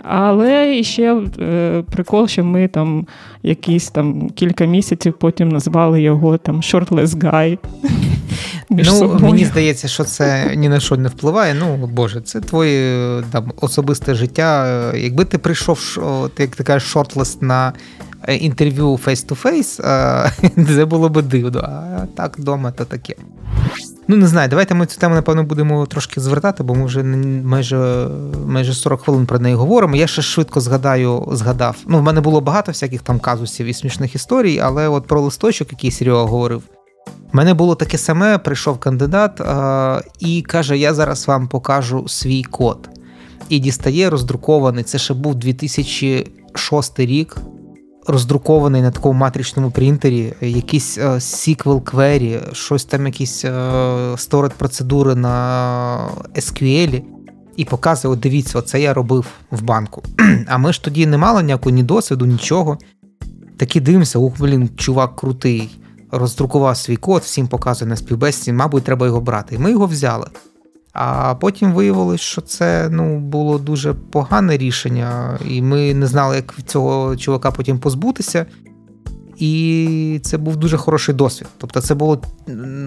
Але 0.08 0.82
ще 0.82 1.22
е, 1.40 1.82
прикол, 1.90 2.28
що 2.28 2.44
ми 2.44 2.68
там 2.68 3.06
якісь 3.42 3.90
там 3.90 4.30
кілька 4.30 4.64
місяців 4.64 5.14
потім 5.20 5.48
назвали 5.48 6.02
його 6.02 6.38
там 6.38 6.60
Shirtless 6.60 7.06
Guy. 7.06 7.58
Ну, 8.70 9.18
Мені 9.20 9.44
здається, 9.44 9.88
що 9.88 10.04
це 10.04 10.56
ні 10.56 10.68
на 10.68 10.80
що 10.80 10.96
не 10.96 11.08
впливає. 11.08 11.54
Ну, 11.54 11.76
Боже, 11.76 12.20
це 12.20 12.40
твоє 12.40 13.22
там, 13.30 13.52
особисте 13.60 14.14
життя. 14.14 14.92
Якби 14.94 15.24
ти 15.24 15.38
прийшов, 15.38 15.98
як 16.38 16.56
ти 16.56 16.64
кажеш, 16.64 16.88
shirtless 16.88 17.42
на 17.42 17.72
е, 18.28 18.36
інтерв'ю 18.36 18.86
face-to-face, 18.92 19.80
це 20.76 20.84
було 20.84 21.08
б 21.08 21.22
дивно. 21.22 21.60
А 21.60 22.06
так 22.16 22.38
вдома 22.38 22.70
то 22.70 22.84
таке. 22.84 23.14
Ну, 24.08 24.16
не 24.16 24.26
знаю, 24.26 24.48
давайте 24.48 24.74
ми 24.74 24.86
цю 24.86 25.00
тему, 25.00 25.14
напевно, 25.14 25.44
будемо 25.44 25.86
трошки 25.86 26.20
звертати, 26.20 26.62
бо 26.62 26.74
ми 26.74 26.84
вже 26.86 27.02
майже 27.02 28.08
майже 28.46 28.74
40 28.74 29.00
хвилин 29.00 29.26
про 29.26 29.38
неї 29.38 29.54
говоримо. 29.54 29.96
Я 29.96 30.06
ще 30.06 30.22
швидко 30.22 30.60
згадаю, 30.60 31.28
згадав. 31.32 31.76
Ну, 31.86 31.98
в 31.98 32.02
мене 32.02 32.20
було 32.20 32.40
багато 32.40 32.72
всяких 32.72 33.02
там 33.02 33.18
казусів 33.18 33.66
і 33.66 33.74
смішних 33.74 34.14
історій, 34.14 34.58
але 34.58 34.88
от 34.88 35.06
про 35.06 35.20
листочок, 35.20 35.72
який 35.72 35.90
Серега 35.90 36.22
говорив. 36.22 36.62
У 37.32 37.36
мене 37.36 37.54
було 37.54 37.74
таке 37.74 37.98
саме: 37.98 38.38
прийшов 38.38 38.78
кандидат 38.78 39.40
а, 39.40 40.00
і 40.18 40.42
каже: 40.42 40.78
Я 40.78 40.94
зараз 40.94 41.28
вам 41.28 41.48
покажу 41.48 42.08
свій 42.08 42.42
код. 42.42 42.88
І 43.48 43.58
дістає 43.58 44.10
роздрукований. 44.10 44.84
Це 44.84 44.98
ще 44.98 45.14
був 45.14 45.34
2006 45.34 47.00
рік 47.00 47.36
роздрукований 48.06 48.82
на 48.82 48.90
такому 48.90 49.18
матричному 49.20 49.70
принтері, 49.70 50.32
якийсь 50.40 50.98
сіквел 51.18 51.82
квері, 51.82 52.40
щось 52.52 52.84
там, 52.84 53.06
якісь 53.06 53.44
сторет 54.16 54.52
процедури 54.52 55.14
на 55.14 56.08
SQL. 56.34 57.02
І 57.56 57.64
показує, 57.64 58.14
от 58.14 58.20
дивіться, 58.20 58.58
оце 58.58 58.80
я 58.80 58.94
робив 58.94 59.26
в 59.50 59.62
банку. 59.62 60.02
А 60.46 60.58
ми 60.58 60.72
ж 60.72 60.84
тоді 60.84 61.06
не 61.06 61.18
мали 61.18 61.42
ніякого 61.42 61.70
ні 61.70 61.82
досвіду, 61.82 62.26
нічого. 62.26 62.78
Такі 63.56 63.80
дивимося, 63.80 64.18
ух, 64.18 64.38
блін, 64.38 64.70
чувак 64.76 65.16
крутий. 65.16 65.78
Роздрукував 66.10 66.76
свій 66.76 66.96
код, 66.96 67.22
всім 67.22 67.48
показує 67.48 67.88
на 67.88 67.96
співбесіді, 67.96 68.52
мабуть, 68.52 68.84
треба 68.84 69.06
його 69.06 69.20
брати. 69.20 69.54
І 69.54 69.58
ми 69.58 69.70
його 69.70 69.86
взяли. 69.86 70.26
А 70.98 71.34
потім 71.34 71.72
виявилось, 71.72 72.20
що 72.20 72.40
це 72.40 72.88
ну, 72.90 73.18
було 73.18 73.58
дуже 73.58 73.94
погане 73.94 74.56
рішення, 74.56 75.38
і 75.48 75.62
ми 75.62 75.94
не 75.94 76.06
знали, 76.06 76.36
як 76.36 76.54
цього 76.66 77.16
чувака 77.16 77.50
потім 77.50 77.78
позбутися. 77.78 78.46
І 79.36 80.20
це 80.22 80.38
був 80.38 80.56
дуже 80.56 80.76
хороший 80.76 81.14
досвід. 81.14 81.48
Тобто, 81.58 81.80
це 81.80 81.94
було, 81.94 82.22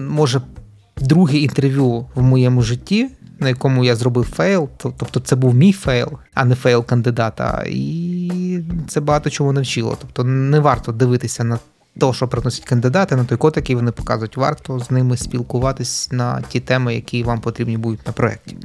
може, 0.08 0.40
друге 1.00 1.38
інтерв'ю 1.38 2.06
в 2.14 2.22
моєму 2.22 2.62
житті, 2.62 3.08
на 3.38 3.48
якому 3.48 3.84
я 3.84 3.96
зробив 3.96 4.24
фейл. 4.24 4.68
Тобто, 4.76 5.20
це 5.20 5.36
був 5.36 5.54
мій 5.54 5.72
фейл, 5.72 6.08
а 6.34 6.44
не 6.44 6.54
фейл 6.54 6.84
кандидата. 6.84 7.64
І 7.68 8.62
це 8.88 9.00
багато 9.00 9.30
чого 9.30 9.52
навчило. 9.52 9.96
Тобто, 10.00 10.24
не 10.24 10.60
варто 10.60 10.92
дивитися 10.92 11.44
на 11.44 11.58
того, 11.98 12.12
що 12.12 12.28
приносять 12.28 12.64
кандидати, 12.64 13.16
на 13.16 13.24
той 13.24 13.38
код, 13.38 13.52
який 13.56 13.76
вони 13.76 13.90
показують, 13.90 14.36
варто 14.36 14.78
з 14.78 14.90
ними 14.90 15.16
спілкуватись 15.16 16.12
на 16.12 16.42
ті 16.48 16.60
теми, 16.60 16.94
які 16.94 17.22
вам 17.22 17.40
потрібні 17.40 17.76
будуть 17.76 18.06
на 18.06 18.12
проєкті. 18.12 18.56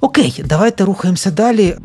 Окей, 0.00 0.42
давайте 0.46 0.84
рухаємося 0.84 1.30
далі. 1.30 1.76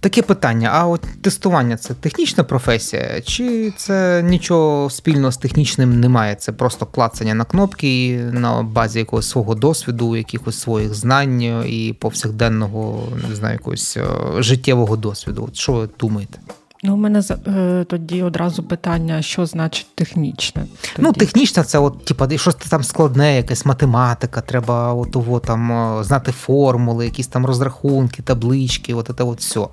Таке 0.00 0.22
питання: 0.22 0.70
а 0.72 0.86
от 0.86 1.00
тестування 1.22 1.76
це 1.76 1.94
технічна 1.94 2.44
професія, 2.44 3.20
чи 3.20 3.72
це 3.76 4.22
нічого 4.22 4.90
спільного 4.90 5.32
з 5.32 5.36
технічним 5.36 6.00
немає? 6.00 6.34
Це 6.34 6.52
просто 6.52 6.86
клацання 6.86 7.34
на 7.34 7.44
кнопки 7.44 8.20
на 8.32 8.62
базі 8.62 8.98
якогось 8.98 9.28
свого 9.28 9.54
досвіду, 9.54 10.16
якихось 10.16 10.60
своїх 10.60 10.94
знань 10.94 11.42
і 11.66 11.96
повсякденного, 12.00 13.08
не 13.28 13.34
знаю, 13.34 13.52
якогось 13.52 13.96
е, 13.96 14.06
життєвого 14.42 14.96
досвіду. 14.96 15.44
От 15.48 15.56
Що 15.56 15.72
ви 15.72 15.88
думаєте? 16.00 16.38
Ну, 16.82 16.94
у 16.94 16.96
мене 16.96 17.22
е, 17.46 17.84
тоді 17.88 18.22
одразу 18.22 18.62
питання, 18.62 19.22
що 19.22 19.46
значить 19.46 19.86
технічне. 19.94 20.66
Тоді. 20.80 21.08
Ну, 21.08 21.12
технічне 21.12 21.64
це 21.64 21.78
от, 21.78 22.04
типа, 22.04 22.38
щось 22.38 22.54
там 22.54 22.82
складне, 22.82 23.36
якась 23.36 23.66
математика, 23.66 24.40
треба 24.40 24.92
от, 24.92 25.16
от, 25.16 25.42
там 25.42 25.72
е, 25.72 26.04
знати 26.04 26.32
формули, 26.32 27.04
якісь 27.04 27.26
там 27.26 27.46
розрахунки, 27.46 28.22
таблички, 28.22 28.94
от 28.94 29.10
це 29.18 29.24
от 29.24 29.38
все. 29.38 29.66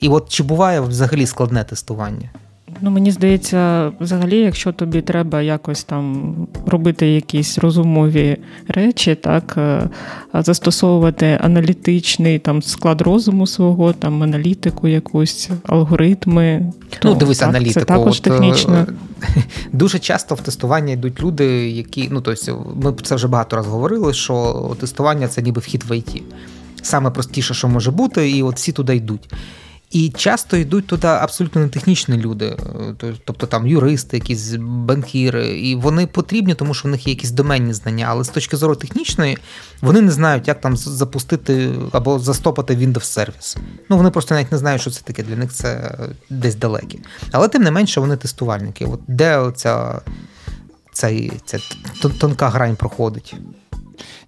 І 0.00 0.08
от 0.08 0.28
чи 0.28 0.42
буває 0.42 0.80
взагалі 0.80 1.26
складне 1.26 1.64
тестування? 1.64 2.30
Ну, 2.80 2.90
мені 2.90 3.10
здається, 3.10 3.92
взагалі, 4.00 4.38
якщо 4.38 4.72
тобі 4.72 5.00
треба 5.00 5.42
якось 5.42 5.84
там 5.84 6.34
робити 6.66 7.08
якісь 7.08 7.58
розумові 7.58 8.36
речі, 8.68 9.14
так 9.14 9.54
е, 9.58 9.88
застосовувати 10.34 11.38
аналітичний 11.42 12.38
там 12.38 12.62
склад 12.62 13.00
розуму 13.00 13.46
свого, 13.46 13.92
там 13.92 14.22
аналітику, 14.22 14.88
якусь 14.88 15.50
алгоритми. 15.66 16.72
То, 16.98 17.08
ну, 17.08 17.14
дивись, 17.14 17.38
так, 17.38 17.48
аналітику. 17.48 17.80
Це 17.80 17.86
також 17.86 18.16
От, 18.16 18.22
технічно. 18.22 18.86
Дуже 19.72 19.98
часто 19.98 20.34
в 20.34 20.40
тестування 20.40 20.92
йдуть 20.92 21.22
люди, 21.22 21.70
які 21.70 22.08
ну 22.10 22.20
тобто, 22.20 22.66
ми 22.82 22.94
це 23.02 23.14
вже 23.14 23.28
багато 23.28 23.56
раз 23.56 23.66
говорили, 23.66 24.14
що 24.14 24.76
тестування 24.80 25.28
це 25.28 25.42
ніби 25.42 25.60
вхід 25.60 25.84
в 25.88 25.96
ІТ. 25.96 26.22
Саме 26.82 27.10
простіше, 27.10 27.54
що 27.54 27.68
може 27.68 27.90
бути, 27.90 28.30
і 28.30 28.42
от 28.42 28.56
всі 28.56 28.72
туди 28.72 28.96
йдуть. 28.96 29.28
І 29.90 30.10
часто 30.10 30.56
йдуть 30.56 30.86
туди 30.86 31.06
абсолютно 31.06 31.60
не 31.60 31.68
технічні 31.68 32.16
люди, 32.16 32.56
е, 33.02 33.14
тобто 33.24 33.46
там 33.46 33.66
юристи, 33.66 34.16
якісь 34.16 34.54
банкіри, 34.58 35.46
і 35.46 35.74
вони 35.74 36.06
потрібні, 36.06 36.54
тому 36.54 36.74
що 36.74 36.88
в 36.88 36.90
них 36.90 37.06
є 37.06 37.12
якісь 37.12 37.30
доменні 37.30 37.72
знання. 37.72 38.06
Але 38.08 38.24
з 38.24 38.28
точки 38.28 38.56
зору 38.56 38.74
технічної 38.74 39.38
вони 39.80 40.00
не 40.00 40.10
знають, 40.10 40.48
як 40.48 40.60
там 40.60 40.76
запустити 40.76 41.72
або 41.92 42.18
застопати 42.18 42.76
Windows 42.76 43.02
сервіс. 43.02 43.56
Ну 43.88 43.96
вони 43.96 44.10
просто 44.10 44.34
навіть 44.34 44.52
не 44.52 44.58
знають, 44.58 44.80
що 44.80 44.90
це 44.90 45.00
таке. 45.04 45.22
Для 45.22 45.36
них 45.36 45.52
це 45.52 45.98
десь 46.30 46.54
далеке. 46.54 46.98
Але 47.32 47.48
тим 47.48 47.62
не 47.62 47.70
менше 47.70 48.00
вони 48.00 48.16
тестувальники. 48.16 48.84
От 48.84 49.00
де 49.08 49.36
оця 49.36 50.00
ця, 50.92 51.30
ця 51.44 51.58
тонка 52.20 52.48
грань 52.48 52.76
проходить? 52.76 53.34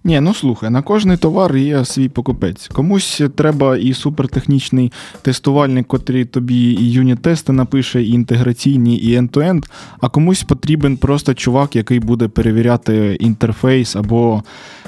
Ні, 0.05 0.19
ну 0.19 0.33
слухай, 0.33 0.69
на 0.69 0.81
кожний 0.81 1.17
товар 1.17 1.57
є 1.57 1.85
свій 1.85 2.09
покупець. 2.09 2.67
Комусь 2.67 3.21
треба 3.35 3.77
і 3.77 3.93
супертехнічний 3.93 4.91
тестувальник, 5.21 5.87
котрий 5.87 6.25
тобі 6.25 6.71
і 6.71 6.91
юніт-тести 6.91 7.51
напише, 7.51 8.03
і 8.03 8.11
інтеграційні, 8.11 8.97
і 8.97 9.17
end-to-end, 9.17 9.63
а 10.01 10.09
комусь 10.09 10.43
потрібен 10.43 10.97
просто 10.97 11.33
чувак, 11.33 11.75
який 11.75 11.99
буде 11.99 12.27
перевіряти 12.27 13.17
інтерфейс, 13.19 13.95
або 13.95 14.43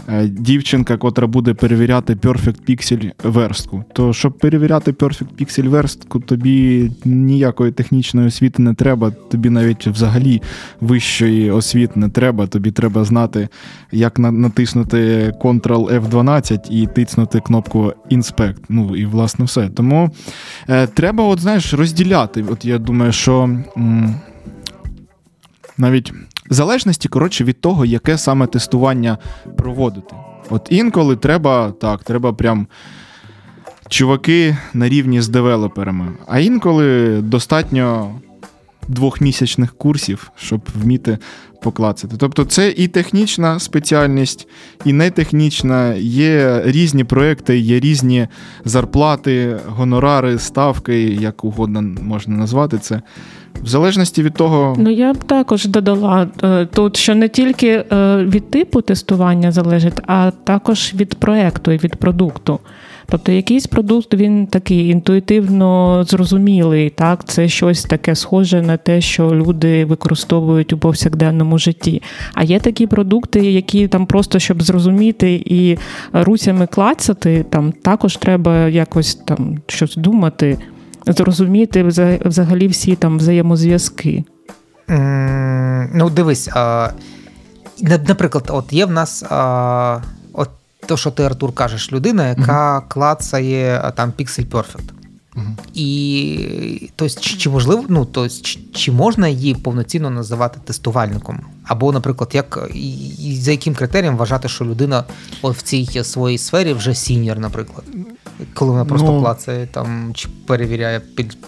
е, 0.10 0.28
дівчинка, 0.28 0.98
котра 0.98 1.28
буде 1.28 1.54
перевіряти 1.54 2.14
Perfect 2.14 2.70
Pixel 2.70 3.12
верстку. 3.24 3.84
То 3.94 4.14
щоб 4.14 4.38
перевіряти 4.38 4.92
Perfect 4.92 5.42
Pixel 5.42 5.68
верстку, 5.68 6.20
тобі 6.20 6.92
ніякої 7.06 7.72
технічної 7.72 8.28
освіти 8.28 8.62
не 8.62 8.74
треба, 8.74 9.12
тобі 9.12 9.50
навіть 9.50 9.88
взагалі 9.88 10.42
вищої 10.82 11.52
освіти 11.52 12.00
не 12.00 12.10
треба, 12.10 12.48
тобі 12.48 12.72
треба 12.72 13.04
знати, 13.04 13.48
як 13.92 14.20
натиснути 14.20 15.05
Ctrl 15.42 16.00
F12 16.02 16.72
і 16.72 16.88
тицнути 16.88 17.40
кнопку 17.40 17.94
Inspect. 18.12 18.58
Ну 18.70 18.96
і 18.96 19.06
власне 19.06 19.46
все. 19.46 19.70
Тому 19.70 20.10
е, 20.70 20.88
треба, 20.88 21.24
от 21.24 21.40
знаєш, 21.40 21.74
розділяти. 21.74 22.46
От 22.50 22.66
я 22.66 22.78
думаю, 22.78 23.12
що 23.12 23.42
м, 23.78 24.16
навіть 25.78 26.14
залежності 26.50 27.08
коротше, 27.10 27.44
від 27.44 27.62
того, 27.62 27.86
яке 27.86 28.18
саме 28.18 28.48
тестування 28.48 29.18
проводити. 29.58 30.16
От 30.50 30.68
інколи 30.70 31.16
треба 31.16 31.72
так, 31.72 32.04
треба 32.04 32.34
прям. 32.34 32.68
Чуваки 33.90 34.58
на 34.74 34.90
рівні 34.90 35.22
з 35.22 35.30
девелоперами, 35.30 36.08
а 36.28 36.40
інколи 36.40 37.22
достатньо 37.22 38.12
двохмісячних 38.88 39.74
курсів, 39.74 40.32
щоб 40.36 40.62
вміти 40.76 41.18
поклацати. 41.62 42.16
Тобто 42.20 42.46
це 42.46 42.70
і 42.70 42.88
технічна 42.88 43.60
спеціальність, 43.60 44.48
і 44.86 44.94
нетехнічна. 44.94 45.94
Є 45.98 46.62
різні 46.66 47.04
проекти, 47.04 47.58
є 47.58 47.80
різні 47.80 48.28
зарплати, 48.66 49.58
гонорари, 49.68 50.40
ставки, 50.40 51.04
як 51.04 51.44
угодно 51.44 51.82
можна 51.82 52.38
назвати 52.38 52.78
це. 52.78 53.02
В 53.64 53.68
залежності 53.68 54.24
від 54.24 54.34
того. 54.34 54.76
Ну 54.80 54.90
я 54.90 55.14
б 55.14 55.24
також 55.24 55.66
додала 55.66 56.28
е, 56.44 56.66
тут, 56.66 56.98
що 56.98 57.16
не 57.16 57.30
тільки 57.30 57.68
е, 57.68 57.86
від 58.24 58.52
типу 58.52 58.82
тестування 58.82 59.52
залежить, 59.52 60.02
а 60.08 60.32
також 60.44 60.94
від 60.94 61.16
проекту 61.16 61.72
і 61.72 61.78
від 61.78 61.96
продукту. 61.96 62.60
Тобто 63.10 63.32
якийсь 63.32 63.68
продукт 63.68 64.14
він 64.14 64.48
такий 64.48 64.88
інтуїтивно 64.88 66.04
зрозумілий, 66.04 66.90
так 66.90 67.26
це 67.26 67.48
щось 67.48 67.84
таке 67.84 68.16
схоже 68.16 68.62
на 68.62 68.78
те, 68.78 69.02
що 69.02 69.36
люди 69.36 69.86
використовують 69.86 70.74
у 70.74 70.78
повсякденному 70.78 71.58
житті. 71.58 72.02
А 72.34 72.44
є 72.44 72.60
такі 72.60 72.88
продукти, 72.88 73.52
які 73.52 73.88
там 73.88 74.06
просто 74.06 74.40
щоб 74.40 74.64
зрозуміти 74.64 75.44
і 75.46 75.78
руцями 76.14 76.68
клацати, 76.68 77.46
там 77.50 77.72
також 77.72 78.18
треба 78.18 78.68
якось 78.68 79.16
там 79.16 79.58
щось 79.68 79.96
думати, 79.96 80.58
зрозуміти 81.08 81.84
взагалі 82.26 82.68
всі 82.68 82.96
там 82.96 83.18
взаємозв'язки. 83.18 84.24
Mm, 84.88 85.90
ну, 85.94 86.10
дивись, 86.10 86.50
а, 86.54 86.90
наприклад, 88.08 88.50
от 88.54 88.74
є 88.74 88.86
в 88.86 88.92
нас. 88.92 89.24
А 89.30 90.00
то, 90.88 90.98
що 90.98 91.12
ти, 91.12 91.24
Артур, 91.24 91.52
кажеш, 91.54 91.92
людина, 91.92 92.28
яка 92.28 92.80
uh-huh. 92.80 92.88
клацає 92.88 93.92
там 93.96 94.14
Pixel 94.20 94.46
Perfect. 94.46 94.90
Uh-huh. 95.36 95.56
І 95.74 96.90
тобто, 96.96 97.20
чи, 97.22 97.38
чи 97.38 97.50
можливо, 97.50 97.86
ну 97.90 98.06
тобто, 98.06 98.30
чи, 98.30 98.60
чи 98.74 98.92
можна 98.92 99.28
її 99.28 99.56
повноцінно 99.56 100.10
називати 100.10 100.60
тестувальником? 100.66 101.40
Або, 101.64 101.92
наприклад, 101.92 102.32
як 102.34 102.70
і 103.20 103.38
за 103.42 103.52
яким 103.52 103.76
критерієм 103.76 104.18
вважати, 104.18 104.48
що 104.48 104.66
людина 104.66 105.04
от 105.42 105.58
в 105.58 105.62
цій 105.62 106.04
своїй 106.04 106.38
сфері 106.38 106.74
вже 106.74 106.96
сіньор, 106.96 107.40
наприклад, 107.40 107.84
коли 108.54 108.72
вона 108.72 108.86
просто 108.86 109.12
ну, 109.12 109.22
клацає 109.22 109.68
там 109.68 110.12
чи 110.14 110.30
перевіряє 110.48 111.02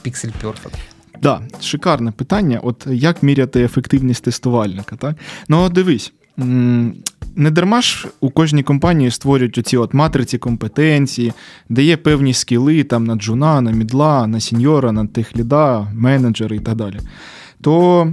Pixel 0.03 0.31
Perfect? 0.43 0.77
Так, 1.21 1.21
да, 1.21 1.61
шикарне 1.61 2.11
питання. 2.11 2.59
От 2.63 2.87
як 2.89 3.23
міряти 3.23 3.63
ефективність 3.63 4.23
тестувальника? 4.23 4.95
Так? 4.95 5.15
Ну, 5.47 5.69
дивись, 5.69 6.13
не 7.37 7.51
дарма 7.51 7.81
ж 7.81 8.07
у 8.19 8.29
кожній 8.29 8.63
компанії 8.63 9.11
створюють 9.11 9.57
оці 9.57 9.77
от 9.77 9.93
матриці 9.93 10.37
компетенції, 10.37 11.33
де 11.69 11.83
є 11.83 11.97
певні 11.97 12.33
скіли 12.33 12.83
там 12.83 13.03
на 13.03 13.15
джуна, 13.15 13.61
на 13.61 13.71
мідла, 13.71 14.27
на 14.27 14.39
сіньора, 14.39 14.91
на 14.91 15.07
техліда, 15.07 15.87
менеджери 15.93 16.55
і 16.55 16.59
так 16.59 16.75
далі. 16.75 16.99
То 17.61 18.07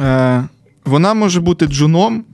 е, 0.00 0.44
вона 0.84 1.14
може 1.14 1.40
бути 1.40 1.66
джуном. 1.66 2.24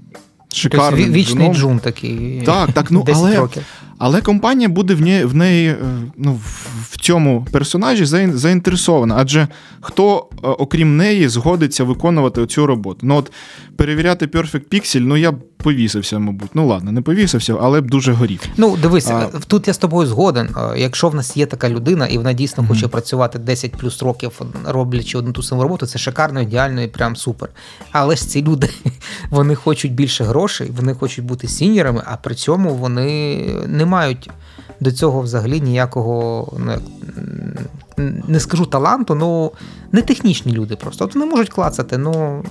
Шикарним 0.53 1.05
тобто 1.05 1.13
Вічний 1.13 1.47
джуном. 1.47 1.55
джун 1.55 1.79
такий. 1.79 2.43
Так, 2.47 2.73
так, 2.73 2.91
ну, 2.91 3.05
але, 3.15 3.37
років. 3.37 3.63
Але 3.99 4.21
компанія 4.21 4.69
буде 4.69 4.95
в 4.95 5.01
неї 5.01 5.25
в 5.25 5.35
неї 5.35 5.69
е, 5.69 5.77
ну, 6.17 6.41
в 6.91 6.99
цьому 7.01 7.47
персонажі 7.53 8.05
заінтересована. 8.35 9.15
Адже 9.19 9.49
хто, 9.81 10.27
е, 10.33 10.49
окрім 10.49 10.97
неї, 10.97 11.29
згодиться 11.29 11.85
виконувати 11.85 12.47
цю 12.47 12.67
роботу? 12.67 13.01
Ну 13.03 13.17
от 13.17 13.33
перевіряти 13.77 14.27
Perfect 14.27 14.69
Pixel, 14.73 15.01
ну 15.01 15.17
я 15.17 15.33
б 15.33 15.37
повісився, 15.57 16.19
мабуть. 16.19 16.51
Ну 16.55 16.67
ладно, 16.67 16.93
не 16.93 17.03
повісився, 17.03 17.57
але 17.61 17.81
б 17.81 17.91
дуже 17.91 18.13
горів. 18.13 18.41
Ну, 18.57 18.77
дивись, 18.77 19.11
а... 19.11 19.31
тут 19.47 19.69
я 19.69 19.75
з 19.75 19.79
тобою 19.79 20.09
згоден. 20.09 20.49
Якщо 20.77 21.09
в 21.09 21.15
нас 21.15 21.37
є 21.37 21.47
така 21.47 21.69
людина, 21.69 22.07
і 22.07 22.19
вона 22.19 22.33
дійсно 22.33 22.63
mm-hmm. 22.63 22.69
хоче 22.69 22.89
працювати 22.89 23.39
10 23.39 23.73
плюс 23.73 24.03
років, 24.03 24.41
роблячи 24.65 25.19
одну 25.19 25.33
ту 25.33 25.43
саму 25.43 25.63
роботу, 25.63 25.87
це 25.87 25.99
шикарно, 25.99 26.41
ідеально 26.41 26.83
і 26.83 26.89
прям 26.89 27.17
супер. 27.17 27.49
Але 27.93 28.17
ж 28.17 28.29
ці 28.29 28.43
люди 28.43 28.71
вони 29.31 29.55
хочуть 29.55 29.93
більше 29.93 30.25
грошей, 30.25 30.71
вони 30.77 30.95
хочуть 30.95 31.25
бути 31.25 31.49
сіньорами, 31.49 32.03
а 32.07 32.17
при 32.17 32.35
цьому 32.35 32.75
вони 32.75 33.37
не 33.67 33.86
мають 33.87 34.31
до 34.81 34.93
цього 34.93 35.21
взагалі 35.21 35.61
ніякого, 35.61 36.53
ну, 36.59 36.73
не 38.29 38.41
скажу 38.41 38.67
таланту, 38.67 39.15
ну 39.15 39.53
не 39.93 40.03
технічні 40.03 40.53
люди 40.53 40.77
просто. 40.77 41.05
От 41.05 41.15
вони 41.15 41.27
можуть 41.27 41.49
клацати, 41.49 41.99
ну 41.99 42.45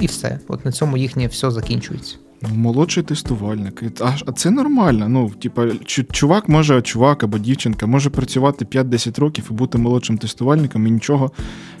і 0.00 0.06
все. 0.06 0.38
От 0.48 0.64
на 0.64 0.72
цьому 0.72 0.96
їхнє 0.96 1.26
все 1.26 1.50
закінчується. 1.50 2.16
Молодший 2.54 3.02
тестувальник. 3.02 3.82
А 4.26 4.32
це 4.32 4.50
нормально. 4.50 5.08
Ну, 5.08 5.30
типа, 5.30 5.66
чувак 6.12 6.48
може, 6.48 6.82
чувак 6.82 7.22
або 7.22 7.38
дівчинка 7.38 7.86
може 7.86 8.10
працювати 8.10 8.64
5-10 8.64 9.20
років 9.20 9.48
і 9.50 9.54
бути 9.54 9.78
молодшим 9.78 10.18
тестувальником 10.18 10.86
і 10.86 10.90
нічого 10.90 11.30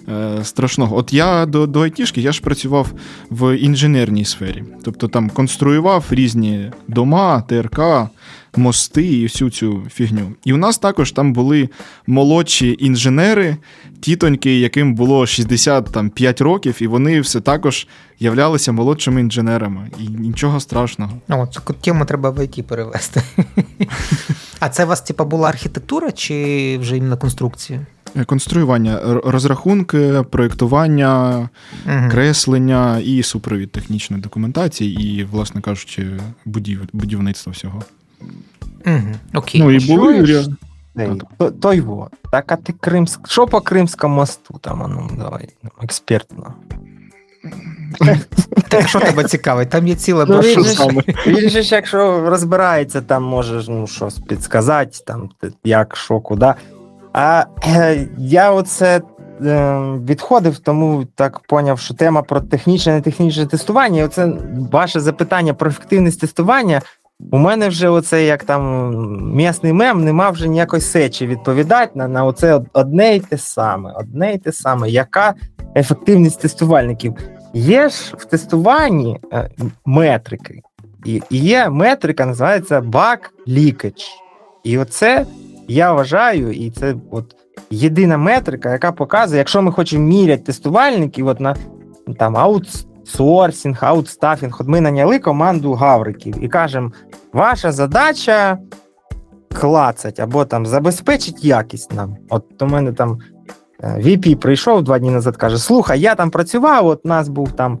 е, 0.08 0.44
страшного. 0.44 0.96
От 0.96 1.12
я 1.12 1.46
до 1.46 1.66
до 1.66 1.80
айтішки 1.80 2.20
я 2.20 2.32
ж 2.32 2.42
працював 2.42 2.92
в 3.30 3.56
інженерній 3.56 4.24
сфері. 4.24 4.64
Тобто 4.82 5.08
там 5.08 5.30
конструював 5.30 6.04
різні 6.10 6.70
дома, 6.88 7.42
ТРК, 7.48 7.80
мости 8.56 9.04
і 9.04 9.22
всю 9.22 9.50
цю 9.50 9.82
фігню. 9.92 10.32
І 10.44 10.52
у 10.52 10.56
нас 10.56 10.78
також 10.78 11.12
там 11.12 11.32
були 11.32 11.68
молодші 12.06 12.76
інженери, 12.80 13.56
тітоньки, 14.00 14.58
яким 14.58 14.94
було 14.94 15.26
65 15.26 16.40
років, 16.40 16.76
і 16.80 16.86
вони 16.86 17.20
все 17.20 17.40
також 17.40 17.86
являлися 18.18 18.72
молодшими 18.72 19.20
інженерами. 19.20 19.90
І 19.98 20.08
нічого 20.08 20.60
страшного. 20.60 21.12
О, 21.28 21.46
цю 21.46 21.60
тему 21.80 22.04
треба 22.04 22.30
в 22.30 22.44
ІТ 22.44 22.66
перевести. 22.66 23.22
А 24.60 24.68
це 24.68 24.84
у 24.84 24.88
вас, 24.88 25.00
типа, 25.00 25.24
була 25.24 25.48
архітектура 25.48 26.12
чи 26.12 26.78
вже 26.80 26.96
іменно 26.96 27.16
конструкція? 27.16 27.86
Е, 28.16 28.24
конструювання, 28.24 29.00
розрахунки, 29.24 30.24
проєктування, 30.30 31.38
угу. 31.86 32.10
креслення 32.10 32.98
і 32.98 33.22
супровід 33.22 33.72
технічної 33.72 34.22
документації, 34.22 35.20
і, 35.20 35.24
власне 35.24 35.60
кажучи, 35.60 36.06
будів, 36.44 36.80
будівництво 36.92 37.52
всього. 37.52 37.82
Угу. 38.86 39.14
Окей. 39.34 39.60
Ну 39.60 39.70
і 39.70 39.96
були. 39.96 40.44
То, 41.38 41.50
то 41.50 41.74
його. 41.74 42.10
Так, 42.32 42.52
а 42.52 42.56
ти 42.56 42.72
Кримськ. 42.72 43.28
Що 43.28 43.46
по 43.46 43.60
Кримському 43.60 44.14
мосту? 44.14 44.58
Там, 44.60 44.78
ну, 44.88 45.18
давай, 45.18 45.48
експертно. 45.82 46.54
Так 48.68 48.88
що 48.88 49.00
тебе 49.00 49.24
цікавить? 49.24 49.70
Там 49.70 49.86
є 49.86 49.94
ціла 49.94 50.24
ну, 50.28 50.40
він, 50.40 50.64
же, 50.64 50.86
він 51.26 51.50
же 51.50 51.62
ж, 51.62 51.74
якщо 51.74 52.30
розбирається, 52.30 53.00
там 53.00 53.24
можеш 53.24 53.68
ну, 53.68 53.86
щось 53.86 54.18
підсказати, 54.18 54.98
там, 55.06 55.30
як, 55.64 55.96
що, 55.96 56.20
куди. 56.20 56.54
А 57.12 57.44
е, 57.66 58.08
я 58.18 58.50
оце 58.50 59.00
е, 59.44 59.78
відходив, 60.08 60.58
тому 60.58 61.06
так 61.14 61.38
поняв, 61.38 61.78
що 61.78 61.94
тема 61.94 62.22
про 62.22 62.40
технічне 62.40 62.92
не 62.92 63.00
технічне 63.00 63.46
тестування. 63.46 64.00
І 64.00 64.04
оце 64.04 64.32
ваше 64.72 65.00
запитання 65.00 65.54
про 65.54 65.70
ефективність 65.70 66.20
тестування. 66.20 66.82
У 67.32 67.38
мене 67.38 67.68
вже 67.68 67.88
оце 67.88 68.24
як 68.24 68.44
там 68.44 68.90
м'ясний 69.34 69.72
мем, 69.72 70.04
нема 70.04 70.30
вже 70.30 70.48
ніякої 70.48 70.82
сечі 70.82 71.26
відповідати 71.26 71.92
на 71.94 72.08
на 72.08 72.24
оце 72.24 72.60
одне 72.72 73.16
й 73.16 73.20
те 73.20 73.38
саме. 73.38 73.92
Одне 73.96 74.34
й 74.34 74.38
те 74.38 74.52
саме. 74.52 74.90
Яка 74.90 75.34
ефективність 75.76 76.40
тестувальників? 76.40 77.14
Є 77.54 77.88
ж 77.88 78.14
в 78.18 78.24
тестуванні 78.24 79.20
е, 79.32 79.50
метрики, 79.84 80.60
і, 81.04 81.22
є 81.30 81.70
метрика, 81.70 82.26
називається 82.26 82.80
bug 82.80 83.18
leakage. 83.48 84.02
І 84.64 84.78
оце 84.78 85.26
я 85.68 85.92
вважаю, 85.92 86.52
і 86.52 86.70
це 86.70 86.94
от 87.10 87.34
єдина 87.70 88.18
метрика, 88.18 88.72
яка 88.72 88.92
показує, 88.92 89.38
якщо 89.38 89.62
ми 89.62 89.72
хочемо 89.72 90.06
міряти 90.06 90.42
тестувальників, 90.42 91.26
от 91.26 91.40
на 91.40 91.56
там 92.18 92.36
аутсорсинг, 93.10 93.78
аутстафінг, 93.84 94.56
от 94.60 94.68
ми 94.68 94.80
наняли 94.80 95.18
команду 95.18 95.72
гавриків 95.72 96.44
і 96.44 96.48
кажемо, 96.48 96.92
ваша 97.32 97.72
задача 97.72 98.58
клацать 99.60 100.20
або 100.20 100.44
там 100.44 100.66
забезпечить 100.66 101.44
якість 101.44 101.92
нам. 101.92 102.16
От 102.28 102.62
у 102.62 102.66
мене 102.66 102.92
там 102.92 103.18
VP 103.82 104.32
е, 104.32 104.36
прийшов 104.36 104.82
два 104.82 104.98
дні 104.98 105.10
назад, 105.10 105.36
каже: 105.36 105.58
Слухай, 105.58 106.00
я 106.00 106.14
там 106.14 106.30
працював, 106.30 106.86
от 106.86 107.04
нас 107.04 107.28
був 107.28 107.52
там. 107.52 107.78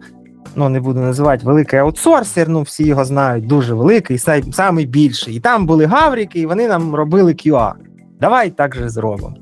Ну, 0.56 0.68
не 0.68 0.80
буду 0.80 1.00
називати 1.00 1.46
великий 1.46 1.78
аутсорсер, 1.78 2.48
ну 2.48 2.62
всі 2.62 2.86
його 2.86 3.04
знають, 3.04 3.46
дуже 3.46 3.74
великий, 3.74 4.18
самий 4.52 4.86
більший. 4.86 5.34
І 5.34 5.40
там 5.40 5.66
були 5.66 5.86
гаврики, 5.86 6.40
і 6.40 6.46
вони 6.46 6.68
нам 6.68 6.94
робили 6.94 7.32
QA. 7.32 7.72
Давай 8.20 8.50
так 8.50 8.74
же 8.74 8.88
зробимо. 8.88 9.36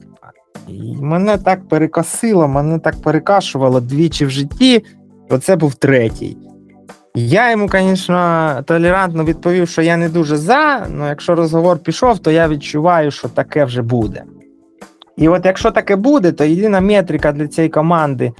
І 0.68 0.96
мене 1.00 1.38
так 1.38 1.68
перекосило, 1.68 2.48
мене 2.48 2.78
так 2.78 3.02
перекашувало 3.02 3.80
двічі 3.80 4.26
в 4.26 4.30
житті. 4.30 4.84
Оце 5.30 5.56
був 5.56 5.74
третій. 5.74 6.36
Я 7.14 7.50
йому, 7.50 7.68
звісно, 7.68 8.62
толерантно 8.64 9.24
відповів, 9.24 9.68
що 9.68 9.82
я 9.82 9.96
не 9.96 10.08
дуже 10.08 10.36
за, 10.36 10.86
але 10.94 11.08
якщо 11.08 11.34
розговор 11.34 11.78
пішов, 11.78 12.18
то 12.18 12.30
я 12.30 12.48
відчуваю, 12.48 13.10
що 13.10 13.28
таке 13.28 13.64
вже 13.64 13.82
буде. 13.82 14.22
І 15.16 15.28
от 15.28 15.44
якщо 15.44 15.70
таке 15.70 15.96
буде, 15.96 16.32
то 16.32 16.44
єдина 16.44 16.80
метрика 16.80 17.32
для 17.32 17.48
цієї 17.48 17.70
команди, 17.70 18.32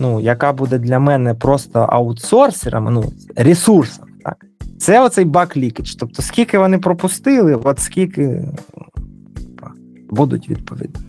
ну, 0.00 0.20
яка 0.20 0.52
буде 0.52 0.78
для 0.78 0.98
мене 0.98 1.34
просто 1.34 1.80
аутсорсером, 1.80 2.94
ну, 2.94 3.12
ресурсом, 3.36 4.06
так, 4.24 4.36
це 4.78 5.00
оцей 5.00 5.24
бак 5.24 5.56
лікідж. 5.56 5.94
Тобто, 5.94 6.22
скільки 6.22 6.58
вони 6.58 6.78
пропустили, 6.78 7.54
от 7.54 7.78
скільки 7.78 8.44
будуть 10.10 10.50
відповідати. 10.50 11.00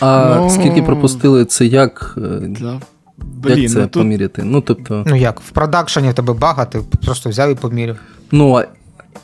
А 0.00 0.36
ну, 0.40 0.50
скільки 0.50 0.82
пропустили, 0.82 1.44
це 1.44 1.66
як 1.66 2.14
е, 2.18 2.46
да. 2.60 2.80
Блін, 3.18 3.58
як 3.58 3.70
це 3.70 3.78
ну, 3.78 3.88
поміряти? 3.88 4.42
Ну, 4.42 4.60
тобто... 4.60 5.04
ну 5.06 5.16
як, 5.16 5.40
в 5.40 5.50
продакшені 5.50 6.10
в 6.10 6.14
тебе 6.14 6.32
бага, 6.32 6.64
ти 6.64 6.80
просто 7.04 7.30
взяв 7.30 7.52
і 7.52 7.54
поміряв. 7.54 7.96
Ну, 8.32 8.62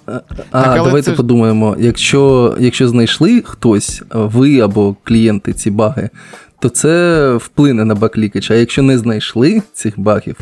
а, 0.07 0.21
а 0.51 0.75
давайте 0.75 1.11
це... 1.11 1.17
подумаємо: 1.17 1.77
якщо 1.79 2.55
якщо 2.61 2.89
знайшли 2.89 3.43
хтось, 3.47 4.03
ви 4.11 4.61
або 4.61 4.97
клієнти 5.05 5.53
ці 5.53 5.71
баги, 5.71 6.11
то 6.59 6.69
це 6.69 7.35
вплине 7.35 7.85
на 7.85 7.95
баклікач. 7.95 8.51
А 8.51 8.55
якщо 8.55 8.83
не 8.83 8.99
знайшли 8.99 9.63
цих 9.73 10.01
багів, 10.01 10.37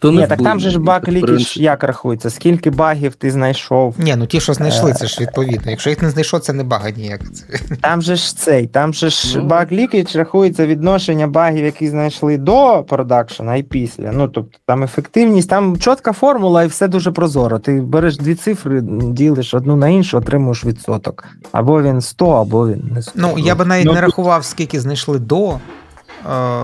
то 0.00 0.10
не 0.10 0.20
Ні, 0.20 0.26
так 0.26 0.42
там 0.42 0.60
же 0.60 0.70
ж 0.70 0.78
баклікач 0.78 1.56
як 1.56 1.84
рахується? 1.84 2.30
Скільки 2.30 2.70
багів 2.70 3.14
ти 3.14 3.30
знайшов? 3.30 3.94
Ні, 3.98 4.16
ну 4.16 4.26
ті, 4.26 4.40
що 4.40 4.54
знайшли, 4.54 4.92
це 4.92 5.06
ж 5.06 5.20
відповідно. 5.20 5.70
Якщо 5.70 5.90
їх 5.90 6.02
не 6.02 6.10
знайшов, 6.10 6.40
це 6.40 6.52
не 6.52 6.64
бага 6.64 6.90
ніяк. 6.90 7.20
Там 7.80 8.02
же 8.02 8.16
ж 8.16 8.36
цей, 8.36 8.66
там 8.66 8.94
же 8.94 9.10
ж 9.10 9.38
ну... 9.38 9.44
баг-лікач 9.44 10.16
рахується 10.16 10.66
відношення 10.66 11.26
багів, 11.26 11.64
які 11.64 11.88
знайшли 11.88 12.38
до 12.38 12.84
продакшена 12.88 13.56
і 13.56 13.62
після. 13.62 14.12
Ну 14.12 14.28
тобто 14.28 14.58
там 14.66 14.82
ефективність, 14.82 15.48
там 15.48 15.78
чітка 15.78 16.12
формула 16.12 16.62
і 16.62 16.66
все 16.66 16.88
дуже 16.88 17.10
прозоро. 17.10 17.58
Ти 17.58 17.80
береш 17.80 18.16
дві 18.16 18.34
цифри, 18.34 18.80
ділиш 19.02 19.54
одну 19.54 19.76
на 19.76 19.88
іншу, 19.88 20.18
отримуєш 20.18 20.64
відсоток. 20.64 21.24
Або 21.52 21.82
він 21.82 22.00
100, 22.00 22.30
або 22.30 22.68
він 22.68 22.90
не 22.94 23.02
100. 23.02 23.12
Ну 23.14 23.38
я 23.38 23.54
би 23.54 23.64
навіть 23.64 23.86
ну, 23.86 23.92
не 23.92 24.00
рахував, 24.00 24.44
скільки 24.44 24.80
знайшли 24.80 25.18
до. 25.18 25.58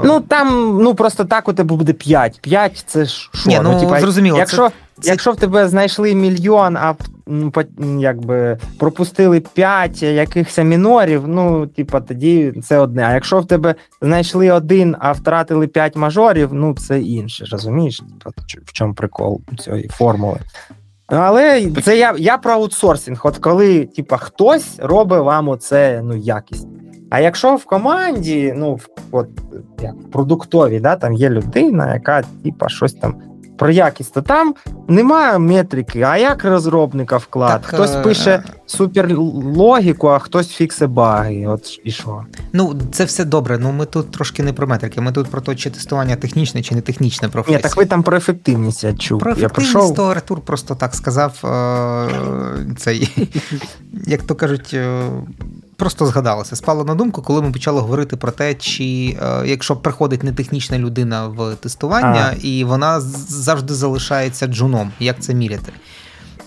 Ну 0.04 0.20
там 0.20 0.78
ну 0.82 0.94
просто 0.94 1.24
так 1.24 1.48
у 1.48 1.52
тебе 1.52 1.76
буде 1.76 1.92
5. 1.92 2.40
5 2.40 2.84
це 2.86 3.04
ж 3.04 3.30
що? 3.34 3.50
Ні, 3.50 3.60
ну, 3.62 3.72
ну 3.72 3.80
типа, 3.80 4.00
зрозуміло. 4.00 4.38
Якщо 4.38 4.70
це... 5.00 5.10
якщо 5.10 5.32
в 5.32 5.36
тебе 5.36 5.68
знайшли 5.68 6.14
мільйон, 6.14 6.76
а 6.76 6.94
ну, 7.26 7.52
якби 8.00 8.58
пропустили 8.78 9.40
5 9.40 10.02
якихось 10.02 10.58
мінорів, 10.58 11.28
ну, 11.28 11.66
типа, 11.66 12.00
тоді 12.00 12.52
це 12.64 12.78
одне. 12.78 13.06
А 13.06 13.14
якщо 13.14 13.40
в 13.40 13.46
тебе 13.46 13.74
знайшли 14.02 14.50
один, 14.50 14.96
а 14.98 15.12
втратили 15.12 15.66
5 15.66 15.96
мажорів, 15.96 16.48
ну 16.52 16.74
це 16.74 17.00
інше. 17.00 17.44
Розумієш? 17.52 18.02
В 18.64 18.72
чому 18.72 18.94
прикол 18.94 19.40
цієї 19.58 19.88
формули? 19.88 20.38
Ну, 21.10 21.18
але 21.18 21.70
це 21.84 21.98
я 21.98 22.14
я 22.18 22.38
про 22.38 22.52
аутсорсинг. 22.52 23.20
От 23.24 23.38
коли 23.38 23.84
типа, 23.84 24.16
хтось 24.16 24.78
робить 24.78 25.20
вам 25.20 25.48
оце 25.48 26.00
ну, 26.04 26.16
якість. 26.16 26.68
А 27.16 27.20
якщо 27.20 27.56
в 27.56 27.64
команді, 27.64 28.54
ну 28.56 28.80
от 29.10 29.28
як 29.82 30.10
продуктові, 30.10 30.80
да, 30.80 30.96
там 30.96 31.12
є 31.12 31.30
людина, 31.30 31.94
яка 31.94 32.22
типа 32.44 32.68
щось 32.68 32.92
там 32.92 33.14
про 33.58 33.70
якість, 33.70 34.14
то 34.14 34.22
там 34.22 34.54
немає 34.88 35.38
метрики, 35.38 36.02
а 36.02 36.16
як 36.16 36.44
розробника 36.44 37.16
вклад? 37.16 37.62
Так, 37.62 37.74
хтось 37.74 37.94
е... 37.94 38.02
пише 38.02 38.42
суперлогіку, 38.66 40.08
а 40.08 40.18
хтось 40.18 40.48
фіксе 40.48 40.86
баги. 40.86 41.46
От 41.46 41.80
і 41.84 41.90
що? 41.90 42.22
Ну, 42.52 42.80
це 42.92 43.04
все 43.04 43.24
добре. 43.24 43.58
Ну 43.58 43.72
ми 43.72 43.86
тут 43.86 44.10
трошки 44.10 44.42
не 44.42 44.52
про 44.52 44.66
метрики. 44.66 45.00
Ми 45.00 45.12
тут 45.12 45.26
про 45.26 45.40
те, 45.40 45.54
чи 45.54 45.70
тестування 45.70 46.16
технічне 46.16 46.62
чи 46.62 46.74
не 46.74 46.80
технічне 46.80 47.28
професія. 47.28 47.58
Ні, 47.58 47.62
так 47.62 47.76
ви 47.76 47.86
там 47.86 48.02
про 48.02 48.16
ефективність 48.16 48.84
я 48.84 48.94
чув. 48.94 49.20
Про 49.20 49.32
ефективність, 49.32 49.74
я 49.74 49.96
то 49.96 50.04
Артур 50.04 50.40
просто 50.40 50.74
так 50.74 50.94
сказав. 50.94 51.40
Е- 51.44 52.74
цей, 52.78 53.28
Як 54.06 54.22
то 54.22 54.34
кажуть. 54.34 54.70
Е- 54.74 55.10
просто 55.76 56.06
згадалося. 56.06 56.56
Спало 56.56 56.84
на 56.84 56.94
думку, 56.94 57.22
коли 57.22 57.42
ми 57.42 57.52
почали 57.52 57.80
говорити 57.80 58.16
про 58.16 58.32
те, 58.32 58.54
чи 58.54 59.16
е, 59.22 59.46
якщо 59.46 59.76
приходить 59.76 60.22
нетехнічна 60.22 60.78
людина 60.78 61.28
в 61.28 61.54
тестування, 61.54 62.32
а. 62.32 62.36
і 62.42 62.64
вона 62.64 63.00
завжди 63.00 63.74
залишається 63.74 64.46
джуном, 64.46 64.92
як 65.00 65.20
це 65.20 65.34
міряти? 65.34 65.72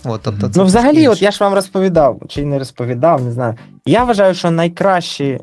От, 0.04 0.22
тобто, 0.24 0.50
це 0.50 0.60
Ну, 0.60 0.66
взагалі, 0.66 1.08
от 1.08 1.22
я 1.22 1.32
ж 1.32 1.44
вам 1.44 1.54
розповідав, 1.54 2.22
чи 2.28 2.46
не 2.46 2.60
розповідав, 2.60 3.24
не 3.24 3.32
знаю. 3.32 3.56
Я 3.86 4.04
вважаю, 4.04 4.34
що 4.34 4.52
найкращі 4.52 5.40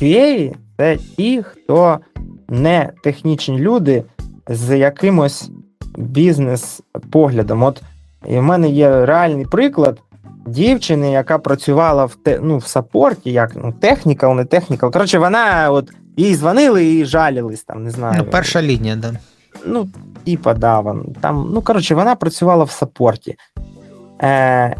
QA– 0.00 0.54
це 0.76 0.96
ті, 1.16 1.42
хто 1.42 1.98
не 2.48 2.92
технічні 3.02 3.58
люди 3.58 4.04
з 4.48 4.78
якимось 4.78 5.50
бізнес-поглядом. 5.96 7.62
От 7.62 7.82
і 8.28 8.38
в 8.38 8.42
мене 8.42 8.68
є 8.68 9.06
реальний 9.06 9.44
приклад 9.44 9.98
дівчини, 10.50 11.10
яка 11.10 11.38
працювала 11.38 12.04
в 12.04 12.14
те, 12.14 12.38
ну, 12.42 12.58
в 12.58 12.66
саппорті, 12.66 13.32
як 13.32 13.52
ну, 13.56 13.74
технікал, 13.80 14.34
не 14.34 14.44
технікал. 14.44 14.92
Коротше, 14.92 15.18
вона 15.18 15.70
от 15.70 15.90
їй 16.16 16.36
дзвонили 16.36 16.94
і 16.94 17.04
жалілись 17.04 17.64
там, 17.64 17.84
не 17.84 17.90
знаю. 17.90 18.14
Ну, 18.18 18.30
перша 18.30 18.62
лінія, 18.62 18.96
да. 18.96 19.12
Ну, 19.66 19.88
типа, 20.24 20.54
да, 20.54 20.80
вон, 20.80 21.14
там, 21.20 21.50
ну, 21.54 21.62
коротше, 21.62 21.94
вона 21.94 22.14
працювала 22.14 22.64
в 22.64 22.70
саппорті. 22.70 23.36
Е, 24.22 24.76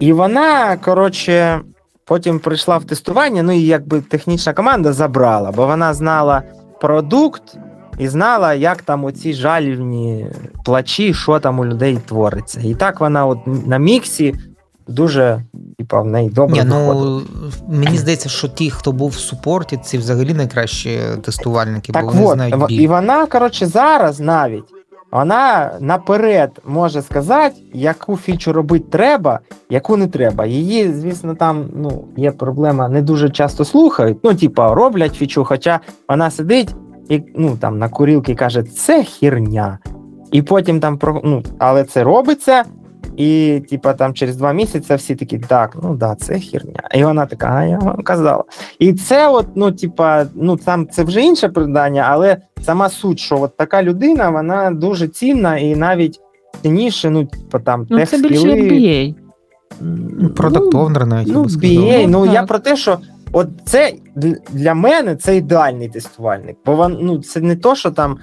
І 0.00 0.12
вона, 0.12 0.76
коротше, 0.76 1.60
потім 2.04 2.38
прийшла 2.38 2.78
в 2.78 2.84
тестування, 2.84 3.42
ну 3.42 3.52
і 3.52 3.62
якби 3.62 4.00
технічна 4.00 4.52
команда 4.52 4.92
забрала, 4.92 5.52
бо 5.52 5.66
вона 5.66 5.94
знала 5.94 6.42
продукт. 6.80 7.42
І 7.98 8.08
знала, 8.08 8.54
як 8.54 8.82
там 8.82 9.04
оці 9.04 9.34
жалівні 9.34 10.26
плачі, 10.64 11.14
що 11.14 11.40
там 11.40 11.58
у 11.58 11.64
людей 11.64 11.98
твориться. 12.06 12.60
І 12.64 12.74
так 12.74 13.00
вона 13.00 13.26
от 13.26 13.38
на 13.66 13.78
міксі 13.78 14.34
дуже 14.88 15.42
типа, 15.78 16.00
в 16.00 16.06
неї 16.06 16.30
добре. 16.30 16.64
Ні, 16.64 16.68
ну 16.68 17.22
Мені 17.68 17.98
здається, 17.98 18.28
що 18.28 18.48
ті, 18.48 18.70
хто 18.70 18.92
був 18.92 19.10
в 19.10 19.14
супорті, 19.14 19.78
це 19.84 19.98
взагалі 19.98 20.34
найкращі 20.34 21.00
тестувальники, 21.22 21.92
так 21.92 22.04
бо 22.04 22.10
вони 22.10 22.24
от, 22.24 22.34
знають 22.34 22.66
біль. 22.66 22.80
І 22.80 22.86
вона, 22.86 23.26
коротше, 23.26 23.66
зараз 23.66 24.20
навіть 24.20 24.64
вона 25.14 25.70
наперед 25.80 26.50
може 26.66 27.02
сказати, 27.02 27.56
яку 27.72 28.16
фічу 28.16 28.52
робити 28.52 28.84
треба, 28.90 29.40
яку 29.70 29.96
не 29.96 30.06
треба. 30.06 30.46
Її, 30.46 30.92
звісно, 30.92 31.34
там 31.34 31.64
ну, 31.76 32.04
є 32.16 32.30
проблема, 32.30 32.88
не 32.88 33.02
дуже 33.02 33.30
часто 33.30 33.64
слухають. 33.64 34.18
Ну, 34.22 34.34
типа, 34.34 34.74
роблять 34.74 35.14
фічу, 35.14 35.44
хоча 35.44 35.80
вона 36.08 36.30
сидить 36.30 36.74
і 37.08 37.22
ну, 37.36 37.56
там 37.60 37.78
на 37.78 37.88
курілки 37.88 38.34
каже, 38.34 38.62
це 38.62 39.04
херня. 39.04 39.78
І 40.32 40.42
потім 40.42 40.80
там 40.80 40.98
ну, 41.24 41.42
але 41.58 41.84
це 41.84 42.04
робиться. 42.04 42.64
І, 43.16 43.62
типа, 43.70 43.92
там 43.92 44.14
через 44.14 44.36
два 44.36 44.52
місяці 44.52 44.94
всі 44.94 45.14
такі, 45.14 45.38
так, 45.38 45.76
ну 45.82 45.94
да, 45.94 46.14
це 46.14 46.40
херня. 46.40 46.80
І 46.94 47.04
вона 47.04 47.26
така, 47.26 47.46
а 47.46 47.64
я 47.64 47.78
вам 47.78 48.02
казала. 48.02 48.44
І 48.78 48.92
це, 48.92 49.28
от, 49.28 49.46
ну, 49.54 49.72
типа, 49.72 50.26
ну 50.34 50.56
там 50.56 50.88
це 50.88 51.04
вже 51.04 51.20
інше 51.20 51.48
придання, 51.48 52.06
але 52.08 52.36
сама 52.62 52.88
суть, 52.88 53.20
що 53.20 53.40
от 53.40 53.56
така 53.56 53.82
людина, 53.82 54.30
вона 54.30 54.70
дуже 54.70 55.08
цінна 55.08 55.58
і 55.58 55.76
навіть 55.76 56.20
цінніше, 56.62 57.10
ну, 57.10 57.24
типа 57.24 57.58
там 57.58 57.86
Ну, 57.90 58.06
це 58.06 58.18
більше 58.18 58.48
як 58.48 58.72
BA. 58.72 59.14
Продакт 60.36 60.74
овнер 60.74 61.06
навіть. 61.06 61.28
Ну, 61.32 61.42
BA, 61.42 62.06
ну, 62.06 62.26
ну 62.26 62.32
я 62.32 62.42
про 62.42 62.58
те, 62.58 62.76
що 62.76 62.98
от 63.32 63.48
це 63.64 63.92
для 64.52 64.74
мене 64.74 65.16
це 65.16 65.36
ідеальний 65.36 65.88
тестувальник. 65.88 66.56
Бо 66.66 66.76
вон, 66.76 66.98
ну, 67.00 67.18
це 67.18 67.40
не 67.40 67.56
то, 67.56 67.74
що 67.74 67.90
там. 67.90 68.18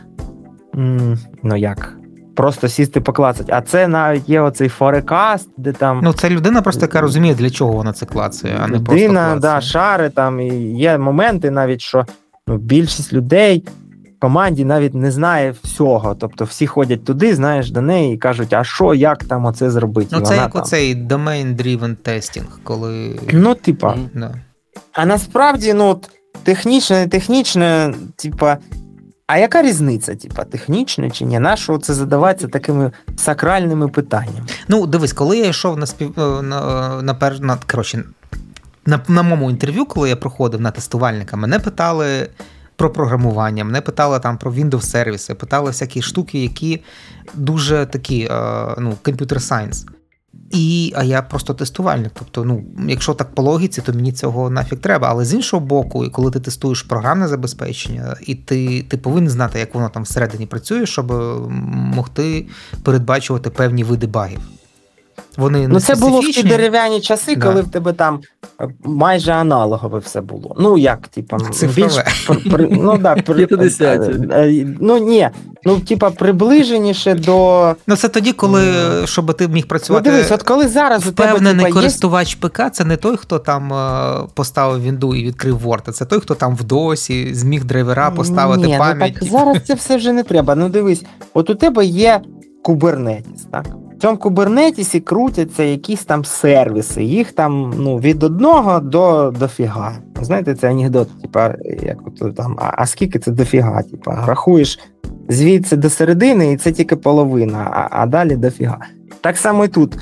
Ну 1.44 1.56
як? 1.56 1.98
Просто 2.42 2.68
сісти 2.68 3.02
поклацати. 3.02 3.54
А 3.56 3.62
це 3.62 3.88
навіть 3.88 4.30
є 4.30 4.42
оцей 4.42 4.70
форекаст, 4.70 5.50
де 5.58 5.72
там. 5.72 6.00
Ну, 6.04 6.14
це 6.14 6.30
людина 6.30 6.62
просто 6.62 6.82
яка 6.82 7.02
розуміє, 7.02 7.36
для 7.36 7.50
чого 7.50 7.74
вона 7.74 7.94
це 7.94 8.06
клацає, 8.06 8.58
а 8.64 8.68
не 8.68 8.76
людина, 8.76 8.84
просто 8.84 9.08
клацає. 9.08 9.40
да, 9.40 9.62
шари 9.62 10.10
там. 10.10 10.40
І 10.40 10.48
є 10.80 10.98
моменти 10.98 11.52
навіть, 11.52 11.82
що 11.82 12.06
ну, 12.48 12.58
більшість 12.58 13.14
людей 13.14 13.68
в 14.18 14.20
команді 14.20 14.66
навіть 14.66 14.94
не 14.94 15.12
знає 15.12 15.56
всього. 15.64 16.16
Тобто 16.16 16.46
всі 16.46 16.68
ходять 16.68 17.06
туди, 17.06 17.36
знаєш, 17.36 17.72
до 17.72 17.82
неї 17.82 18.16
і 18.16 18.18
кажуть, 18.18 18.54
а 18.54 18.64
що, 18.64 18.94
як 18.94 19.24
там 19.24 19.46
оце 19.46 19.72
зробити? 19.72 20.16
Ну, 20.20 20.22
це 20.22 20.36
як 20.36 20.54
там... 20.54 20.62
оцей 20.62 20.96
domain-driven 20.96 21.96
testing, 22.04 22.48
коли. 22.64 23.20
Ну, 23.34 23.56
типа. 23.56 23.88
Mm-hmm. 23.88 24.20
Да. 24.20 24.36
А 24.94 25.06
насправді, 25.06 25.74
ну, 25.74 25.88
от, 25.88 26.10
технічне, 26.44 27.00
не 27.00 27.08
технічне, 27.08 27.94
типа. 28.16 28.58
А 29.34 29.38
яка 29.38 29.62
різниця, 29.62 30.16
типа, 30.16 30.44
технічна 30.44 31.10
чи 31.10 31.26
ні? 31.26 31.40
Нашого 31.40 31.80
це 31.80 31.94
задаватися 31.94 32.48
такими 32.48 32.92
сакральними 33.16 33.88
питаннями? 33.88 34.46
Ну, 34.68 34.88
дивись, 34.88 35.14
коли 35.14 35.38
я 35.38 35.48
йшов 35.48 35.78
на 35.78 35.86
спів 35.86 36.20
е, 36.20 36.42
на, 36.42 37.02
на, 37.02 37.14
пер... 37.14 37.40
на 37.40 37.58
коротше, 37.72 38.04
на, 38.86 39.00
на 39.08 39.24
моєму 39.24 39.50
інтерв'ю, 39.50 39.86
коли 39.86 40.10
я 40.10 40.16
проходив 40.16 40.62
на 40.62 40.72
тестувальника, 40.72 41.38
мене 41.38 41.60
питали 41.60 42.30
про 42.76 42.90
програмування, 42.90 43.64
мене 43.64 43.82
питали 43.82 44.20
там 44.20 44.38
про 44.38 44.52
Windows 44.52 44.82
сервіси, 44.82 45.36
питали 45.36 45.68
всякі 45.68 46.02
штуки, 46.02 46.40
які 46.40 46.82
дуже 47.34 47.86
такі, 47.86 48.28
е, 48.32 48.76
ну, 48.78 48.98
computer 49.04 49.36
science. 49.36 49.86
І, 50.52 50.94
А 50.96 51.04
я 51.04 51.22
просто 51.22 51.54
тестувальник. 51.54 52.12
Тобто, 52.14 52.46
ну, 52.46 52.64
якщо 52.88 53.14
так 53.14 53.36
по 53.36 53.42
логіці, 53.42 53.82
то 53.82 53.94
мені 53.94 54.12
цього 54.12 54.50
нафіг 54.50 54.80
треба. 54.80 55.08
Але 55.10 55.26
з 55.26 55.34
іншого 55.34 55.66
боку, 55.66 56.06
коли 56.12 56.32
ти 56.32 56.40
тестуєш 56.40 56.82
програмне 56.84 57.28
забезпечення, 57.28 58.16
і 58.28 58.36
ти 58.36 58.86
ти 58.88 58.98
повинен 58.98 59.30
знати, 59.30 59.60
як 59.60 59.76
воно 59.76 59.90
там 59.90 60.04
всередині 60.04 60.46
працює, 60.46 60.86
щоб 60.86 61.12
могти 61.96 62.48
передбачувати 62.84 63.50
певні 63.50 63.84
види 63.84 64.08
багів. 64.08 64.40
Вони 65.38 65.60
не 65.60 65.68
Ну, 65.68 65.80
це 65.80 65.96
було 65.96 66.20
в 66.20 66.26
ті 66.26 66.44
дерев'яні 66.44 67.02
часи, 67.02 67.36
да. 67.36 67.48
коли 67.48 67.62
в 67.62 67.68
тебе 67.68 67.94
там 67.94 68.20
е, 68.62 68.68
майже 68.84 69.32
аналогове 69.32 70.00
все 70.00 70.22
було. 70.22 70.56
Ну, 70.60 70.78
як, 70.78 71.08
типа, 71.08 71.38
більш 71.76 71.94
при, 72.52 72.68
ну, 72.72 72.98
да, 72.98 73.16
при, 73.16 73.44
е, 73.82 74.00
е, 74.32 74.68
ну, 74.80 74.98
ні, 74.98 75.30
ну, 75.64 75.80
типа, 75.80 76.12
приближеніше 76.12 77.14
до. 77.14 77.76
Ну, 77.88 77.96
це 77.96 78.10
тоді, 78.10 78.34
коли 78.34 78.64
щоб 79.06 79.34
ти 79.34 79.48
міг 79.48 79.68
працювати. 79.68 80.10
Ну, 80.10 80.16
дивись, 80.16 80.32
от 80.32 80.44
коли 80.44 80.68
зараз 80.68 81.08
у 81.08 81.12
тебе 81.12 81.54
типа, 81.54 81.70
користувач 81.70 82.38
є... 82.44 82.50
ПК, 82.50 82.62
це 82.72 82.86
не 82.86 82.98
той, 82.98 83.18
хто 83.18 83.40
там 83.40 83.74
поставив 84.34 84.84
Вінду 84.84 85.16
і 85.16 85.26
відкрив 85.26 85.68
Word, 85.68 85.82
а 85.86 85.92
це 85.92 86.06
той, 86.06 86.20
хто 86.20 86.36
там 86.36 86.56
в 86.56 86.64
досі 86.64 87.34
зміг 87.34 87.64
драйвера 87.64 88.12
поставити 88.12 88.68
ні, 88.68 88.78
пам'ять. 88.78 89.18
Ну, 89.22 89.28
так, 89.28 89.30
зараз 89.30 89.58
це 89.68 89.74
все 89.74 89.98
вже 89.98 90.12
не 90.12 90.24
треба. 90.24 90.56
Ну, 90.56 90.70
дивись, 90.70 91.04
от 91.34 91.50
у 91.50 91.56
тебе 91.56 91.86
є 91.86 92.22
Kubernetes, 92.64 93.50
так? 93.52 93.66
Цьому 94.02 94.18
кубернетісі 94.18 95.00
крутяться 95.00 95.64
якісь 95.64 96.06
там 96.06 96.26
сервіси, 96.26 97.04
їх 97.04 97.32
там 97.32 97.74
ну, 97.78 97.98
від 97.98 98.24
одного 98.24 98.80
до 98.80 99.34
дофіга. 99.40 99.94
Знаєте, 100.22 100.56
це 100.56 100.70
анекдот, 100.70 101.22
типа, 101.22 101.56
як 101.84 101.98
от 102.08 102.36
там, 102.36 102.56
а, 102.60 102.72
а 102.78 102.86
скільки 102.86 103.20
це 103.20 103.32
дофіга? 103.32 103.82
Типа, 103.84 104.26
рахуєш 104.26 104.80
звідси 105.30 105.76
до 105.76 105.90
середини, 105.90 106.52
і 106.52 106.58
це 106.58 106.72
тільки 106.72 106.96
половина, 106.96 107.70
а, 107.72 108.02
а 108.02 108.06
далі 108.06 108.36
дофіга. 108.36 108.78
Так 109.22 109.38
само 109.38 109.66
і 109.66 109.68
тут. 109.68 109.98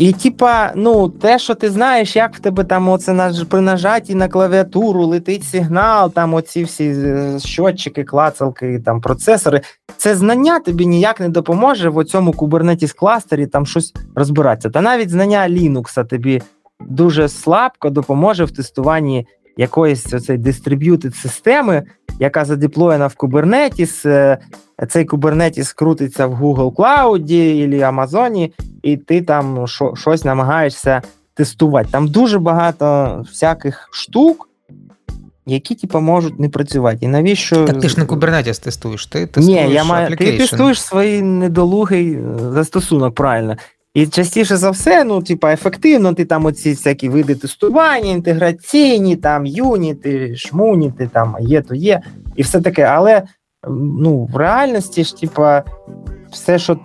І, 0.00 0.12
типа, 0.12 0.72
ну, 0.74 1.08
те, 1.08 1.38
що 1.38 1.54
ти 1.54 1.70
знаєш, 1.70 2.16
як 2.16 2.34
в 2.34 2.38
тебе 2.38 2.64
там 2.64 2.88
оце 2.88 3.12
на, 3.12 3.44
при 3.48 3.60
нажатті 3.60 4.14
на 4.14 4.28
клавіатуру 4.28 5.06
летить 5.06 5.44
сигнал, 5.44 6.12
там 6.12 6.34
оці 6.34 6.64
всі 6.64 6.84
е, 6.84 7.38
щотчики, 7.38 8.04
клацалки, 8.04 8.82
там 8.84 9.00
процесори, 9.00 9.60
це 9.96 10.16
знання 10.16 10.60
тобі 10.60 10.86
ніяк 10.86 11.20
не 11.20 11.28
допоможе 11.28 11.88
в 11.88 12.04
цьому 12.04 12.30
Kubernetes 12.32 12.96
кластері 12.96 13.46
там 13.46 13.66
щось 13.66 13.94
розбиратися. 14.14 14.70
Та 14.70 14.80
навіть 14.80 15.10
знання 15.10 15.48
Linux 15.48 16.06
тобі 16.06 16.42
дуже 16.80 17.28
слабко 17.28 17.90
допоможе 17.90 18.44
в 18.44 18.50
тестуванні 18.50 19.26
якоїсь 19.56 20.14
оцей 20.14 20.38
дистриб'ютед 20.38 21.14
системи, 21.14 21.82
яка 22.20 22.44
задеплоєна 22.44 23.06
в 23.06 23.14
Kubernetes. 23.18 24.38
Цей 24.88 25.06
Kubernetes 25.06 25.74
крутиться 25.76 26.26
в 26.26 26.42
Google 26.42 26.74
Cloud 26.74 27.84
або 27.84 28.02
Amazon, 28.02 28.52
і 28.82 28.96
ти 28.96 29.22
там 29.22 29.66
щось 29.94 30.24
намагаєшся 30.24 31.02
тестувати. 31.34 31.88
Там 31.90 32.08
дуже 32.08 32.38
багато 32.38 33.16
всяких 33.28 33.88
штук. 33.92 34.46
Які 35.46 35.74
типу, 35.74 36.00
можуть 36.00 36.40
не 36.40 36.48
працювати. 36.48 36.98
І 37.00 37.08
навіщо... 37.08 37.64
Так 37.64 37.80
ти 37.80 37.88
ж 37.88 37.98
не 37.98 38.04
Kubernetes 38.04 38.64
тестуєш, 38.64 39.06
ти 39.06 39.26
тестуєш 39.26 39.66
Ні, 39.68 39.74
я 39.74 39.84
маю... 39.84 40.16
ти 40.16 40.38
тестуєш 40.38 40.82
свій 40.82 41.22
недолугий 41.22 42.12
е, 42.14 42.22
застосунок, 42.38 43.14
правильно. 43.14 43.56
І 43.94 44.06
частіше 44.06 44.56
за 44.56 44.70
все, 44.70 45.04
ну, 45.04 45.22
типа, 45.22 45.52
ефективно, 45.52 46.14
ти 46.14 46.24
там 46.24 46.44
оці 46.44 46.70
всякі 46.70 47.08
види 47.08 47.34
тестування, 47.34 48.10
інтеграційні, 48.10 49.16
там 49.16 49.46
юніти, 49.46 50.36
шмуніти, 50.36 51.10
там 51.12 51.36
є, 51.40 51.62
то 51.62 51.74
є, 51.74 52.00
і 52.36 52.42
все 52.42 52.60
таке. 52.60 52.82
Але 52.82 53.22
ну, 53.68 54.24
в 54.24 54.36
реальності 54.36 55.04
ж, 55.04 55.16
типа, 55.16 55.62
все, 56.30 56.58
що 56.58 56.78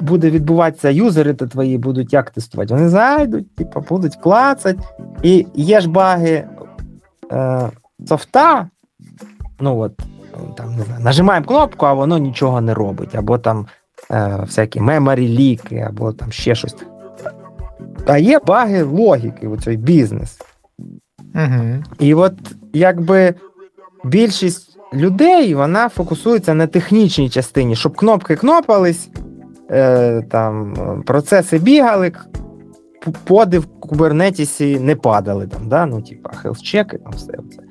буде 0.00 0.30
відбуватися, 0.30 0.90
юзери 0.90 1.34
то 1.34 1.46
твої 1.46 1.78
будуть 1.78 2.12
як 2.12 2.30
тестувати. 2.30 2.74
Вони 2.74 2.88
зайдуть, 2.88 3.54
типа, 3.54 3.80
будуть 3.80 4.16
клацати. 4.16 4.80
І 5.22 5.46
є 5.54 5.80
ж 5.80 5.90
баги 5.90 6.48
е, 7.32 7.70
софта, 8.06 8.68
ну 9.60 9.78
от, 9.78 9.92
там, 10.56 10.76
не 10.76 10.82
знаю, 10.82 11.04
нажимаємо 11.04 11.46
кнопку, 11.46 11.86
а 11.86 11.92
воно 11.92 12.18
нічого 12.18 12.60
не 12.60 12.74
робить. 12.74 13.14
Або 13.14 13.38
там 13.38 13.66
е, 14.10 14.38
всякі 14.40 14.80
меморі 14.80 15.28
ліки, 15.28 15.86
або 15.88 16.12
там 16.12 16.32
ще 16.32 16.54
щось. 16.54 16.76
А 18.06 18.18
є 18.18 18.40
баги 18.46 18.82
логіки, 18.82 19.48
оцей 19.48 19.76
бізнес. 19.76 20.38
Угу. 21.34 21.84
І 21.98 22.14
от 22.14 22.34
якби 22.72 23.34
більшість 24.04 24.69
людей 24.92 25.54
вона 25.54 25.88
фокусується 25.88 26.54
на 26.54 26.66
технічній 26.66 27.30
частині, 27.30 27.76
щоб 27.76 27.96
кнопки 27.96 28.36
кнопались, 28.36 29.08
е, 29.70 30.22
там 30.30 30.74
процеси 31.06 31.58
бігали, 31.58 32.12
поди 33.24 33.58
в 33.58 33.66
кубернетісі 33.66 34.80
не 34.80 34.96
падали, 34.96 35.46
там, 35.46 35.68
да? 35.68 35.86
ну, 35.86 36.02
типа 36.02 36.30
хелс-чеки, 36.42 36.98
там 36.98 37.12
все 37.16 37.32
це. 37.32 37.62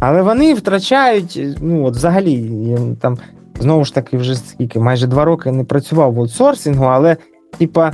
Але 0.00 0.22
вони 0.22 0.54
втрачають, 0.54 1.40
ну, 1.60 1.84
от 1.84 1.96
взагалі, 1.96 2.76
там 3.00 3.18
знову 3.60 3.84
ж 3.84 3.94
таки, 3.94 4.16
вже 4.16 4.34
скільки 4.34 4.80
майже 4.80 5.06
два 5.06 5.24
роки 5.24 5.52
не 5.52 5.64
працював 5.64 6.14
в 6.14 6.20
аутсорсингу, 6.20 6.84
але 6.84 7.16
типа 7.58 7.92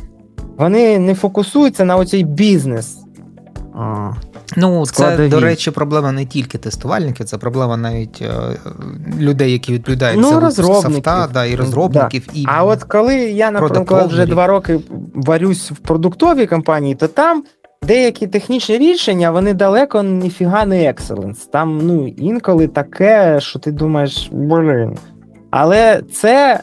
вони 0.58 0.98
не 0.98 1.14
фокусуються 1.14 1.84
на 1.84 1.96
оцей 1.96 2.24
бізнес. 2.24 2.98
Ну, 4.56 4.86
Складові. 4.86 5.30
це, 5.30 5.36
до 5.36 5.40
речі, 5.40 5.70
проблема 5.70 6.12
не 6.12 6.26
тільки 6.26 6.58
тестувальників, 6.58 7.26
це 7.26 7.38
проблема 7.38 7.76
навіть 7.76 8.22
е, 8.22 8.32
людей, 9.20 9.52
які 9.52 9.72
відповідають 9.72 10.20
ну, 10.20 10.28
за 10.28 10.40
розробників. 10.40 10.94
софта, 10.94 11.28
да, 11.32 11.44
і 11.44 11.56
розробників. 11.56 12.22
Да. 12.26 12.40
І 12.40 12.44
а 12.48 12.64
от 12.64 12.84
коли 12.84 13.14
я, 13.16 13.50
наприклад, 13.50 14.12
вже 14.12 14.26
два 14.26 14.46
роки 14.46 14.80
варюсь 15.14 15.70
в 15.70 15.76
продуктовій 15.76 16.46
компанії, 16.46 16.94
то 16.94 17.08
там 17.08 17.44
деякі 17.82 18.26
технічні 18.26 18.78
рішення 18.78 19.30
вони 19.30 19.54
далеко 19.54 20.02
ніфіга 20.02 20.66
не 20.66 20.84
екселенс. 20.84 21.38
Там 21.38 21.80
ну, 21.82 22.08
інколи 22.08 22.66
таке, 22.66 23.40
що 23.40 23.58
ти 23.58 23.72
думаєш, 23.72 24.28
блин. 24.32 24.98
Але 25.50 26.02
це 26.12 26.60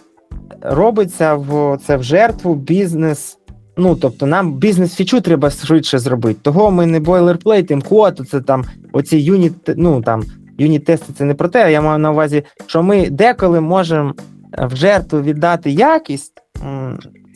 робиться 0.61 1.35
в 1.35 1.77
це 1.87 1.97
в 1.97 2.03
жертву 2.03 2.55
бізнес 2.55 3.37
Ну, 3.79 3.95
тобто, 3.95 4.25
нам 4.25 4.53
бізнес-фічу 4.53 5.21
треба 5.21 5.49
швидше 5.49 5.99
зробити. 5.99 6.39
Того 6.41 6.71
ми 6.71 6.85
не 6.85 6.99
бойлерплейтим 6.99 7.81
код, 7.81 8.21
це 8.31 8.41
там 8.41 8.63
оці 8.91 9.17
юніт, 9.17 9.53
ну 9.75 10.01
там 10.01 10.23
юніт-тести 10.57 11.13
це 11.17 11.25
не 11.25 11.33
про 11.33 11.47
те, 11.47 11.71
я 11.71 11.81
маю 11.81 11.99
на 11.99 12.11
увазі, 12.11 12.43
що 12.65 12.83
ми 12.83 13.09
деколи 13.09 13.61
можемо 13.61 14.13
в 14.57 14.75
жертву 14.75 15.21
віддати 15.21 15.71
якість 15.71 16.33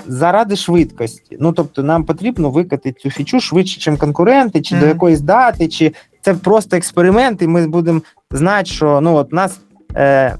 заради 0.08 0.56
швидкості. 0.56 1.38
Ну 1.40 1.52
тобто, 1.52 1.84
нам 1.84 2.04
потрібно 2.04 2.50
викати 2.50 2.92
цю 2.92 3.10
фічу 3.10 3.40
швидше, 3.40 3.92
ніж 3.92 4.00
конкуренти, 4.00 4.62
чи 4.62 4.76
mm-hmm. 4.76 4.80
до 4.80 4.86
якоїсь 4.86 5.22
дати, 5.22 5.68
чи 5.68 5.94
це 6.22 6.34
просто 6.34 6.78
експеримент, 6.78 7.42
і 7.42 7.48
ми 7.48 7.68
будемо 7.68 8.02
знати, 8.32 8.66
що 8.66 9.02
ну 9.02 9.16
от 9.16 9.34
нас 9.34 9.60
е, 9.96 10.38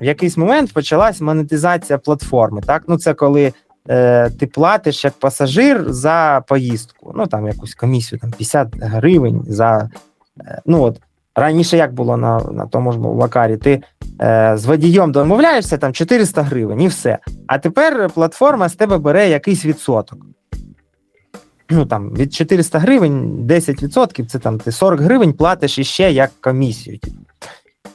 в 0.00 0.04
якийсь 0.04 0.36
момент 0.36 0.72
почалась 0.72 1.20
монетизація 1.20 1.98
платформи. 1.98 2.60
Так, 2.66 2.82
ну 2.88 2.98
це 2.98 3.14
коли 3.14 3.52
е, 3.88 4.30
ти 4.30 4.46
платиш 4.46 5.04
як 5.04 5.14
пасажир 5.14 5.92
за 5.92 6.42
поїздку, 6.48 7.12
ну 7.16 7.26
там 7.26 7.46
якусь 7.46 7.74
комісію, 7.74 8.18
там 8.18 8.30
50 8.30 8.68
гривень 8.80 9.44
за 9.48 9.88
е, 10.40 10.62
ну 10.66 10.82
от. 10.82 11.00
Раніше 11.36 11.76
як 11.76 11.94
було 11.94 12.16
на 12.16 12.40
на 12.40 12.66
тому 12.66 12.92
ж 12.92 12.98
лакарі, 12.98 13.56
ти 13.56 13.82
е, 14.20 14.52
з 14.56 14.64
водієм 14.64 15.12
домовляєшся 15.12 15.78
там 15.78 15.92
400 15.92 16.42
гривень 16.42 16.80
і 16.80 16.88
все. 16.88 17.18
А 17.46 17.58
тепер 17.58 18.10
платформа 18.10 18.68
з 18.68 18.74
тебе 18.74 18.98
бере 18.98 19.28
якийсь 19.28 19.66
відсоток. 19.66 20.18
Ну 21.70 21.86
там 21.86 22.14
Від 22.14 22.34
400 22.34 22.78
гривень 22.78 23.46
10% 23.48 24.26
це 24.26 24.38
там 24.38 24.58
ти 24.58 24.72
40 24.72 25.00
гривень 25.00 25.32
платиш 25.32 25.78
іще 25.78 26.12
як 26.12 26.30
комісію. 26.40 26.98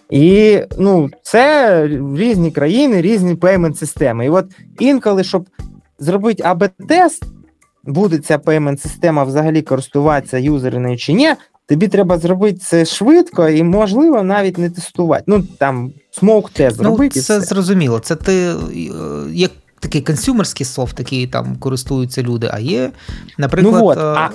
І 0.09 0.59
ну, 0.77 1.09
це 1.21 1.87
різні 2.15 2.51
країни, 2.51 3.01
різні 3.01 3.35
payment 3.36 3.77
системи. 3.77 4.25
І 4.25 4.29
от 4.29 4.45
інколи, 4.79 5.23
щоб 5.23 5.45
зробити 5.99 6.43
АБ-тест, 6.43 7.23
буде 7.83 8.17
ця 8.17 8.39
payment 8.39 8.82
система 8.81 9.23
взагалі 9.23 9.61
користуватися 9.61 10.37
юзерами 10.38 10.97
чи 10.97 11.13
ні, 11.13 11.35
тобі 11.65 11.87
треба 11.87 12.17
зробити 12.17 12.57
це 12.57 12.85
швидко 12.85 13.49
і, 13.49 13.63
можливо, 13.63 14.23
навіть 14.23 14.57
не 14.57 14.69
тестувати. 14.69 15.23
Ну 15.27 15.43
там 15.59 15.91
smoke 16.11 16.49
тест 16.49 16.77
зробити. 16.77 17.19
Ну, 17.19 17.21
Це 17.21 17.41
зрозуміло. 17.41 17.99
Це 17.99 18.15
ти 18.15 18.33
е, 18.33 18.55
як 19.31 19.51
такий 19.79 20.01
консюмерський 20.01 20.65
софт, 20.65 20.99
який 20.99 21.27
там 21.27 21.55
користуються 21.55 22.21
люди, 22.21 22.49
а 22.53 22.59
є, 22.59 22.91
наприклад. 23.37 23.75
Ну, 23.75 23.85
от, 23.85 23.97
е, 23.97 24.01
а, 24.01 24.29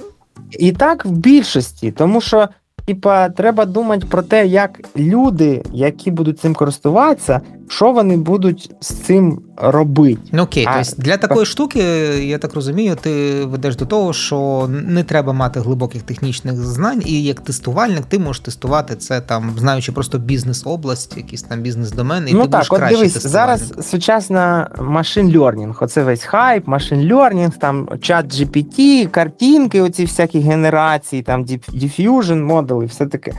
І 0.51 0.73
так 0.73 1.07
в 1.07 1.11
більшості, 1.11 1.93
тому 1.93 2.21
що 2.21 2.49
Типа, 2.87 3.29
треба 3.29 3.65
думати 3.65 4.07
про 4.11 4.23
те, 4.23 4.47
як 4.47 4.81
люди, 4.97 5.63
які 5.73 6.11
будуть 6.11 6.41
цим 6.41 6.55
користуватися, 6.55 7.41
що 7.69 7.93
вони 7.93 8.17
будуть 8.17 8.71
з 8.81 8.95
цим 8.95 9.41
робити. 9.57 10.21
Ну 10.33 10.43
окей, 10.43 10.67
а, 10.69 10.85
тобто 10.85 11.03
для 11.03 11.17
такої 11.17 11.47
штуки, 11.47 11.81
я 12.25 12.39
так 12.39 12.55
розумію, 12.55 12.97
ти 13.01 13.45
ведеш 13.45 13.77
до 13.77 13.87
того, 13.87 14.13
що 14.13 14.69
не 14.71 15.05
треба 15.05 15.33
мати 15.33 15.61
глибоких 15.61 16.03
технічних 16.03 16.57
знань, 16.57 17.03
і 17.07 17.23
як 17.23 17.41
тестувальник 17.41 18.05
ти 18.05 18.19
можеш 18.19 18.41
тестувати 18.41 18.97
це 18.97 19.21
там, 19.21 19.55
знаючи 19.59 19.93
просто 19.93 20.19
бізнес-область, 20.19 21.17
якісь 21.17 21.43
там 21.43 21.61
бізнес-домени, 21.61 22.31
і 22.31 22.35
ну, 22.35 22.43
ти 22.43 22.49
так, 22.49 22.51
будеш 22.51 22.73
от 22.73 22.79
краще 22.79 22.97
дивись, 22.97 23.27
зараз 23.27 23.73
сучасна 23.91 24.71
машин 24.79 25.39
льорнінг, 25.39 25.79
оце 25.81 26.05
весь 26.05 26.25
хайп, 26.25 26.69
машин 26.69 27.13
льорнінг, 27.13 27.59
там 27.59 27.89
чат 28.01 28.27
GPT, 28.27 29.07
картинки, 29.07 29.81
оці 29.81 30.05
всякі 30.05 30.41
генерації, 30.41 31.23
там 31.23 31.45
diffusion 31.45 32.43
модели, 32.43 32.87
все 32.87 33.07
таке. 33.07 33.33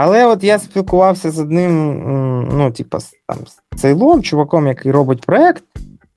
Але 0.00 0.26
от 0.26 0.44
я 0.44 0.58
спілкувався 0.58 1.30
з 1.30 1.38
одним, 1.38 1.98
ну, 2.58 2.70
типа, 2.70 2.98
там, 3.26 3.38
сейлом, 3.76 4.22
чуваком, 4.22 4.66
який 4.66 4.92
робить 4.92 5.20
проект, 5.20 5.64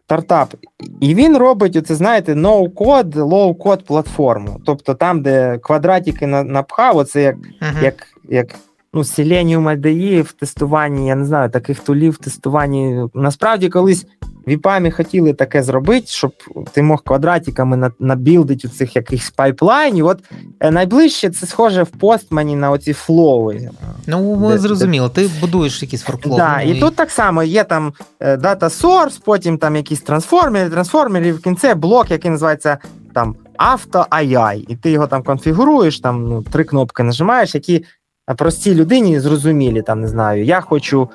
стартап, 0.05 0.53
і 0.99 1.15
він 1.15 1.37
робить, 1.37 1.75
оце, 1.75 1.95
знаєте, 1.95 2.35
ноу-код, 2.35 3.15
лоу-код 3.15 3.85
платформу. 3.85 4.61
Тобто 4.65 4.93
там, 4.93 5.21
де 5.21 5.57
квадратики 5.57 6.27
напхав, 6.27 6.97
оце 6.97 7.21
як 7.21 7.35
uh-huh. 7.35 7.83
як, 7.83 8.07
як 8.29 8.55
ну, 8.93 9.01
Selenium 9.01 9.79
IDE 9.79 10.21
в 10.21 10.31
тестуванні, 10.31 11.07
я 11.07 11.15
не 11.15 11.25
знаю, 11.25 11.49
таких 11.49 11.79
тулів 11.79 12.13
в 12.13 12.17
тестуванні. 12.17 13.05
Насправді, 13.13 13.69
колись 13.69 14.05
в 14.47 14.49
ІПАМі 14.49 14.91
хотіли 14.91 15.33
таке 15.33 15.63
зробити, 15.63 16.07
щоб 16.07 16.31
ти 16.71 16.83
мог 16.83 17.03
квадратиками 17.03 17.91
набілдити 17.99 18.67
у 18.67 18.71
цих 18.71 18.95
якихось 18.95 19.29
пайплайнів. 19.29 20.05
От 20.05 20.23
е, 20.59 20.71
найближче 20.71 21.29
це 21.29 21.45
схоже 21.45 21.83
в 21.83 21.87
постмані 21.87 22.55
на 22.55 22.71
оці 22.71 22.93
флови. 22.93 23.69
Ну, 24.07 24.35
ми 24.35 24.57
зрозуміло, 24.57 25.09
ти 25.09 25.29
будуєш 25.41 25.81
якісь 25.81 26.01
форфлоу. 26.01 26.37
Да, 26.37 26.61
і, 26.61 26.77
і 26.77 26.79
тут 26.79 26.95
так 26.95 27.11
само 27.11 27.43
є 27.43 27.63
там 27.63 27.93
е, 28.19 28.35
data 28.35 28.81
source, 28.81 29.21
потім 29.25 29.57
там 29.57 29.75
якісь 29.75 30.01
трансформери, 30.01 30.69
трансформери, 30.69 31.27
і 31.27 31.31
в 31.31 31.41
кінці 31.41 31.73
блок, 31.73 32.11
який 32.11 32.31
називається 32.31 32.77
там 33.13 33.35
авто 33.57 34.05
AI, 34.11 34.65
і 34.67 34.75
ти 34.75 34.91
його 34.91 35.07
там 35.07 35.23
конфігуруєш, 35.23 35.99
там 35.99 36.29
ну, 36.29 36.41
три 36.41 36.63
кнопки 36.63 37.03
нажимаєш, 37.03 37.55
які 37.55 37.85
простій 38.33 38.75
людині 38.75 39.19
зрозумілі, 39.19 39.81
там 39.81 40.01
не 40.01 40.07
знаю, 40.07 40.43
я 40.43 40.61
хочу 40.61 41.09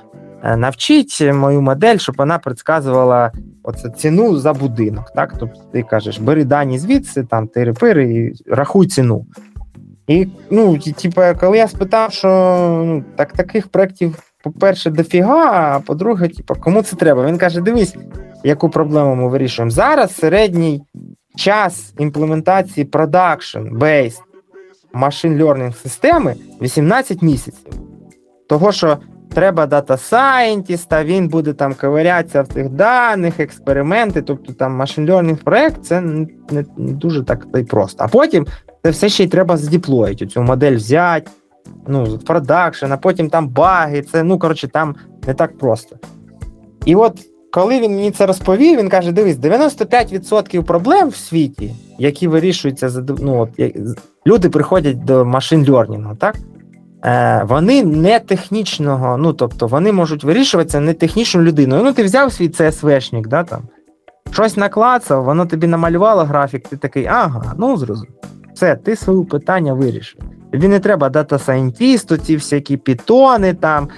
Е, 0.46 0.56
навчить 0.56 1.20
мою 1.34 1.62
модель, 1.62 1.96
щоб 1.96 2.14
вона 2.18 2.38
предсказувала 2.38 3.32
оце 3.62 3.90
ціну 3.90 4.36
за 4.36 4.52
будинок. 4.52 5.12
Так? 5.14 5.34
Тобто 5.38 5.60
ти 5.72 5.82
кажеш, 5.82 6.18
бери 6.18 6.44
дані 6.44 6.78
звідси, 6.78 7.24
там 7.24 7.48
тири-пири 7.48 8.02
і 8.02 8.34
рахуй 8.46 8.86
ціну. 8.86 9.26
І 10.06 10.26
ну, 10.50 10.78
типу, 10.78 11.20
коли 11.40 11.58
я 11.58 11.68
спитав, 11.68 12.12
що 12.12 12.28
ну, 12.86 13.04
так 13.16 13.32
таких 13.32 13.68
проєктів, 13.68 14.18
по-перше, 14.42 14.90
дофіга, 14.90 15.50
а 15.52 15.80
по-друге, 15.80 16.28
типу, 16.28 16.54
кому 16.54 16.82
це 16.82 16.96
треба? 16.96 17.26
Він 17.26 17.38
каже: 17.38 17.60
дивись, 17.60 17.96
яку 18.44 18.70
проблему 18.70 19.14
ми 19.14 19.28
вирішуємо. 19.28 19.70
Зараз 19.70 20.14
середній 20.14 20.82
час 21.36 21.94
імплементації 21.98 22.86
production-based 22.86 24.20
machine 24.96 25.42
learning 25.42 25.82
системи 25.82 26.34
18 26.62 27.22
місяців. 27.22 27.72
Того, 28.48 28.72
що 28.72 28.98
треба 29.34 29.66
дата 29.66 29.96
сайентіста, 29.96 31.04
він 31.04 31.28
буде 31.28 31.52
там 31.52 31.74
ковирятися 31.74 32.42
в 32.42 32.48
цих 32.48 32.68
даних, 32.68 33.40
експерименти. 33.40 34.22
Тобто 34.22 34.52
там 34.52 34.72
машин 34.72 35.10
learning 35.10 35.44
проект 35.44 35.84
це 35.84 36.00
не, 36.00 36.26
не 36.50 36.92
дуже 36.92 37.22
так 37.22 37.46
і 37.58 37.62
просто. 37.62 38.04
А 38.04 38.08
потім 38.08 38.46
це 38.82 38.90
все 38.90 39.08
ще 39.08 39.24
й 39.24 39.28
треба 39.28 39.56
задіплоїти, 39.56 40.26
цю 40.26 40.42
модель 40.42 40.76
взяти, 40.76 41.30
ну, 41.88 42.18
продакшн, 42.18 42.92
а 42.92 42.96
потім 42.96 43.30
там 43.30 43.48
баги. 43.48 44.02
Це, 44.02 44.22
ну, 44.22 44.38
коротше, 44.38 44.68
там 44.68 44.94
не 45.26 45.34
так 45.34 45.58
просто. 45.58 45.96
І 46.84 46.94
от 46.94 47.20
коли 47.52 47.80
він 47.80 47.90
мені 47.90 48.10
це 48.10 48.26
розповів, 48.26 48.78
він 48.78 48.88
каже: 48.88 49.12
дивись, 49.12 49.36
95% 49.36 50.62
проблем 50.62 51.08
в 51.08 51.16
світі, 51.16 51.74
які 51.98 52.28
вирішуються 52.28 52.88
за 52.88 53.04
ну, 53.18 53.40
от, 53.40 53.50
люди 54.26 54.48
приходять 54.48 55.04
до 55.04 55.24
машин 55.24 55.70
льорнінгу, 55.70 56.14
так? 56.14 56.36
Е, 57.04 57.44
вони 57.48 57.84
не 57.84 58.20
технічного, 58.20 59.16
ну 59.16 59.32
тобто 59.32 59.66
вони 59.66 59.92
можуть 59.92 60.24
вирішуватися 60.24 60.80
не 60.80 60.94
технічною 60.94 61.46
людиною. 61.46 61.82
Ну, 61.84 61.92
ти 61.92 62.02
взяв 62.02 62.32
свій 62.32 62.48
CSV-шник, 62.48 63.28
да, 63.28 63.44
там, 63.44 63.62
щось 64.30 64.56
наклацав, 64.56 65.24
воно 65.24 65.46
тобі 65.46 65.66
намалювало 65.66 66.24
графік, 66.24 66.68
ти 66.68 66.76
такий, 66.76 67.06
ага, 67.06 67.54
ну 67.58 67.76
зрозумів. 67.76 68.14
Все, 68.54 68.76
ти 68.76 68.96
своє 68.96 69.24
питання 69.24 69.74
вирішив. 69.74 70.20
Тобі 70.52 70.68
не 70.68 70.80
треба 70.80 71.08
дата 71.08 71.38
сайентісту, 71.38 72.16
ці 72.16 72.36
всякі 72.36 72.76
пітони, 72.76 73.54
там, 73.54 73.88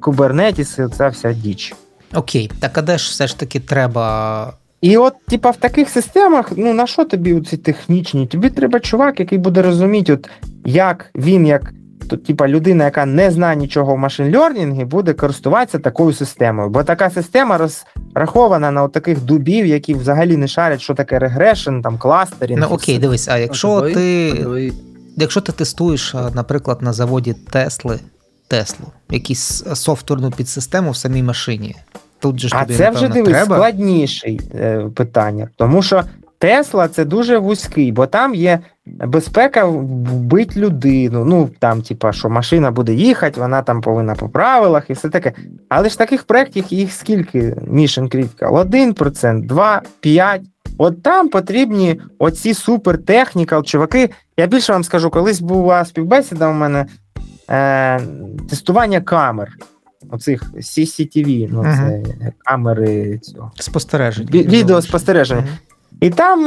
кубернетіси, 0.00 0.88
ця 0.88 1.08
вся 1.08 1.32
діч. 1.32 1.74
Окей, 2.14 2.50
так 2.60 2.78
а 2.78 2.82
де 2.82 2.98
ж 2.98 3.10
все 3.10 3.26
ж 3.26 3.38
таки 3.38 3.60
треба. 3.60 4.52
І 4.82 4.96
от, 4.96 5.14
типа, 5.28 5.50
в 5.50 5.56
таких 5.56 5.88
системах, 5.88 6.52
ну 6.56 6.74
на 6.74 6.86
що 6.86 7.04
тобі 7.04 7.40
ці 7.40 7.56
технічні? 7.56 8.26
Тобі 8.26 8.50
треба 8.50 8.80
чувак, 8.80 9.20
який 9.20 9.38
буде 9.38 9.62
розуміти, 9.62 10.12
от 10.12 10.28
як 10.64 11.10
він, 11.14 11.46
як 11.46 11.72
то, 12.08 12.16
типа, 12.16 12.48
людина, 12.48 12.84
яка 12.84 13.06
не 13.06 13.30
знає 13.30 13.56
нічого 13.56 13.94
в 13.94 13.98
машин-лернінгі, 13.98 14.84
буде 14.84 15.12
користуватися 15.12 15.78
такою 15.78 16.12
системою. 16.12 16.68
Бо 16.68 16.84
така 16.84 17.10
система 17.10 17.58
розрахована 17.58 18.70
на 18.70 18.88
таких 18.88 19.20
дубів, 19.20 19.66
які 19.66 19.94
взагалі 19.94 20.36
не 20.36 20.48
шарять, 20.48 20.80
що 20.80 20.94
таке 20.94 21.18
регрешн, 21.18 21.80
там 21.80 21.98
кластері. 21.98 22.56
Ну 22.56 22.66
окей, 22.70 22.98
дивись, 22.98 23.28
а 23.28 23.38
якщо 23.38 23.72
а 23.72 23.90
ти 23.90 24.34
давай. 24.42 24.72
якщо 25.16 25.40
ти 25.40 25.52
тестуєш, 25.52 26.14
наприклад, 26.34 26.82
на 26.82 26.92
заводі 26.92 27.34
Тесли, 27.50 27.98
Теслу, 28.48 28.86
якусь 29.10 29.64
софтверну 29.74 30.30
підсистему 30.30 30.90
в 30.90 30.96
самій 30.96 31.22
машині. 31.22 31.76
Тут 32.22 32.40
же 32.40 32.48
ж 32.48 32.54
А 32.58 32.64
тобі, 32.64 32.74
це 32.74 32.90
вже 32.90 33.08
дивись 33.08 33.32
треба. 33.32 33.56
складніше 33.56 34.36
е, 34.54 34.86
питання, 34.94 35.48
тому 35.56 35.82
що 35.82 36.02
Тесла 36.42 36.88
це 36.88 37.04
дуже 37.04 37.38
вузький, 37.38 37.92
бо 37.92 38.06
там 38.06 38.34
є 38.34 38.58
безпека 38.86 39.64
вбити 39.64 40.60
людину. 40.60 41.24
Ну 41.24 41.50
там, 41.58 41.82
типа, 41.82 42.12
що 42.12 42.30
машина 42.30 42.70
буде 42.70 42.94
їхати, 42.94 43.40
вона 43.40 43.62
там 43.62 43.80
повинна 43.80 44.14
по 44.14 44.28
правилах 44.28 44.84
і 44.90 44.92
все 44.92 45.08
таке. 45.08 45.32
Але 45.68 45.88
ж 45.88 45.98
таких 45.98 46.24
проєктів 46.24 46.64
їх 46.70 46.92
скільки 46.92 47.40
Mission 47.50 48.16
Critical? 48.16 48.70
1%, 48.94 49.46
2, 49.46 49.82
5. 50.00 50.42
От 50.78 51.02
там 51.02 51.28
потрібні 51.28 52.00
оці 52.18 52.54
супер 52.54 52.98
технікал 52.98 53.62
чуваки. 53.62 54.10
Я 54.36 54.46
більше 54.46 54.72
вам 54.72 54.84
скажу, 54.84 55.10
колись 55.10 55.40
була 55.40 55.84
співбесіда 55.84 56.48
у 56.48 56.52
мене 56.52 56.86
е, 57.50 58.00
тестування 58.50 59.00
камер. 59.00 59.48
Оцих 60.10 60.52
CCTV, 60.54 61.48
ну 61.50 61.62
це 61.62 61.68
uh-huh. 61.68 62.32
камери 62.38 63.18
цього. 63.18 63.52
Спостереження. 63.54 64.30
Відеоспостереження. 64.30 65.40
Uh-huh. 65.42 65.72
І 66.00 66.10
там, 66.10 66.42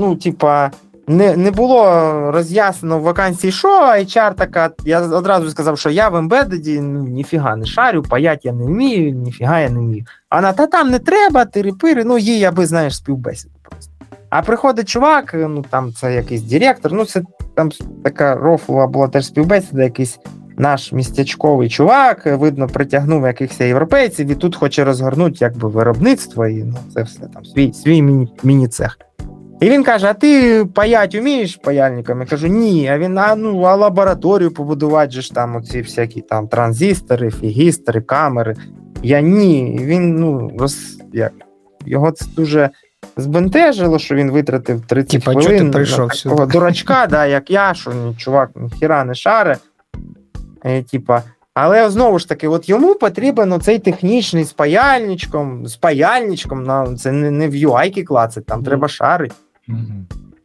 ну, 0.00 0.16
типа, 0.16 0.70
не 1.10 1.36
не 1.36 1.50
було 1.50 1.84
роз'яснено 2.30 2.98
в 2.98 3.02
вакансії, 3.02 3.52
що 3.52 3.68
HR 3.82 4.34
така. 4.34 4.70
Я 4.84 5.00
одразу 5.00 5.50
сказав, 5.50 5.78
що 5.78 5.90
я 5.90 6.08
в 6.08 6.16
ембедеді 6.16 6.80
ну, 6.80 7.04
ніфіга 7.04 7.56
не 7.56 7.66
шарю, 7.66 8.02
паять 8.02 8.44
я 8.44 8.52
не 8.52 8.64
вмію, 8.64 9.10
ніфіга 9.10 9.60
я 9.60 9.70
не 9.70 9.80
вмію. 9.80 10.04
А 10.28 10.36
вона, 10.36 10.52
та 10.52 10.66
там 10.66 10.90
не 10.90 10.98
треба, 10.98 11.44
тири-пири, 11.44 12.04
ну 12.04 12.18
їй, 12.18 12.44
аби 12.44 12.66
знаєш, 12.66 12.96
співбесіду 12.96 13.54
просто. 13.62 13.92
А 14.30 14.42
приходить 14.42 14.88
чувак, 14.88 15.34
ну 15.34 15.64
там 15.70 15.92
це 15.92 16.14
якийсь 16.14 16.42
директор, 16.42 16.92
ну 16.92 17.04
це 17.04 17.22
там 17.54 17.70
така 18.04 18.34
рофлова 18.34 18.86
була 18.86 19.08
теж 19.08 19.26
співбесіда, 19.26 19.82
якийсь 19.82 20.18
наш 20.60 20.92
містечковий 20.92 21.68
чувак, 21.68 22.26
видно, 22.26 22.66
притягнув 22.66 23.26
якихось 23.26 23.60
європейців 23.60 24.30
і 24.30 24.34
тут 24.34 24.56
хоче 24.56 24.84
розгорнути 24.84 25.36
якби 25.40 25.68
виробництво, 25.68 26.46
і 26.46 26.64
ну, 26.64 26.74
це 26.94 27.02
все 27.02 27.20
там 27.20 27.44
свій 27.44 27.72
свій 27.72 28.02
міні-цех. 28.42 28.98
І 29.60 29.70
він 29.70 29.84
каже: 29.84 30.06
А 30.06 30.14
ти 30.14 30.64
паять 30.74 31.14
вмієш 31.14 31.56
паяльником? 31.56 32.20
Я 32.20 32.26
кажу, 32.26 32.46
ні. 32.46 32.88
А 32.88 32.98
він 32.98 33.18
а 33.18 33.34
ну 33.36 33.62
а 33.62 33.76
лабораторію 33.76 34.50
побудувати 34.50 35.10
же 35.10 35.22
ж 35.22 35.34
там 35.34 35.56
оці 35.56 35.82
всякі 35.82 36.20
там 36.20 36.48
транзистори, 36.48 37.30
фігістори, 37.30 38.00
камери. 38.00 38.56
Я 39.02 39.20
ні. 39.20 39.80
Він 39.82 40.16
ну 40.16 40.52
роз 40.58 41.02
як 41.12 41.32
його 41.86 42.10
це 42.10 42.26
дуже 42.36 42.70
збентежило, 43.16 43.98
що 43.98 44.14
він 44.14 44.30
витратив 44.30 44.80
30 44.80 45.10
Тіпа, 45.10 45.32
хвилин 45.32 45.66
ти 45.66 45.72
прийшов 45.72 46.08
на 46.08 46.14
такого 46.14 46.46
дурачка, 46.46 47.06
да, 47.10 47.26
як 47.26 47.50
я, 47.50 47.74
що 47.74 47.92
чувак 48.16 48.50
ніхіра 48.56 49.04
не 49.04 49.14
шаре. 49.14 49.56
І, 50.64 50.82
типа, 50.82 51.22
але 51.54 51.90
знову 51.90 52.18
ж 52.18 52.28
таки, 52.28 52.48
от 52.48 52.68
йому 52.68 52.94
потрібен 52.94 53.60
цей 53.60 53.78
технічний 53.78 54.44
з 54.44 54.52
паяльничком, 54.52 55.66
з 55.66 55.76
паяльничком, 55.76 56.62
на, 56.62 56.96
це 56.96 57.12
не 57.12 57.30
не 57.30 57.48
в 57.48 57.52
UI 57.54 58.04
клацать, 58.04 58.46
там 58.46 58.60
mm. 58.60 58.64
треба 58.64 58.88
шарити. 58.88 59.34
Mm-hmm. 59.68 60.02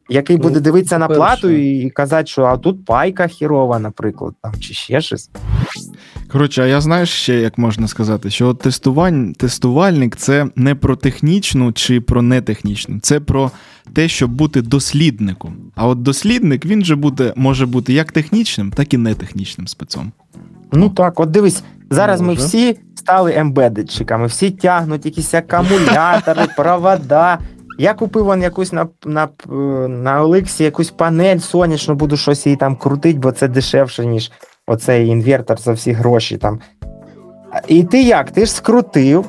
Який 0.09 0.37
ну, 0.37 0.43
буде 0.43 0.59
дивитися 0.59 0.97
на 0.97 1.07
плату 1.07 1.49
і 1.49 1.89
казати, 1.89 2.27
що 2.27 2.43
а 2.43 2.57
тут 2.57 2.85
пайка 2.85 3.27
хірова, 3.27 3.79
наприклад, 3.79 4.33
там, 4.41 4.53
чи 4.59 4.73
ще 4.73 5.01
щось. 5.01 5.29
Коротше, 6.35 6.63
а 6.63 6.65
я 6.65 6.81
знаю 6.81 7.05
ще, 7.05 7.35
як 7.35 7.57
можна 7.57 7.87
сказати, 7.87 8.29
що 8.29 8.53
тестувань, 8.53 9.33
тестувальник 9.33 10.15
це 10.15 10.47
не 10.55 10.75
про 10.75 10.95
технічну 10.95 11.71
чи 11.71 12.01
про 12.01 12.21
нетехнічну, 12.21 12.99
це 12.99 13.19
про 13.19 13.51
те, 13.93 14.07
щоб 14.07 14.31
бути 14.31 14.61
дослідником. 14.61 15.55
А 15.75 15.87
от 15.87 16.01
дослідник 16.01 16.65
він 16.65 16.85
же 16.85 16.95
буде, 16.95 17.33
може 17.35 17.65
бути 17.65 17.93
як 17.93 18.11
технічним, 18.11 18.71
так 18.71 18.93
і 18.93 18.97
нетехнічним 18.97 19.67
спецом. 19.67 20.11
Ну 20.71 20.89
так, 20.89 21.19
от 21.19 21.31
дивись, 21.31 21.63
зараз 21.89 22.21
Може. 22.21 22.39
ми 22.39 22.45
всі 22.45 22.79
стали 22.95 23.33
ембедедчиками, 23.35 24.27
всі 24.27 24.51
тягнуть 24.51 25.05
якісь 25.05 25.33
акумулятори, 25.33 26.47
провода. 26.57 27.39
Я 27.79 27.93
купив 27.93 28.25
вон 28.25 28.41
якусь 28.41 28.73
на 28.73 28.87
на, 29.05 29.27
на 29.87 30.21
Олексі 30.23 30.63
якусь 30.63 30.89
панель 30.89 31.37
сонячну, 31.37 31.95
буду 31.95 32.17
щось 32.17 32.45
її 32.45 32.55
там 32.55 32.75
крутити, 32.75 33.19
бо 33.19 33.31
це 33.31 33.47
дешевше, 33.47 34.05
ніж 34.05 34.31
оцей 34.67 35.07
інвертор 35.07 35.59
за 35.59 35.71
всі 35.71 35.91
гроші 35.91 36.37
там. 36.37 36.59
І 37.67 37.83
ти 37.83 38.01
як? 38.01 38.31
Ти 38.31 38.45
ж 38.45 38.51
скрутив. 38.51 39.25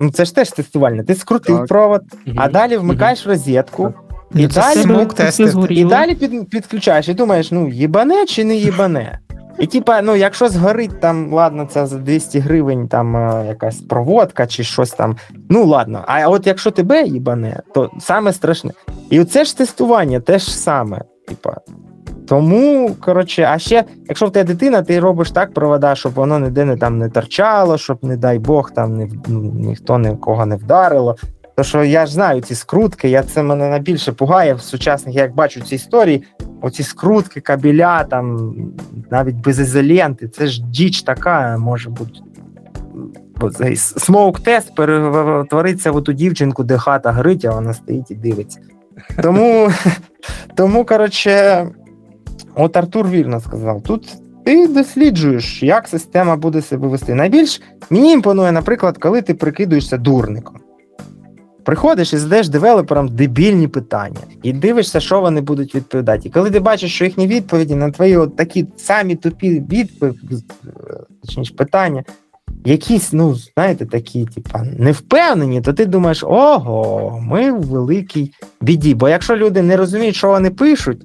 Ну 0.00 0.10
це 0.10 0.24
ж 0.24 0.34
теж 0.34 0.50
тестувальне. 0.50 1.04
Ти 1.04 1.14
скрутив 1.14 1.58
так. 1.58 1.66
провод, 1.66 2.02
угу. 2.26 2.36
а 2.38 2.48
далі 2.48 2.76
вмикаєш 2.76 3.26
угу. 3.26 3.30
розетку. 3.30 3.94
І, 4.34 4.46
далі, 4.46 5.08
і 5.70 5.84
далі 5.84 6.14
під, 6.14 6.50
підключаєш 6.50 7.08
і 7.08 7.14
думаєш, 7.14 7.52
ну, 7.52 7.68
їбане 7.68 8.26
чи 8.26 8.44
не 8.44 8.54
їбане? 8.54 9.18
І 9.58 9.66
типа, 9.66 10.02
ну, 10.02 10.16
якщо 10.16 10.48
згорить 10.48 11.00
там, 11.00 11.32
ладно, 11.32 11.68
це 11.70 11.86
за 11.86 11.98
200 11.98 12.38
гривень 12.38 12.88
там 12.88 13.16
е, 13.16 13.44
якась 13.48 13.80
проводка 13.80 14.46
чи 14.46 14.64
щось 14.64 14.90
там. 14.90 15.16
Ну 15.48 15.66
ладно, 15.66 16.04
а 16.06 16.28
от 16.28 16.46
якщо 16.46 16.70
тебе 16.70 17.02
їбане, 17.02 17.62
то 17.74 17.90
саме 18.00 18.32
страшне. 18.32 18.70
І 19.10 19.20
оце 19.20 19.44
ж 19.44 19.56
тестування 19.56 20.20
теж 20.20 20.52
саме. 20.52 21.00
Типа. 21.28 21.56
Тому, 22.32 22.90
коротше, 23.00 23.48
а 23.50 23.58
ще, 23.58 23.84
якщо 24.08 24.26
в 24.26 24.32
тебе 24.32 24.44
дитина, 24.44 24.82
ти 24.82 25.00
робиш 25.00 25.30
так 25.30 25.54
провода, 25.54 25.94
щоб 25.94 26.12
воно 26.12 26.38
ніде 26.38 26.64
не 26.64 26.76
там 26.76 26.98
не 26.98 27.08
торчало, 27.08 27.78
щоб, 27.78 28.04
не 28.04 28.16
дай 28.16 28.38
Бог, 28.38 28.70
там 28.70 28.96
не, 28.96 29.08
ну, 29.26 29.40
ніхто 29.40 29.98
нікого 29.98 30.46
не 30.46 30.56
вдарило. 30.56 31.16
То 31.56 31.62
що 31.62 31.84
я 31.84 32.06
ж 32.06 32.12
знаю 32.12 32.40
ці 32.40 32.54
скрутки, 32.54 33.08
я 33.08 33.22
це 33.22 33.42
мене 33.42 33.68
найбільше 33.68 34.12
пугає 34.12 34.54
в 34.54 34.60
сучасних, 34.60 35.14
як 35.14 35.34
бачу 35.34 35.60
ці 35.60 35.74
історії, 35.74 36.22
оці 36.62 36.82
скрутки, 36.82 37.40
кабеля, 37.40 38.04
там 38.04 38.54
навіть 39.10 39.36
без 39.36 39.60
ізоленти, 39.60 40.28
це 40.28 40.46
ж 40.46 40.62
діч 40.62 41.02
така 41.02 41.58
може 41.58 41.90
бути. 41.90 42.20
Смоук-тест 43.76 44.74
перетвориться 44.74 45.92
в 45.92 46.02
ту 46.04 46.12
дівчинку, 46.12 46.64
де 46.64 46.78
хата 46.78 47.12
горить, 47.12 47.44
а 47.44 47.50
вона 47.50 47.74
стоїть 47.74 48.10
і 48.10 48.14
дивиться. 48.14 48.60
Тому, 49.22 49.70
тому 50.56 50.84
коротше, 50.84 51.66
от 52.54 52.76
Артур 52.76 53.08
вірно 53.08 53.40
сказав: 53.40 53.82
тут 53.82 54.16
ти 54.44 54.68
досліджуєш, 54.68 55.62
як 55.62 55.88
система 55.88 56.36
буде 56.36 56.62
себе 56.62 56.88
вести. 56.88 57.14
Найбільш 57.14 57.60
мені 57.90 58.12
імпонує, 58.12 58.52
наприклад, 58.52 58.98
коли 58.98 59.22
ти 59.22 59.34
прикидуєшся 59.34 59.96
дурником. 59.96 60.56
Приходиш 61.64 62.12
і 62.12 62.18
задаєш 62.18 62.48
девелоперам 62.48 63.08
дебільні 63.08 63.68
питання, 63.68 64.20
і 64.42 64.52
дивишся, 64.52 65.00
що 65.00 65.20
вони 65.20 65.40
будуть 65.40 65.74
відповідати. 65.74 66.28
І 66.28 66.30
коли 66.30 66.50
ти 66.50 66.60
бачиш, 66.60 66.94
що 66.94 67.04
їхні 67.04 67.26
відповіді 67.26 67.74
на 67.74 67.90
твої 67.90 68.16
от 68.16 68.36
такі 68.36 68.66
самі 68.76 69.16
тупі 69.16 69.64
відповіді, 69.70 70.44
точніше 71.22 71.54
питання, 71.54 72.04
якісь, 72.64 73.12
ну, 73.12 73.34
знаєте, 73.34 73.86
такі, 73.86 74.26
типа, 74.26 74.64
невпевнені, 74.78 75.60
то 75.60 75.72
ти 75.72 75.86
думаєш, 75.86 76.24
ого, 76.24 77.20
ми 77.22 77.52
в 77.52 77.62
великій 77.62 78.32
біді. 78.60 78.94
Бо 78.94 79.08
якщо 79.08 79.36
люди 79.36 79.62
не 79.62 79.76
розуміють, 79.76 80.16
що 80.16 80.28
вони 80.28 80.50
пишуть, 80.50 81.02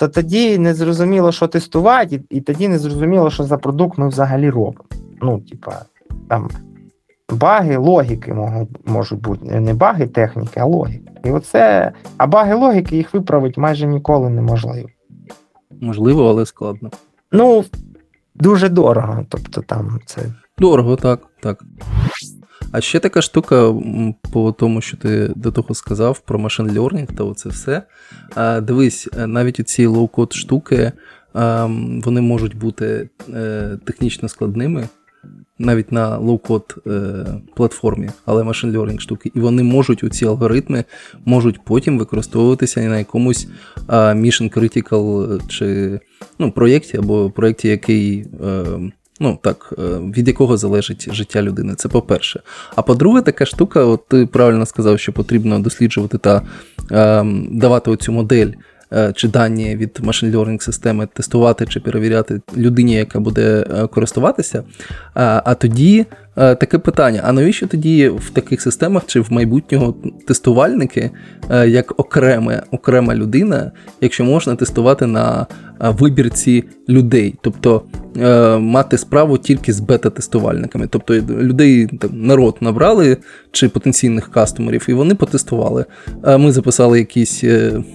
то 0.00 0.08
тоді 0.08 0.58
не 0.58 0.74
зрозуміло, 0.74 1.32
що 1.32 1.46
тестувати, 1.46 2.14
і, 2.30 2.36
і 2.36 2.40
тоді 2.40 2.68
не 2.68 2.78
зрозуміло, 2.78 3.30
що 3.30 3.44
за 3.44 3.56
продукт 3.56 3.98
ми 3.98 4.08
взагалі 4.08 4.50
робимо. 4.50 4.84
Ну, 5.22 5.40
типа, 5.40 5.72
там 6.28 6.50
баги 7.30 7.76
логіки 7.76 8.36
можуть 8.84 9.20
бути. 9.20 9.60
Не 9.60 9.74
баги 9.74 10.06
техніки, 10.06 10.60
а 10.60 10.64
логіки. 10.64 11.12
І 11.24 11.30
оце, 11.30 11.92
а 12.16 12.26
баги 12.26 12.54
логіки 12.54 12.96
їх 12.96 13.14
виправити 13.14 13.60
майже 13.60 13.86
ніколи 13.86 14.30
неможливо. 14.30 14.88
Можливо, 15.80 16.28
але 16.28 16.46
складно. 16.46 16.90
Ну, 17.32 17.64
дуже 18.34 18.68
дорого. 18.68 19.26
Тобто 19.28 19.62
там 19.62 20.00
це. 20.06 20.22
Дорого, 20.58 20.96
так, 20.96 21.20
так. 21.40 21.64
А 22.72 22.80
ще 22.80 22.98
така 22.98 23.22
штука, 23.22 23.74
по 24.32 24.52
тому, 24.52 24.80
що 24.80 24.96
ти 24.96 25.32
до 25.36 25.52
того 25.52 25.74
сказав 25.74 26.20
про 26.20 26.38
машин 26.38 26.68
learning 26.68 27.14
та 27.16 27.24
оце 27.24 27.48
все. 27.48 27.82
Дивись, 28.62 29.08
навіть 29.26 29.68
ці 29.68 29.86
лоу-код 29.86 30.32
штуки, 30.32 30.92
вони 32.04 32.20
можуть 32.20 32.56
бути 32.56 33.08
е, 33.34 33.78
технічно 33.84 34.28
складними 34.28 34.88
навіть 35.58 35.92
на 35.92 36.18
лоу-код 36.18 36.76
е, 36.86 37.24
платформі, 37.54 38.10
але 38.26 38.44
машин 38.44 38.76
learning 38.76 38.98
штуки, 38.98 39.32
і 39.34 39.40
вони 39.40 39.62
можуть 39.62 40.04
у 40.04 40.08
ці 40.08 40.26
алгоритми 40.26 40.84
можуть 41.24 41.64
потім 41.64 41.98
використовуватися 41.98 42.80
на 42.80 42.98
якомусь 42.98 43.48
е, 43.88 43.92
mission 43.92 44.58
critical 44.58 45.40
чи 45.48 46.00
ну, 46.38 46.52
проєкті 46.52 46.96
або 46.96 47.30
проєкті, 47.30 47.68
який. 47.68 48.26
Е, 49.20 49.24
Ну 49.24 49.38
так, 49.42 49.72
е, 49.78 49.82
від 50.16 50.28
якого 50.28 50.56
залежить 50.56 51.14
життя 51.14 51.42
людини, 51.42 51.74
це 51.74 51.88
по-перше. 51.88 52.40
А 52.76 52.82
по-друге, 52.82 53.22
така 53.22 53.46
штука, 53.46 53.84
от 53.84 54.08
ти 54.08 54.26
правильно 54.26 54.66
сказав, 54.66 54.98
що 54.98 55.12
потрібно 55.12 55.58
досліджувати 55.58 56.18
та 56.18 56.42
е, 56.90 57.24
давати 57.50 57.90
оцю 57.90 58.12
модель 58.12 58.52
Е, 58.92 59.12
чи 59.16 59.28
дані 59.28 59.76
від 59.76 60.00
машин 60.02 60.34
learning 60.34 60.62
системи 60.62 61.08
тестувати 61.12 61.66
чи 61.66 61.80
перевіряти 61.80 62.40
людині, 62.56 62.94
яка 62.94 63.20
буде 63.20 63.66
е, 63.70 63.86
користуватися. 63.86 64.64
А 65.14 65.54
тоді 65.54 66.06
е, 66.36 66.54
таке 66.54 66.78
питання: 66.78 67.22
а 67.24 67.32
навіщо 67.32 67.66
тоді 67.66 68.08
в 68.08 68.30
таких 68.30 68.60
системах 68.62 69.02
чи 69.06 69.20
в 69.20 69.32
майбутнього 69.32 69.94
тестувальники 70.26 71.10
як 71.66 72.00
окрема, 72.00 72.62
окрема 72.70 73.14
людина, 73.14 73.72
якщо 74.00 74.24
можна 74.24 74.56
тестувати 74.56 75.06
на 75.06 75.46
вибірці 75.80 76.64
людей, 76.88 77.34
тобто 77.42 77.82
мати 78.58 78.98
справу 78.98 79.38
тільки 79.38 79.72
з 79.72 79.80
бета-тестувальниками. 79.80 80.86
Тобто 80.86 81.14
людей 81.14 81.86
там, 81.86 82.10
народ 82.12 82.56
набрали 82.60 83.16
чи 83.52 83.68
потенційних 83.68 84.30
кастомерів, 84.30 84.86
і 84.88 84.92
вони 84.92 85.14
потестували. 85.14 85.84
Ми 86.38 86.52
записали 86.52 86.98
якісь 86.98 87.44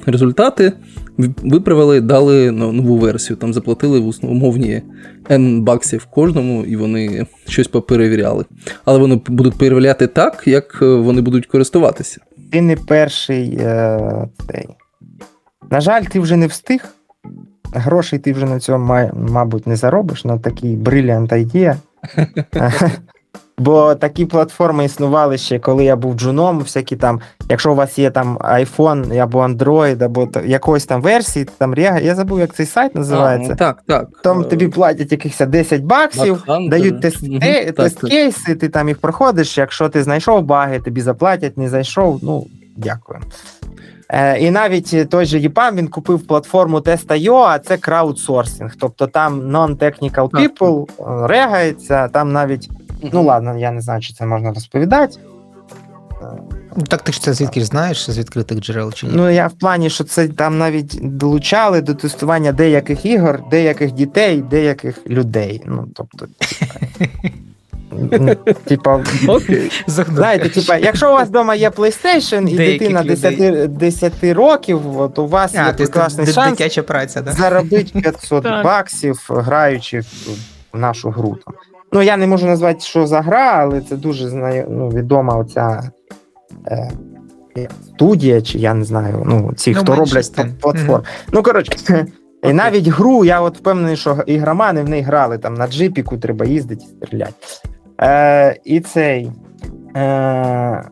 результати 0.06 0.74
виправили, 1.18 2.02
дали 2.02 2.52
нову 2.52 2.98
версію, 2.98 3.38
там 3.38 3.54
заплатили 3.54 4.00
в 4.00 4.14
умовні 4.22 4.82
N 5.30 5.62
баксів 5.62 6.06
кожному, 6.06 6.64
і 6.64 6.76
вони 6.76 7.26
щось 7.48 7.68
поперевіряли. 7.68 8.46
Але 8.86 9.00
вони 9.00 9.22
будуть 9.28 9.58
перевіряти 9.58 10.08
так, 10.08 10.44
як 10.46 10.80
е, 10.82 10.86
вони 10.86 11.22
будуть 11.22 11.46
користуватися. 11.46 12.22
Ти 12.52 12.62
не 12.62 12.76
перший. 12.76 13.58
Е. 13.60 14.28
На 15.72 15.82
жаль, 15.82 16.04
ти 16.04 16.20
вже 16.20 16.36
не 16.36 16.48
встиг. 16.48 16.86
Грошей 17.76 18.20
ти 18.20 18.34
вже 18.34 18.46
на 18.46 18.60
цьому, 18.60 19.12
мабуть, 19.14 19.68
не 19.68 19.76
заробиш 19.76 20.26
на 20.26 20.38
такий 20.38 20.76
бриліант 20.76 21.32
idea. 21.32 21.76
Бо 23.58 23.96
такі 23.96 24.26
платформи 24.26 24.86
існували 24.86 25.38
ще, 25.38 25.60
коли 25.60 25.84
я 25.84 25.96
був 25.96 26.16
джуном, 26.16 26.60
всякі 26.60 26.96
там, 26.96 27.20
якщо 27.50 27.72
у 27.72 27.76
вас 27.76 28.00
є 28.00 28.12
там 28.12 28.38
iPhone 28.38 29.18
або 29.18 29.40
Android, 29.40 30.04
або 30.04 30.30
якоїсь 30.46 30.86
там 30.86 31.02
версії, 31.02 31.48
там 31.58 31.74
я 31.78 32.16
забув, 32.16 32.40
як 32.40 32.54
цей 32.54 32.66
сайт 32.66 32.96
називається. 32.96 33.54
А, 33.54 33.56
так, 33.56 33.84
так. 33.88 34.08
Там 34.24 34.44
тобі 34.44 34.68
платять 34.68 35.12
якихось 35.12 35.48
10 35.48 35.82
баксів, 35.82 36.44
дають 36.70 37.02
тест-кейси, 37.02 38.56
ти 38.56 38.70
там 38.70 38.88
їх 38.88 38.98
проходиш. 38.98 39.58
Якщо 39.58 39.90
ти 39.90 40.04
знайшов 40.04 40.44
баги, 40.44 40.80
тобі 40.80 41.02
заплатять, 41.02 41.58
не 41.58 41.70
зайшов, 41.70 42.20
ну, 42.24 42.48
дякую. 42.78 43.20
Е, 44.16 44.40
І 44.40 44.52
навіть 44.52 45.10
той 45.10 45.26
же 45.26 45.40
ЄПАМ 45.40 45.76
він 45.76 45.88
купив 45.88 46.28
платформу 46.28 46.80
Test.io, 46.80 47.36
а 47.36 47.60
це 47.60 47.78
краудсорсинг. 47.78 48.76
Тобто 48.80 49.08
там 49.08 49.42
non-technical 49.42 50.30
people 50.30 50.88
регається, 51.28 52.08
там 52.08 52.32
навіть. 52.32 52.70
Ну 53.14 53.24
ладно, 53.24 53.58
я 53.58 53.72
не 53.72 53.82
знаю, 53.82 54.02
чи 54.02 54.14
це 54.14 54.26
можна 54.26 54.54
розповідати. 54.54 55.18
Ну, 56.78 56.84
так 56.84 57.02
ти 57.02 57.12
ж 57.12 57.22
це 57.22 57.34
звідки 57.34 57.60
ж 57.60 57.66
знаєш 57.66 58.12
з 58.12 58.18
відкритих 58.18 58.60
джерел 58.60 58.94
чи 58.94 59.08
ні? 59.08 59.14
Ну 59.16 59.30
я 59.30 59.48
в 59.48 59.54
плані, 59.54 59.90
що 59.90 60.04
це 60.04 60.28
там 60.28 60.58
навіть 60.58 61.00
долучали 61.02 61.82
до 61.82 61.94
тестування 61.94 62.52
деяких 62.52 63.06
ігор, 63.06 63.40
деяких 63.52 63.92
дітей, 63.92 64.42
деяких 64.42 65.08
людей. 65.08 65.62
Ну, 65.66 65.88
тобто, 65.96 66.28
Типа, 68.66 69.04
знаєте, 69.88 70.50
типа, 70.50 70.78
якщо 70.78 71.10
у 71.10 71.14
вас 71.14 71.30
вдома 71.30 71.56
є 71.56 71.70
PlayStation 71.70 72.50
і 72.50 72.56
дитина 72.56 73.04
10 73.04 73.74
10 73.74 74.24
років, 74.24 75.00
от 75.00 75.20
у 75.20 75.28
вас 75.28 75.54
є 75.54 75.74
прекрасний 75.78 76.28
шанс 76.28 76.80
праця, 76.88 77.24
заробити 77.28 78.00
500 78.02 78.44
баксів, 78.44 79.26
граючи 79.30 80.00
в 80.74 80.78
нашу 80.80 81.10
гру. 81.10 81.38
Ну, 81.92 82.02
я 82.02 82.18
не 82.18 82.28
можу 82.28 82.46
назвати, 82.46 82.80
що 82.80 83.08
за 83.08 83.22
гра, 83.22 83.52
але 83.58 83.82
це 83.82 83.96
дуже 83.96 84.26
ну, 84.70 84.90
відома 84.90 85.38
оця 85.38 85.92
е, 86.68 86.90
студія, 87.96 88.42
чи 88.42 88.58
я 88.58 88.74
не 88.74 88.86
знаю, 88.86 89.24
ну, 89.26 89.54
ці, 89.56 89.72
ну, 89.72 89.80
хто 89.80 89.96
роблять 89.96 90.32
платформ. 90.62 91.02
Mm-hmm. 91.02 91.30
Ну, 91.32 91.44
коротше, 91.44 91.72
і 92.44 92.54
навіть 92.54 92.88
гру, 92.88 93.26
я 93.26 93.42
от 93.42 93.58
впевнений, 93.58 93.98
що 93.98 94.24
ігромани 94.26 94.82
в 94.82 94.90
неї 94.90 95.04
грали 95.04 95.38
там 95.38 95.54
на 95.54 95.68
джипіку, 95.68 96.18
треба 96.18 96.46
їздити 96.46 96.86
і 96.86 97.06
стріляти. 97.06 97.34
Е, 98.02 98.56
І 98.64 98.80
цей. 98.80 99.32
Е, 99.96 100.90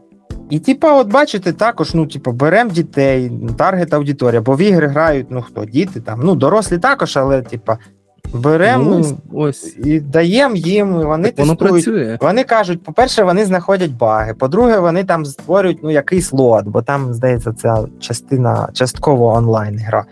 І, 0.49 0.59
типа, 0.59 0.93
от 0.93 1.11
бачите, 1.11 1.53
також, 1.53 1.93
ну, 1.93 2.07
типу, 2.07 2.31
беремо 2.31 2.69
дітей, 2.71 3.31
таргет 3.57 3.93
аудиторія, 3.93 4.41
бо 4.41 4.55
в 4.55 4.61
ігри 4.61 4.87
грають, 4.87 5.27
ну 5.29 5.41
хто, 5.41 5.65
діти 5.65 5.99
там, 5.99 6.19
ну, 6.23 6.35
дорослі 6.35 6.77
також, 6.77 7.17
але, 7.17 7.41
типа, 7.41 7.77
Беремо 8.33 8.83
ну, 8.99 9.17
ось, 9.33 9.77
і 9.77 9.99
даємо 9.99 10.55
їм. 10.55 11.01
і 11.01 11.05
Вони 11.05 11.31
так 11.31 11.35
тестують. 11.35 11.59
працює. 11.59 12.17
Вони 12.21 12.43
кажуть, 12.43 12.83
по-перше, 12.83 13.23
вони 13.23 13.45
знаходять 13.45 13.91
баги. 13.91 14.33
По-друге, 14.33 14.79
вони 14.79 15.03
там 15.03 15.25
створюють 15.25 15.79
ну, 15.83 15.91
якийсь 15.91 16.33
лот, 16.33 16.65
бо 16.65 16.81
там, 16.81 17.13
здається, 17.13 17.53
ця 17.53 17.77
частина 17.99 18.69
частково 18.73 19.33
онлайн 19.33 19.79
гра. 19.79 20.05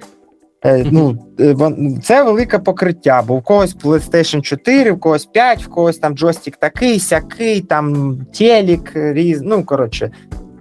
Е, 0.66 0.86
ну, 0.92 1.18
е, 1.40 1.56
Це 2.04 2.24
велике 2.24 2.60
покриття, 2.60 3.24
бо 3.28 3.38
в 3.38 3.44
когось 3.44 3.76
PlayStation 3.76 4.42
4, 4.42 4.92
в 4.92 5.00
когось 5.00 5.26
5, 5.26 5.64
в 5.64 5.70
когось 5.70 5.98
там 5.98 6.14
джойстик 6.14 6.58
такий, 6.58 7.00
сякий, 7.00 7.62
там 7.62 8.18
телек, 8.38 8.92
різ... 8.96 9.42
ну, 9.42 9.64
коротше. 9.64 10.12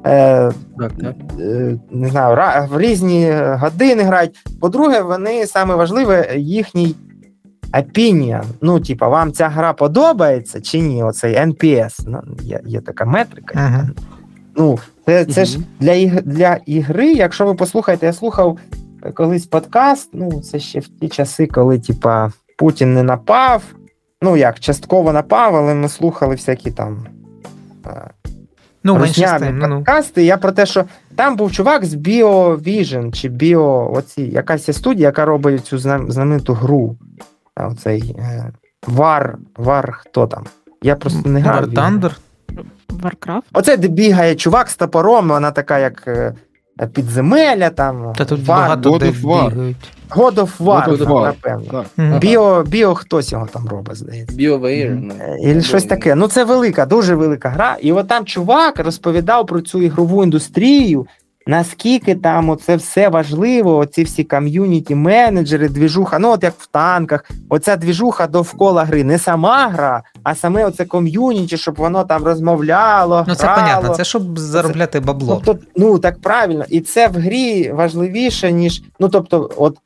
Е, 0.06 0.52
так, 0.78 0.92
так. 1.02 1.14
Е, 1.40 1.78
не 1.90 2.08
знаю, 2.08 2.68
в 2.70 2.80
різні 2.80 3.32
години 3.32 4.02
грають. 4.02 4.36
По-друге, 4.60 5.00
вони 5.00 5.46
саме 5.46 5.74
важливе 5.74 6.28
їхній 6.36 6.94
opinion, 7.72 8.42
ну, 8.60 8.80
типа, 8.80 9.08
вам 9.08 9.32
ця 9.32 9.48
гра 9.48 9.72
подобається 9.72 10.60
чи 10.60 10.80
ні? 10.80 11.02
Оцей 11.02 11.36
NPS, 11.36 12.04
ну, 12.06 12.22
є 12.42 12.60
є 12.66 12.80
така 12.80 13.04
метрика. 13.04 13.54
Ага. 13.56 13.88
Ну, 14.56 14.78
Це 15.06 15.24
це 15.24 15.44
ж 15.44 15.58
для 15.80 16.06
для 16.06 16.58
ігри, 16.66 17.12
якщо 17.12 17.46
ви 17.46 17.54
послухаєте, 17.54 18.06
я 18.06 18.12
слухав 18.12 18.58
колись 19.14 19.46
подкаст, 19.46 20.10
ну, 20.12 20.40
це 20.40 20.58
ще 20.58 20.80
в 20.80 20.88
ті 20.88 21.08
часи, 21.08 21.46
коли, 21.46 21.78
типа, 21.78 22.32
Путін 22.58 22.94
не 22.94 23.02
напав. 23.02 23.62
Ну, 24.22 24.36
як, 24.36 24.60
частково 24.60 25.12
напав, 25.12 25.56
але 25.56 25.74
ми 25.74 25.88
слухали 25.88 26.34
всякі 26.34 26.70
там. 26.70 27.06
Ну, 28.84 28.98
росняні 28.98 29.50
ну, 29.50 29.66
ну. 29.68 29.76
подкасти. 29.76 30.24
Я 30.24 30.36
про 30.36 30.52
те, 30.52 30.66
що 30.66 30.84
там 31.16 31.36
був 31.36 31.52
чувак 31.52 31.84
з 31.84 31.94
BioVision 31.94 33.12
чи 33.12 33.28
Bio, 33.28 33.92
оці, 33.92 34.22
якась 34.22 34.76
студія, 34.76 35.08
яка 35.08 35.24
робить 35.24 35.64
цю 35.64 35.78
знамениту 35.78 36.54
гру 36.54 36.96
оцей 37.56 38.16
е, 38.18 38.52
Вар, 38.86 39.38
Вар, 39.56 39.92
хто 39.92 40.26
там? 40.26 40.44
Я 40.82 40.96
просто 40.96 41.28
не 41.28 41.40
грав. 41.40 41.64
War 41.64 41.74
Thunder? 41.74 42.12
Warcraft? 42.88 43.42
Оце 43.52 43.76
де 43.76 43.88
бігає 43.88 44.36
чувак 44.36 44.68
з 44.68 44.76
топором, 44.76 45.28
вона 45.28 45.50
така, 45.50 45.78
як 45.78 46.04
е, 46.06 46.34
підземелля 46.86 47.70
там. 47.70 48.12
Та 48.16 48.24
тут 48.24 48.40
War. 48.40 48.46
багато 48.46 48.90
God 48.90 49.02
of 49.02 49.22
War. 49.22 49.50
бігають. 49.50 49.76
God 50.10 50.34
of 50.34 50.58
War, 50.58 50.88
God 50.88 50.98
of 50.98 51.06
War. 51.06 51.24
напевно. 51.24 51.84
Mm-hmm. 51.98 52.18
Біо, 52.18 52.62
біо 52.62 52.94
хтось 52.94 53.32
його 53.32 53.48
там 53.52 53.68
робить, 53.68 53.96
здається. 53.96 54.36
BioWare. 54.36 54.90
Mm-hmm. 54.90 55.58
І 55.58 55.62
щось 55.62 55.84
таке. 55.84 56.14
Ну, 56.14 56.28
це 56.28 56.44
велика, 56.44 56.86
дуже 56.86 57.14
велика 57.14 57.48
гра. 57.48 57.76
І 57.80 57.92
от 57.92 58.08
там 58.08 58.24
чувак 58.24 58.78
розповідав 58.78 59.46
про 59.46 59.60
цю 59.60 59.82
ігрову 59.82 60.24
індустрію, 60.24 61.06
Наскільки 61.46 62.14
там 62.14 62.56
це 62.66 62.76
все 62.76 63.08
важливо, 63.08 63.76
оці 63.76 64.02
всі 64.02 64.24
ком'юніті, 64.24 64.94
менеджери, 64.94 65.68
двіжуха, 65.68 66.18
ну 66.18 66.30
от 66.30 66.42
як 66.42 66.54
в 66.58 66.66
танках, 66.66 67.24
оця 67.48 67.76
двіжуха 67.76 68.26
довкола 68.26 68.84
гри, 68.84 69.04
не 69.04 69.18
сама 69.18 69.68
гра, 69.68 70.02
а 70.22 70.34
саме 70.34 70.64
оце 70.64 70.84
ком'юніті, 70.84 71.56
щоб 71.56 71.74
воно 71.74 72.04
там 72.04 72.24
розмовляло. 72.24 73.24
Ну, 73.28 73.34
це 73.34 73.46
грало. 73.46 73.60
понятно, 73.60 73.94
це 73.94 74.04
щоб 74.04 74.38
заробляти 74.38 75.00
бабло. 75.00 75.42
Тобто, 75.44 75.64
ну 75.76 75.98
так 75.98 76.20
правильно, 76.20 76.64
і 76.68 76.80
це 76.80 77.08
в 77.08 77.12
грі 77.12 77.72
важливіше, 77.72 78.52
ніж. 78.52 78.82
Ну 79.00 79.08
тобто, 79.08 79.50
от 79.56 79.78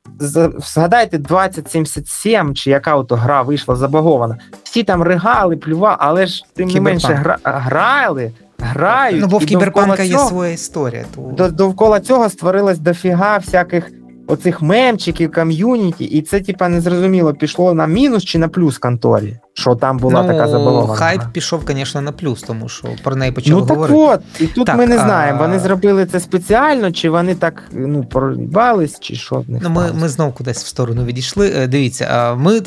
згадайте 0.58 1.18
2077, 1.18 2.54
чи 2.54 2.70
яка 2.70 2.96
ото 2.96 3.16
гра 3.16 3.42
вийшла 3.42 3.76
забагована. 3.76 4.38
Всі 4.62 4.82
там 4.82 5.02
ригали, 5.02 5.56
плювали, 5.56 5.96
але 6.00 6.26
ж 6.26 6.44
тим 6.54 6.68
не 6.68 6.80
менше 6.80 7.12
гра, 7.12 7.38
грали 7.44 8.32
грають. 8.64 9.20
Ну, 9.20 9.26
бо 9.26 9.38
в 9.38 9.46
кіберпанка 9.46 10.02
є 10.02 10.18
своя 10.18 10.52
історія. 10.52 11.04
То... 11.36 11.48
Довкола 11.48 12.00
цього 12.00 12.28
створилось 12.28 12.78
дофіга 12.78 13.38
всяких 13.38 13.90
оцих 14.26 14.62
мемчиків, 14.62 15.32
ком'юніті, 15.32 16.04
і 16.04 16.22
це, 16.22 16.40
типа, 16.40 16.68
незрозуміло, 16.68 17.34
пішло 17.34 17.74
на 17.74 17.86
мінус 17.86 18.24
чи 18.24 18.38
на 18.38 18.48
плюс 18.48 18.78
конторі 18.78 19.36
що 19.54 19.74
там 19.74 19.98
була 19.98 20.22
ну, 20.22 20.28
така 20.28 20.48
забалована. 20.48 20.94
Хайп 20.94 21.22
пішов, 21.32 21.62
звісно, 21.68 22.00
на 22.00 22.12
плюс, 22.12 22.42
тому 22.42 22.68
що 22.68 22.88
про 23.02 23.16
неї 23.16 23.32
почали 23.32 23.60
ну, 23.60 23.66
говорити. 23.66 23.98
Ну 23.98 24.06
так 24.06 24.20
от, 24.34 24.40
і 24.40 24.46
тут 24.46 24.66
так, 24.66 24.76
ми 24.76 24.86
не 24.86 24.98
знаємо, 24.98 25.38
вони 25.38 25.58
зробили 25.58 26.06
це 26.06 26.20
спеціально, 26.20 26.92
чи 26.92 27.10
вони 27.10 27.34
так 27.34 27.62
ну, 27.72 28.04
проїбались, 28.04 29.00
чи 29.00 29.14
що 29.14 29.36
в 29.40 29.50
них 29.50 29.62
Ну, 29.64 29.70
Ми 29.70 29.92
ми 29.92 30.08
знову 30.08 30.32
кудись 30.32 30.64
в 30.64 30.66
сторону 30.66 31.04
відійшли. 31.04 31.52
Е, 31.56 31.66
дивіться, 31.66 32.34
ми 32.34 32.60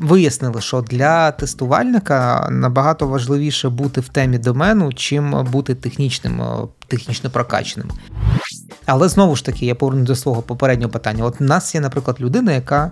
вияснили, 0.00 0.60
що 0.60 0.80
для 0.80 1.30
тестувальника 1.30 2.48
набагато 2.50 3.06
важливіше 3.06 3.68
бути 3.68 4.00
в 4.00 4.08
темі 4.08 4.38
домену, 4.38 4.92
чим 4.92 5.44
бути 5.52 5.74
технічним, 5.74 6.42
технічно 6.88 7.30
прокаченим. 7.30 7.90
Але 8.90 9.08
знову 9.08 9.36
ж 9.36 9.44
таки, 9.44 9.66
я 9.66 9.74
поверну 9.74 10.04
до 10.04 10.16
свого 10.16 10.42
попереднього 10.42 10.92
питання. 10.92 11.24
От 11.24 11.40
у 11.40 11.44
нас 11.44 11.74
є, 11.74 11.80
наприклад, 11.80 12.16
людина, 12.20 12.52
яка 12.52 12.90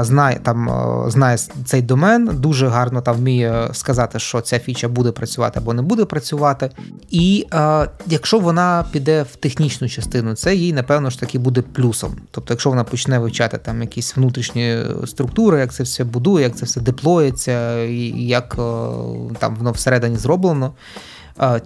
знає 0.00 0.40
там 0.42 0.70
знає 1.10 1.38
цей 1.64 1.82
домен, 1.82 2.30
дуже 2.32 2.68
гарно 2.68 3.00
там 3.00 3.16
вміє 3.16 3.68
сказати, 3.72 4.18
що 4.18 4.40
ця 4.40 4.58
фіча 4.58 4.88
буде 4.88 5.10
працювати 5.10 5.60
або 5.60 5.74
не 5.74 5.82
буде 5.82 6.04
працювати. 6.04 6.70
І 7.10 7.46
е, 7.52 7.88
якщо 8.06 8.38
вона 8.38 8.84
піде 8.92 9.22
в 9.22 9.36
технічну 9.36 9.88
частину, 9.88 10.34
це 10.34 10.54
їй, 10.54 10.72
напевно 10.72 11.10
ж 11.10 11.20
таки 11.20 11.38
буде 11.38 11.62
плюсом. 11.62 12.16
Тобто, 12.30 12.52
якщо 12.52 12.70
вона 12.70 12.84
почне 12.84 13.18
вивчати 13.18 13.58
там 13.58 13.80
якісь 13.80 14.16
внутрішні 14.16 14.78
структури, 15.06 15.60
як 15.60 15.72
це 15.72 15.82
все 15.82 16.04
будує, 16.04 16.44
як 16.44 16.56
це 16.56 16.64
все 16.64 16.80
деплоїться, 16.80 17.74
як 18.16 18.54
там 19.38 19.56
воно 19.58 19.70
всередині 19.72 20.16
зроблено. 20.16 20.72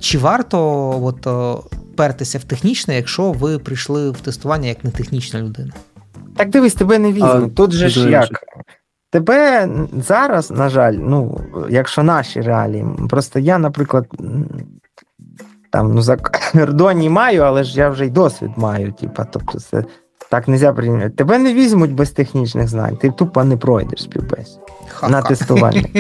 Чи 0.01 0.19
варто 0.19 0.91
от, 1.05 1.27
пертися 1.97 2.39
в 2.39 2.45
технічне, 2.45 2.97
якщо 2.97 3.33
ви 3.33 3.59
прийшли 3.59 4.11
в 4.11 4.21
тестування 4.21 4.69
як 4.69 4.85
не 4.85 4.91
технічна 4.91 5.41
людина? 5.41 5.73
Так 6.37 6.51
дивись, 6.51 6.75
тебе 6.75 6.99
не 6.99 7.13
візьмуть. 7.13 7.55
Тут 7.55 7.73
же 7.73 7.89
ж 7.89 8.11
як. 8.11 8.29
Тебе 9.11 9.69
зараз, 9.93 10.51
на 10.51 10.69
жаль, 10.69 10.93
ну, 10.93 11.41
якщо 11.71 12.03
наші 12.03 12.41
реалії, 12.41 12.87
просто 13.11 13.39
я, 13.39 13.59
наприклад, 13.59 14.07
там 15.73 15.95
ну, 15.95 16.03
за 16.03 16.17
кордоні 16.53 17.09
маю, 17.09 17.43
але 17.43 17.65
ж 17.65 17.79
я 17.79 17.89
вже 17.89 18.07
й 18.07 18.11
досвід 18.11 18.51
маю. 18.57 18.93
Типа, 18.93 19.25
тобто 19.25 19.61
це 19.61 19.85
Так 20.33 20.49
не 20.49 20.55
можна 20.55 20.73
прийняти. 20.73 21.11
Тебе 21.11 21.39
не 21.39 21.55
візьмуть 21.55 21.93
без 21.93 22.11
технічних 22.11 22.69
знань, 22.69 22.97
ти 22.97 23.11
тупо 23.11 23.45
не 23.45 23.57
пройдеш 23.57 24.03
співбесіду. 24.03 24.61
На 25.09 25.23
тестування. 25.23 25.83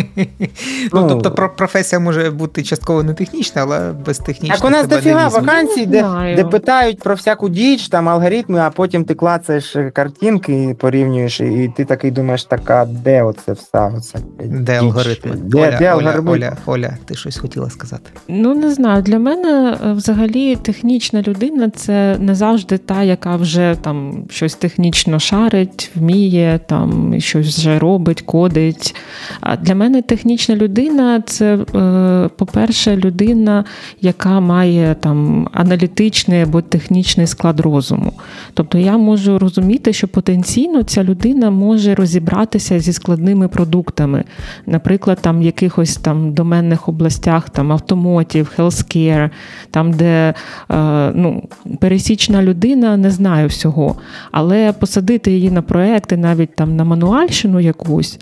Ну, 0.92 1.06
тобто 1.08 1.48
професія 1.48 1.98
може 1.98 2.30
бути 2.30 2.62
частково 2.62 3.02
не 3.02 3.14
технічна, 3.14 3.62
але 3.62 3.92
без 3.92 4.18
технічної. 4.18 4.60
Так 4.60 4.68
у 4.68 4.70
нас 4.70 4.86
дофіга 4.86 5.28
вакансій, 5.28 5.86
де 5.86 6.34
де 6.36 6.44
питають 6.44 6.98
про 6.98 7.14
всяку 7.14 7.48
діч, 7.48 7.88
там 7.88 8.08
алгоритми, 8.08 8.58
а 8.58 8.70
потім 8.70 9.04
ти 9.04 9.14
клацаєш 9.14 9.76
картинки, 9.92 10.76
порівнюєш, 10.78 11.40
і 11.40 11.72
ти 11.76 11.84
такий 11.84 12.10
думаєш, 12.10 12.44
така, 12.44 12.84
де 12.84 13.22
оце 13.22 13.52
все? 13.52 13.92
Оце, 13.96 14.18
де 14.44 14.78
алгоритми? 14.78 15.36
Де, 15.36 15.58
Оля, 15.58 15.78
де 15.78 15.86
алгоритми? 15.86 16.32
Оля, 16.32 16.56
Оля, 16.66 16.96
ти 17.04 17.14
щось 17.14 17.36
хотіла 17.36 17.70
сказати? 17.70 18.10
Ну, 18.28 18.54
не 18.54 18.74
знаю. 18.74 19.02
Для 19.02 19.18
мене 19.18 19.78
е, 19.84 19.92
взагалі 19.92 20.56
технічна 20.56 21.22
людина 21.22 21.70
це 21.70 22.16
не 22.18 22.34
завжди 22.34 22.78
та, 22.78 23.02
яка 23.02 23.36
вже 23.36 23.76
там 23.80 24.21
щось 24.30 24.54
технічно 24.54 25.18
шарить, 25.18 25.90
вміє, 25.94 26.60
там 26.66 27.14
щось 27.20 27.58
вже 27.58 27.78
робить, 27.78 28.20
кодить. 28.20 28.94
А 29.40 29.56
для 29.56 29.74
мене 29.74 30.02
технічна 30.02 30.56
людина 30.56 31.20
це, 31.20 31.54
е, 31.54 32.28
по-перше, 32.36 32.96
людина, 32.96 33.64
яка 34.00 34.40
має 34.40 34.94
там 34.94 35.48
аналітичний 35.52 36.40
або 36.40 36.62
технічний 36.62 37.26
склад 37.26 37.60
розуму. 37.60 38.12
Тобто 38.54 38.78
я 38.78 38.96
можу 38.96 39.38
розуміти, 39.38 39.92
що 39.92 40.08
потенційно 40.08 40.82
ця 40.82 41.04
людина 41.04 41.50
може 41.50 41.94
розібратися 41.94 42.80
зі 42.80 42.92
складними 42.92 43.48
продуктами, 43.48 44.24
наприклад, 44.66 45.18
там 45.20 45.40
в 45.40 45.42
якихось 45.42 45.96
там 45.96 46.32
доменних 46.32 46.88
областях, 46.88 47.50
там 47.50 47.72
автомотів, 47.72 48.52
healthcare, 48.58 49.30
там, 49.70 49.92
де 49.92 50.34
е, 50.70 51.12
ну, 51.14 51.48
пересічна 51.80 52.42
людина 52.42 52.96
не 52.96 53.10
знає 53.10 53.46
всього, 53.46 53.96
але 54.30 54.72
посадити 54.72 55.32
її 55.32 55.50
на 55.50 55.62
проекти, 55.62 56.16
навіть 56.16 56.56
там 56.56 56.76
на 56.76 56.84
мануальщину 56.84 57.60
якусь, 57.60 58.18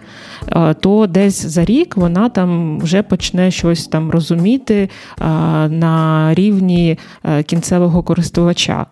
Е, 0.49 0.75
то 0.75 1.07
десь 1.07 1.47
за 1.47 1.65
рік 1.65 1.97
вона 1.97 2.29
там 2.29 2.79
вже 2.79 3.03
почне 3.03 3.51
щось 3.51 3.87
там 3.87 4.11
розуміти 4.11 4.75
е, 5.21 5.25
на 5.69 6.29
рівні 6.35 6.99
е, 7.25 7.43
кінцевого 7.43 8.03
користувача. 8.03 8.87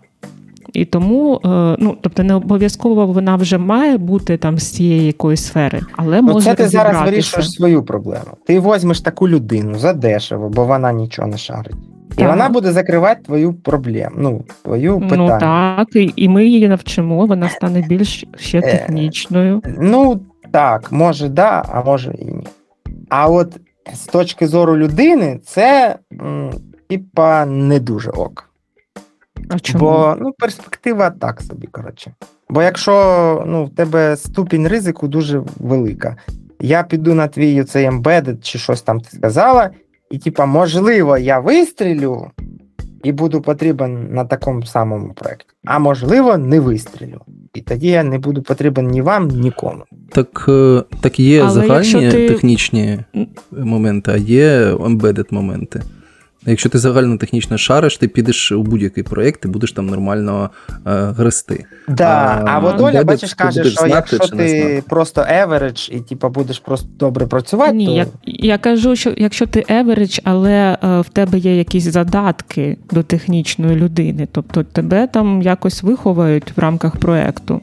І 0.73 0.85
тому, 0.85 1.41
ну 1.79 1.97
тобто, 2.01 2.23
не 2.23 2.33
обов'язково 2.33 3.05
вона 3.05 3.35
вже 3.35 3.57
має 3.57 3.97
бути 3.97 4.37
там 4.37 4.57
з 4.57 4.71
цієї 4.71 5.05
якоїсь 5.05 5.43
сфери, 5.43 5.81
але 5.95 6.21
може 6.21 6.45
це 6.45 6.55
ти 6.55 6.67
зараз 6.67 7.05
вирішуєш 7.05 7.51
свою 7.51 7.83
проблему. 7.83 8.37
Ти 8.45 8.59
візьмеш 8.59 9.01
таку 9.01 9.29
людину 9.29 9.79
за 9.79 9.93
дешево, 9.93 10.49
бо 10.49 10.65
вона 10.65 10.91
нічого 10.91 11.27
не 11.27 11.37
шарить. 11.37 11.75
І 12.11 12.15
так. 12.15 12.29
вона 12.29 12.49
буде 12.49 12.71
закривати 12.71 13.21
твою 13.23 13.53
проблему, 13.53 14.15
ну, 14.17 14.45
твою 14.63 14.99
питання. 14.99 15.33
Ну 15.33 15.39
так, 15.39 15.87
і 16.15 16.29
ми 16.29 16.45
її 16.45 16.67
навчимо, 16.67 17.25
вона 17.25 17.49
стане 17.49 17.81
більш 17.81 18.25
ще 18.37 18.61
технічною. 18.61 19.61
Ну, 19.79 20.21
так, 20.51 20.91
може, 20.91 21.29
да, 21.29 21.63
а 21.69 21.83
може 21.83 22.15
і 22.19 22.25
ні. 22.25 22.47
А 23.09 23.27
от 23.27 23.57
з 23.93 24.05
точки 24.05 24.47
зору 24.47 24.77
людини, 24.77 25.39
це 25.45 25.95
типа 26.89 27.45
не 27.45 27.79
дуже 27.79 28.09
ок. 28.09 28.49
А 29.49 29.59
чому? 29.59 29.79
Бо 29.79 30.15
ну, 30.19 30.31
перспектива 30.37 31.09
так 31.09 31.41
собі, 31.41 31.67
коротше. 31.67 32.11
Бо 32.49 32.61
якщо 32.61 33.43
ну, 33.47 33.65
в 33.65 33.75
тебе 33.75 34.17
ступінь 34.17 34.67
ризику 34.67 35.07
дуже 35.07 35.43
велика, 35.59 36.15
я 36.59 36.83
піду 36.83 37.13
на 37.13 37.27
твій 37.27 37.63
цей 37.63 37.89
embedded 37.89 38.41
чи 38.41 38.59
щось 38.59 38.81
там 38.81 38.99
ти 38.99 39.17
сказала, 39.17 39.69
і 40.11 40.17
типа, 40.17 40.45
можливо, 40.45 41.17
я 41.17 41.39
вистрілю 41.39 42.31
і 43.03 43.11
буду 43.11 43.41
потрібен 43.41 44.07
на 44.13 44.25
такому 44.25 44.65
самому 44.65 45.13
проєкті. 45.13 45.45
А 45.65 45.79
можливо, 45.79 46.37
не 46.37 46.59
вистрілю. 46.59 47.21
І 47.53 47.61
тоді 47.61 47.87
я 47.87 48.03
не 48.03 48.19
буду 48.19 48.41
потрібен 48.41 48.87
ні 48.87 49.01
вам, 49.01 49.27
нікому. 49.27 49.83
Так 50.09 50.45
е, 50.49 50.83
так 51.01 51.19
є 51.19 51.41
Але 51.41 51.51
загальні 51.51 52.11
ти... 52.11 52.27
технічні 52.27 52.99
моменти, 53.51 54.11
а 54.11 54.17
є 54.17 54.73
embedded 54.73 55.33
моменти. 55.33 55.81
Якщо 56.49 56.69
ти 56.69 56.77
загально 56.77 57.17
технічно 57.17 57.57
шариш, 57.57 57.97
ти 57.97 58.07
підеш 58.07 58.51
у 58.51 58.63
будь-який 58.63 59.03
проєкт 59.03 59.45
і 59.45 59.47
будеш 59.47 59.71
там 59.71 59.87
нормально 59.87 60.49
е, 60.69 60.79
грести. 61.17 61.65
Да, 61.87 62.05
а, 62.05 62.43
а 62.45 62.59
от 62.59 62.81
Оля, 62.81 63.03
бачиш, 63.03 63.33
каже, 63.33 63.63
що 63.63 63.69
знати, 63.69 64.09
якщо 64.11 64.35
ти 64.37 64.83
просто 64.89 65.21
average 65.21 65.91
і 65.91 65.99
типу, 65.99 66.29
будеш 66.29 66.59
просто 66.59 66.87
добре 66.99 67.25
працювати. 67.25 67.73
Ні, 67.73 67.85
то... 67.85 67.91
я 67.91 68.05
я 68.25 68.57
кажу, 68.57 68.95
що 68.95 69.13
якщо 69.17 69.45
ти 69.45 69.65
average, 69.69 70.21
але 70.23 70.77
е, 70.83 71.01
в 71.01 71.09
тебе 71.09 71.37
є 71.37 71.57
якісь 71.57 71.83
задатки 71.83 72.77
до 72.91 73.03
технічної 73.03 73.75
людини, 73.75 74.27
тобто 74.31 74.63
тебе 74.63 75.07
там 75.07 75.41
якось 75.41 75.83
виховають 75.83 76.57
в 76.57 76.59
рамках 76.59 76.97
проєкту. 76.97 77.61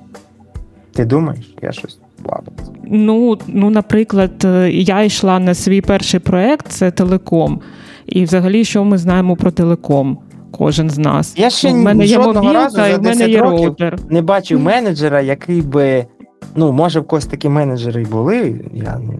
Ти 0.92 1.04
думаєш, 1.04 1.54
я 1.62 1.72
щось 1.72 1.98
слабо. 2.22 2.52
Ну, 2.84 3.38
ну, 3.46 3.70
наприклад, 3.70 4.44
е, 4.44 4.70
я 4.70 5.02
йшла 5.02 5.38
на 5.38 5.54
свій 5.54 5.80
перший 5.80 6.20
проєкт, 6.20 6.66
це 6.68 6.90
телеком. 6.90 7.60
І 8.06 8.24
взагалі, 8.24 8.64
що 8.64 8.84
ми 8.84 8.98
знаємо 8.98 9.36
про 9.36 9.50
телеком? 9.50 10.18
Кожен 10.50 10.90
з 10.90 10.98
нас. 10.98 11.34
Я 11.38 11.50
ще 11.50 11.72
ну, 11.72 11.78
в 11.78 11.82
мене 11.82 12.04
є 12.04 12.18
мобілка, 12.18 12.88
і 12.88 12.96
в 12.98 13.02
мене 13.02 13.28
є 13.28 13.40
роутер. 13.40 13.98
Не 14.10 14.22
бачив 14.22 14.60
менеджера, 14.60 15.20
який 15.20 15.62
би. 15.62 16.06
Ну, 16.54 16.72
може, 16.72 17.00
в 17.00 17.06
когось 17.06 17.26
такі 17.26 17.48
менеджери 17.48 18.02
й 18.02 18.04
були. 18.04 18.60
Я, 18.74 19.00
ну, 19.04 19.14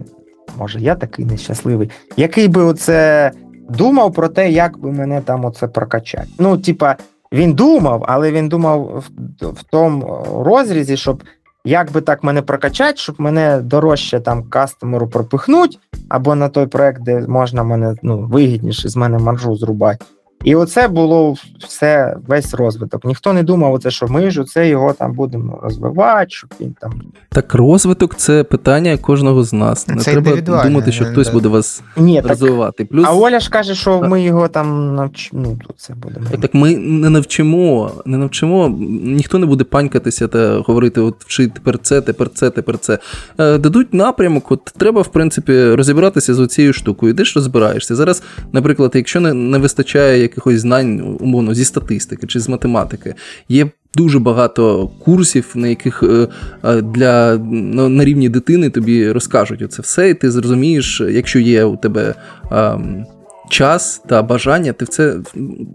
Може, 0.59 0.79
я 0.79 0.95
такий 0.95 1.25
нещасливий, 1.25 1.89
який 2.17 2.47
би 2.47 2.63
оце 2.63 3.31
думав 3.69 4.13
про 4.13 4.27
те, 4.27 4.51
як 4.51 4.77
би 4.77 4.91
мене 4.91 5.21
там 5.21 5.45
оце 5.45 5.67
прокачати. 5.67 6.27
Ну, 6.39 6.57
типа, 6.57 6.95
він 7.31 7.53
думав, 7.53 8.05
але 8.07 8.31
він 8.31 8.49
думав 8.49 9.03
в, 9.41 9.45
в 9.47 9.63
тому 9.63 10.25
розрізі, 10.45 10.97
щоб 10.97 11.23
як 11.67 11.91
би 11.91 12.01
так 12.01 12.23
мене 12.23 12.41
прокачати, 12.41 12.97
щоб 12.97 13.15
мене 13.21 13.61
дорожче 13.61 14.19
там 14.19 14.43
кастомеру 14.43 15.07
пропихнуть, 15.07 15.79
або 16.09 16.35
на 16.35 16.49
той 16.49 16.67
проект, 16.67 17.03
де 17.03 17.19
можна 17.27 17.63
мене 17.63 17.95
ну, 18.03 18.19
вигідніше 18.19 18.89
з 18.89 18.95
мене 18.95 19.17
маржу 19.17 19.55
зрубати. 19.55 20.05
І 20.43 20.55
оце 20.55 20.87
було 20.87 21.35
все 21.59 22.17
весь 22.27 22.53
розвиток. 22.53 23.05
Ніхто 23.05 23.33
не 23.33 23.43
думав, 23.43 23.73
оце, 23.73 23.91
що 23.91 24.07
ми 24.07 24.31
ж 24.31 24.41
оце 24.41 24.69
його 24.69 24.93
там 24.93 25.13
будемо 25.13 25.59
розвивати, 25.63 26.29
щоб 26.29 26.49
він 26.61 26.75
там. 26.81 27.01
Так, 27.29 27.53
розвиток 27.53 28.15
це 28.15 28.43
питання 28.43 28.97
кожного 28.97 29.43
з 29.43 29.53
нас. 29.53 29.87
Не 29.87 29.95
це 29.95 30.21
треба 30.21 30.63
думати, 30.63 30.91
що 30.91 31.05
хтось 31.05 31.29
буде 31.29 31.47
вас 31.47 31.83
Ні, 31.97 32.21
розвивати. 32.21 32.85
Плюс... 32.85 33.05
А 33.07 33.13
Оля 33.13 33.39
ж 33.39 33.49
каже, 33.49 33.75
що 33.75 34.01
ми 34.01 34.21
його 34.21 34.47
там 34.47 34.95
навчимо. 34.95 35.43
Ну, 35.43 35.57
це 35.77 35.93
будемо. 35.93 36.25
Так 36.41 36.53
ми 36.53 36.77
не 36.77 37.09
навчимо, 37.09 37.91
не 38.05 38.17
навчимо, 38.17 38.77
ніхто 39.03 39.39
не 39.39 39.45
буде 39.45 39.63
панькатися 39.63 40.27
та 40.27 40.59
говорити: 40.59 41.01
от 41.01 41.15
вчи 41.19 41.47
тепер 41.47 41.77
це, 41.77 42.01
тепер 42.01 42.29
це, 42.33 42.49
тепер 42.49 42.77
це. 42.77 42.99
Е, 43.37 43.57
дадуть 43.57 43.93
напрямок, 43.93 44.51
от 44.51 44.63
треба, 44.77 45.01
в 45.01 45.07
принципі, 45.07 45.73
розібратися 45.73 46.33
з 46.33 46.39
оцією 46.39 46.73
штукою. 46.73 47.13
Йдеш, 47.13 47.35
розбираєшся. 47.35 47.95
Зараз, 47.95 48.23
наприклад, 48.51 48.91
якщо 48.95 49.19
не, 49.19 49.33
не 49.33 49.57
вистачає 49.57 50.26
якихось 50.27 50.59
знань, 50.59 51.17
умовно, 51.19 51.53
зі 51.53 51.65
статистики 51.65 52.27
чи 52.27 52.39
з 52.39 52.49
математики. 52.49 53.15
Є 53.49 53.67
дуже 53.95 54.19
багато 54.19 54.87
курсів, 54.87 55.51
на 55.55 55.67
яких 55.67 56.03
е, 56.03 56.27
е, 56.63 56.81
для 56.81 57.37
на 57.37 58.05
рівні 58.05 58.29
дитини 58.29 58.69
тобі 58.69 59.11
розкажуть 59.11 59.61
оце 59.61 59.81
все, 59.81 60.09
і 60.09 60.13
ти 60.13 60.31
зрозумієш, 60.31 61.01
якщо 61.11 61.39
є 61.39 61.63
у 61.63 61.77
тебе. 61.77 62.15
Ем, 62.51 63.05
час 63.49 64.01
та 64.07 64.23
бажання, 64.23 64.73
ти 64.73 64.85
це 64.85 65.17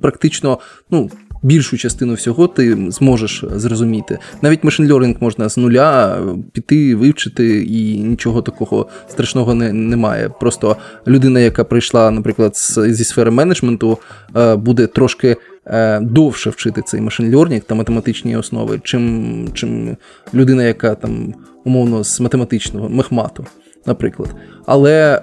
практично 0.02 0.58
ну, 0.90 1.10
більшу 1.42 1.78
частину 1.78 2.14
всього 2.14 2.46
ти 2.46 2.90
зможеш 2.90 3.44
зрозуміти. 3.50 4.18
Навіть 4.42 4.64
машин 4.64 4.92
learning 4.92 5.16
можна 5.20 5.48
з 5.48 5.56
нуля 5.56 6.18
піти, 6.52 6.94
вивчити, 6.94 7.62
і 7.62 7.98
нічого 7.98 8.42
такого 8.42 8.88
страшного 9.08 9.54
не, 9.54 9.72
немає. 9.72 10.28
Просто 10.40 10.76
людина, 11.06 11.40
яка 11.40 11.64
прийшла, 11.64 12.10
наприклад, 12.10 12.52
зі 12.88 13.04
сфери 13.04 13.30
менеджменту, 13.30 13.98
е, 14.36 14.56
буде 14.56 14.86
трошки. 14.86 15.36
Е, 15.66 16.00
довше 16.00 16.50
вчити 16.50 16.82
цей 16.82 17.00
машин 17.00 17.34
learning 17.34 17.60
та 17.60 17.74
математичні 17.74 18.36
основи, 18.36 18.80
чим 18.84 19.48
чим 19.54 19.96
людина, 20.34 20.64
яка 20.64 20.94
там 20.94 21.34
умовно 21.64 22.04
з 22.04 22.20
математичного 22.20 22.88
мехмату, 22.88 23.46
наприклад. 23.86 24.34
Але 24.66 25.22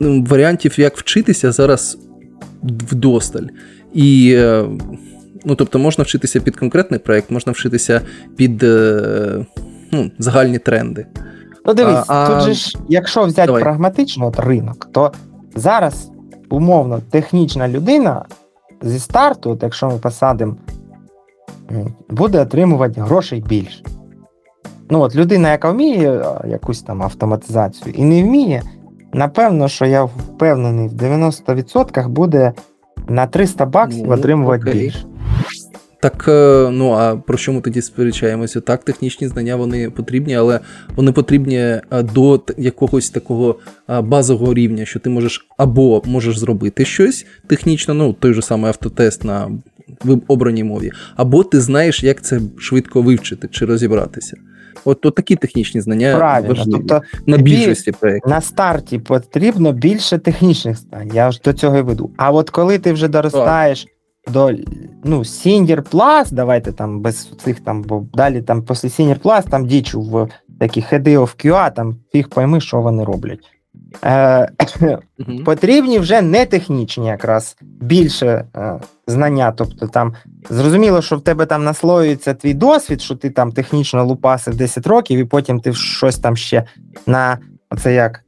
ну, 0.00 0.24
варіантів, 0.28 0.80
як 0.80 0.96
вчитися, 0.96 1.52
зараз 1.52 1.98
вдосталь. 2.62 3.46
І 3.94 4.34
е, 4.36 4.64
Ну, 5.44 5.54
тобто 5.54 5.78
можна 5.78 6.04
вчитися 6.04 6.40
під 6.40 6.56
конкретний 6.56 7.00
проєкт, 7.00 7.30
можна 7.30 7.52
вчитися 7.52 8.00
під 8.36 8.62
е, 8.62 9.46
ну, 9.92 10.10
загальні 10.18 10.58
тренди. 10.58 11.06
Ну, 11.66 11.74
дивись, 11.74 12.04
а, 12.08 12.28
тут 12.28 12.40
же 12.40 12.54
ж, 12.54 12.78
якщо 12.88 13.24
взяти 13.24 13.46
давай. 13.46 13.62
прагматично 13.62 14.26
от 14.26 14.40
ринок, 14.40 14.88
то 14.92 15.12
зараз 15.54 16.10
умовно 16.50 17.00
технічна 17.10 17.68
людина 17.68 18.24
зі 18.82 18.98
старту, 18.98 19.50
от 19.50 19.62
якщо 19.62 19.88
ми 19.88 19.98
посадимо, 19.98 20.56
буде 22.10 22.40
отримувати 22.40 23.00
грошей 23.00 23.40
більше. 23.40 23.84
Ну, 24.90 25.00
от 25.00 25.16
людина, 25.16 25.50
яка 25.50 25.70
вміє 25.70 26.24
якусь 26.48 26.82
там 26.82 27.02
автоматизацію 27.02 27.94
і 27.94 28.04
не 28.04 28.22
вміє, 28.22 28.62
напевно, 29.12 29.68
що 29.68 29.86
я 29.86 30.04
впевнений, 30.04 30.88
в 30.88 30.92
90% 30.92 32.08
буде 32.08 32.52
на 33.08 33.26
300 33.26 33.66
баксів 33.66 34.06
ну, 34.06 34.12
отримувати 34.12 34.62
окей. 34.62 34.80
більше. 34.80 35.06
Так, 36.00 36.24
е, 36.28 36.68
ну 36.70 36.90
а 36.90 37.16
про 37.16 37.38
що 37.38 37.52
ми 37.52 37.60
тоді 37.60 37.82
сперечаємося? 37.82 38.60
Так, 38.60 38.84
технічні 38.84 39.28
знання 39.28 39.56
вони 39.56 39.90
потрібні, 39.90 40.34
але 40.34 40.60
вони 40.96 41.12
потрібні 41.12 41.56
е, 41.56 41.82
до 42.14 42.40
якогось 42.56 43.10
такого 43.10 43.56
е, 43.88 44.00
базового 44.00 44.54
рівня, 44.54 44.84
що 44.84 44.98
ти 44.98 45.10
можеш 45.10 45.46
або 45.56 46.02
можеш 46.06 46.38
зробити 46.38 46.84
щось 46.84 47.26
технічно, 47.46 47.94
ну 47.94 48.12
той 48.12 48.34
же 48.34 48.42
самий 48.42 48.68
автотест 48.68 49.24
на 49.24 49.50
обраній 50.28 50.64
мові, 50.64 50.90
або 51.16 51.44
ти 51.44 51.60
знаєш, 51.60 52.04
як 52.04 52.22
це 52.22 52.40
швидко 52.58 53.02
вивчити 53.02 53.48
чи 53.50 53.64
розібратися. 53.64 54.36
От, 54.84 55.06
от 55.06 55.14
такі 55.14 55.36
технічні 55.36 55.80
знання 55.80 56.16
Правильно. 56.16 56.54
важливі 56.54 56.84
Тобто 56.88 57.02
на 57.26 57.36
більшості 57.36 57.92
проєктів. 57.92 58.30
На 58.30 58.40
старті 58.40 58.98
потрібно 58.98 59.72
більше 59.72 60.18
технічних 60.18 60.76
знань. 60.76 61.10
Я 61.14 61.30
ж 61.30 61.40
до 61.44 61.52
цього 61.52 61.78
і 61.78 61.82
веду. 61.82 62.10
А 62.16 62.30
от 62.30 62.50
коли 62.50 62.78
ти 62.78 62.92
вже 62.92 63.08
доростаєш 63.08 63.86
до 64.28 64.52
ну, 65.04 65.18
Senior 65.18 65.90
Plus, 65.90 66.32
давайте 66.32 66.72
там 66.72 67.00
без 67.00 67.30
цих 67.44 67.60
там, 67.60 67.82
бо 67.82 68.06
далі 68.12 68.42
там 68.42 68.62
після 68.62 68.88
Senior 68.88 69.20
Plus 69.20 69.48
там 69.48 69.66
дічу 69.66 70.00
в 70.00 70.28
такі 70.60 70.80
head 70.80 71.02
of 71.02 71.46
QA, 71.46 71.74
там 71.74 71.96
фіг 72.12 72.28
пойми, 72.28 72.60
що 72.60 72.80
вони 72.80 73.04
роблять. 73.04 73.40
Е, 74.04 74.48
Мгм. 75.18 75.44
Потрібні 75.44 75.98
вже 75.98 76.22
не 76.22 76.46
технічні 76.46 77.06
якраз 77.06 77.56
більше 77.62 78.44
е, 78.56 78.80
знання. 79.06 79.52
Тобто 79.52 79.86
там 79.86 80.14
зрозуміло, 80.50 81.02
що 81.02 81.16
в 81.16 81.20
тебе 81.20 81.46
там 81.46 81.64
наслоюється 81.64 82.34
твій 82.34 82.54
досвід, 82.54 83.02
що 83.02 83.16
ти 83.16 83.30
там 83.30 83.52
технічно 83.52 84.04
лупасив 84.04 84.56
10 84.56 84.86
років, 84.86 85.18
і 85.18 85.24
потім 85.24 85.60
ти 85.60 85.72
щось 85.72 86.18
там 86.18 86.36
ще 86.36 86.64
на 87.06 87.38
оце 87.70 87.94
як 87.94 88.24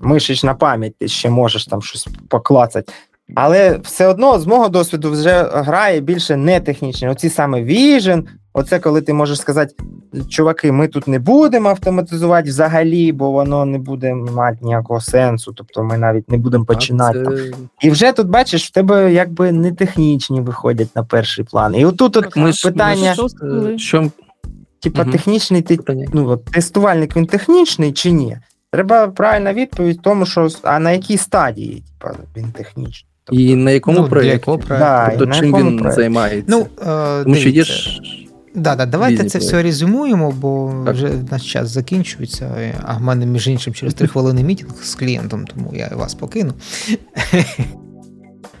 мишечна 0.00 0.54
пам'ять, 0.54 0.98
ти 0.98 1.08
ще 1.08 1.30
можеш 1.30 1.66
там 1.66 1.82
щось 1.82 2.08
поклацати. 2.28 2.92
Але 3.34 3.78
все 3.78 4.06
одно 4.06 4.38
з 4.38 4.46
мого 4.46 4.68
досвіду 4.68 5.10
вже 5.10 5.42
грає 5.52 6.00
більше 6.00 6.36
не 6.36 6.60
технічні. 6.60 7.08
Оці 7.08 7.28
саме 7.28 7.62
Vision, 7.62 8.22
оце 8.52 8.78
коли 8.78 9.00
ти 9.00 9.12
можеш 9.12 9.40
сказати, 9.40 9.74
чуваки, 10.28 10.72
ми 10.72 10.88
тут 10.88 11.08
не 11.08 11.18
будемо 11.18 11.68
автоматизувати 11.68 12.48
взагалі, 12.48 13.12
бо 13.12 13.30
воно 13.30 13.64
не 13.64 13.78
буде 13.78 14.14
мати 14.14 14.58
ніякого 14.62 15.00
сенсу. 15.00 15.52
Тобто 15.52 15.84
ми 15.84 15.98
навіть 15.98 16.30
не 16.30 16.36
будемо 16.38 16.64
починати. 16.64 17.22
Там. 17.22 17.36
це- 17.36 17.52
І 17.80 17.90
вже 17.90 18.12
тут 18.12 18.28
бачиш, 18.28 18.66
в 18.68 18.70
тебе 18.70 19.12
якби 19.12 19.52
не 19.52 19.72
технічні 19.72 20.40
виходять 20.40 20.96
на 20.96 21.04
перший 21.04 21.44
план. 21.44 21.74
І 21.74 21.84
отут 21.84 22.16
от 22.16 22.36
Ми 22.36 22.52
питання, 22.64 23.14
ми 23.18 23.28
ж, 23.28 23.36
е, 23.74 23.78
що 23.78 24.10
типа 24.80 25.02
Мгм. 25.02 25.12
технічний 25.12 25.62
ти 25.62 25.78
ну, 26.12 26.28
от, 26.28 26.44
тестувальник 26.44 27.16
він 27.16 27.26
технічний 27.26 27.92
чи 27.92 28.10
ні? 28.10 28.38
Треба 28.72 29.08
правильна 29.08 29.52
відповідь 29.52 30.02
тому, 30.02 30.26
що 30.26 30.48
а 30.62 30.78
на 30.78 30.92
якій 30.92 31.16
стадії 31.16 31.82
типа, 32.00 32.14
він 32.36 32.52
технічний. 32.52 33.13
І 33.32 33.56
на 33.56 33.70
якому 33.70 33.96
Ну, 33.98 34.02
для 34.04 34.10
проєкті? 34.10 34.32
якого 34.32 34.58
проєкту? 34.58 34.84
Да, 34.86 35.08
Тобто 35.08 35.26
на 35.26 35.34
чим 35.34 35.44
якому 35.46 35.70
він 35.70 35.78
проєкті? 35.78 36.00
займається? 36.00 36.44
Ну, 36.48 36.66
е, 36.92 37.22
Тому 37.24 37.34
що 37.34 37.48
є 37.48 37.64
ж 37.64 38.00
Да, 38.54 38.76
да, 38.76 38.86
давайте 38.86 39.14
різні 39.14 39.28
це 39.28 39.38
все 39.38 39.62
резюмуємо, 39.62 40.34
бо 40.40 40.82
Так. 40.86 40.94
вже 40.94 41.10
наш 41.30 41.52
час 41.52 41.68
закінчується. 41.70 42.72
А 42.84 42.96
в 42.96 43.02
мене, 43.02 43.26
між 43.26 43.48
іншим, 43.48 43.74
через 43.74 43.94
три 43.94 44.08
хвилини 44.08 44.42
мітинг 44.42 44.72
з 44.82 44.94
клієнтом, 44.94 45.44
тому 45.44 45.70
я 45.74 45.90
вас 45.96 46.14
покину. 46.14 46.52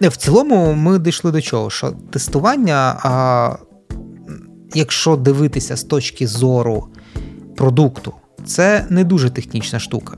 В 0.00 0.16
цілому, 0.16 0.72
ми 0.74 0.98
дійшли 0.98 1.32
до 1.32 1.40
чого? 1.40 1.70
Що 1.70 1.92
тестування, 2.10 2.96
а, 3.02 3.56
якщо 4.74 5.16
дивитися 5.16 5.76
з 5.76 5.84
точки 5.84 6.26
зору 6.26 6.86
продукту, 7.56 8.12
це 8.46 8.86
не 8.90 9.04
дуже 9.04 9.30
технічна 9.30 9.78
штука. 9.78 10.16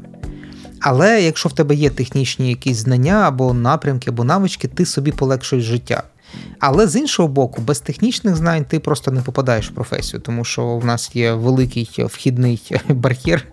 Але 0.81 1.23
якщо 1.23 1.49
в 1.49 1.53
тебе 1.53 1.75
є 1.75 1.91
технічні 1.91 2.49
якісь 2.49 2.77
знання 2.77 3.15
або 3.15 3.55
напрямки, 3.55 4.11
або 4.11 4.25
навички, 4.25 4.69
ти 4.69 4.87
собі 4.87 5.13
полегшуєш 5.13 5.65
життя. 5.65 6.03
Але 6.59 6.87
з 6.87 6.97
іншого 6.97 7.29
боку, 7.29 7.63
без 7.63 7.81
технічних 7.81 8.37
знань 8.37 8.65
ти 8.65 8.81
просто 8.81 9.11
не 9.11 9.21
попадаєш 9.21 9.71
в 9.71 9.75
професію, 9.75 10.21
тому 10.21 10.45
що 10.45 10.77
в 10.77 10.85
нас 10.85 11.17
є 11.17 11.33
великий 11.33 11.89
вхідний 11.99 12.73
бар'єр, 12.89 13.45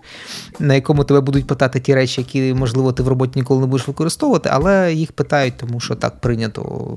на 0.58 0.74
якому 0.74 1.04
тебе 1.04 1.20
будуть 1.20 1.46
питати 1.46 1.80
ті 1.80 1.94
речі, 1.94 2.20
які, 2.20 2.54
можливо, 2.54 2.92
ти 2.92 3.02
в 3.02 3.08
роботі 3.08 3.32
ніколи 3.38 3.60
не 3.60 3.66
будеш 3.66 3.88
використовувати, 3.88 4.50
але 4.52 4.94
їх 4.94 5.12
питають, 5.12 5.54
тому 5.56 5.80
що 5.80 5.94
так 5.94 6.20
прийнято. 6.20 6.88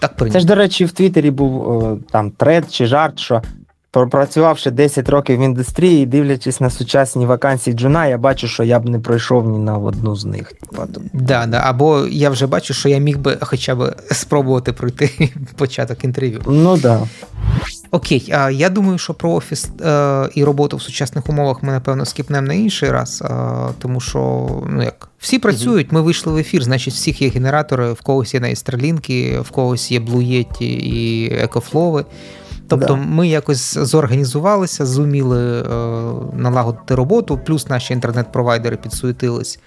Так 0.00 0.32
Це 0.32 0.40
ж, 0.40 0.46
до 0.46 0.54
речі, 0.54 0.84
в 0.84 0.92
Твіттері 0.92 1.30
був 1.30 2.00
там 2.10 2.30
тред 2.30 2.72
чи 2.72 2.86
жарт, 2.86 3.18
що 3.18 3.42
пропрацювавши 3.96 4.70
10 4.70 5.08
років 5.08 5.38
в 5.38 5.42
індустрії, 5.42 6.06
дивлячись 6.06 6.60
на 6.60 6.70
сучасні 6.70 7.26
вакансії 7.26 7.76
джуна, 7.76 8.06
я 8.06 8.18
бачу, 8.18 8.48
що 8.48 8.62
я 8.62 8.80
б 8.80 8.88
не 8.88 8.98
пройшов 8.98 9.48
ні 9.48 9.58
на 9.58 9.78
одну 9.78 10.16
з 10.16 10.24
них. 10.24 10.52
Тобто, 10.76 11.00
Да, 11.12 11.46
да. 11.46 11.62
Або 11.64 12.06
я 12.06 12.30
вже 12.30 12.46
бачу, 12.46 12.74
що 12.74 12.88
я 12.88 12.98
міг 12.98 13.18
би 13.18 13.38
хоча 13.40 13.74
б 13.74 13.96
спробувати 14.10 14.72
пройти 14.72 15.30
початок 15.56 16.04
інтерв'ю. 16.04 16.42
Ну 16.46 16.76
да. 16.76 17.00
Окей, 17.90 18.32
а 18.32 18.50
я 18.50 18.70
думаю, 18.70 18.98
що 18.98 19.14
про 19.14 19.30
офіс 19.30 19.68
е, 19.80 20.28
і 20.34 20.44
роботу 20.44 20.76
в 20.76 20.82
сучасних 20.82 21.28
умовах 21.28 21.62
ми 21.62 21.72
напевно 21.72 22.04
скіпнемо 22.04 22.46
на 22.46 22.54
інший 22.54 22.90
раз, 22.90 23.22
е, 23.24 23.28
тому 23.78 24.00
що 24.00 24.48
ну 24.70 24.82
як 24.82 25.08
всі 25.18 25.38
працюють, 25.38 25.92
ми 25.92 26.00
вийшли 26.02 26.32
в 26.32 26.36
ефір, 26.36 26.62
значить, 26.62 26.94
всіх 26.94 27.22
є 27.22 27.28
генератори, 27.28 27.92
в 27.92 28.00
когось 28.00 28.34
є 28.34 28.40
навіть 28.40 28.56
Starlink, 28.56 29.40
в 29.40 29.50
когось 29.50 29.90
є 29.90 30.00
Yeti 30.00 30.62
і 30.62 31.30
Екофлови. 31.34 32.04
Тобто 32.68 32.86
Да. 32.86 32.96
ми 32.96 33.28
якось 33.28 33.78
зорганізувалися, 33.78 34.86
зуміли 34.86 35.60
е, 35.60 35.64
налагодити 36.36 36.94
роботу, 36.94 37.40
плюс 37.46 37.68
наші 37.68 37.92
інтернет-провайдери 37.94 38.76
підсуетились, 38.76 39.58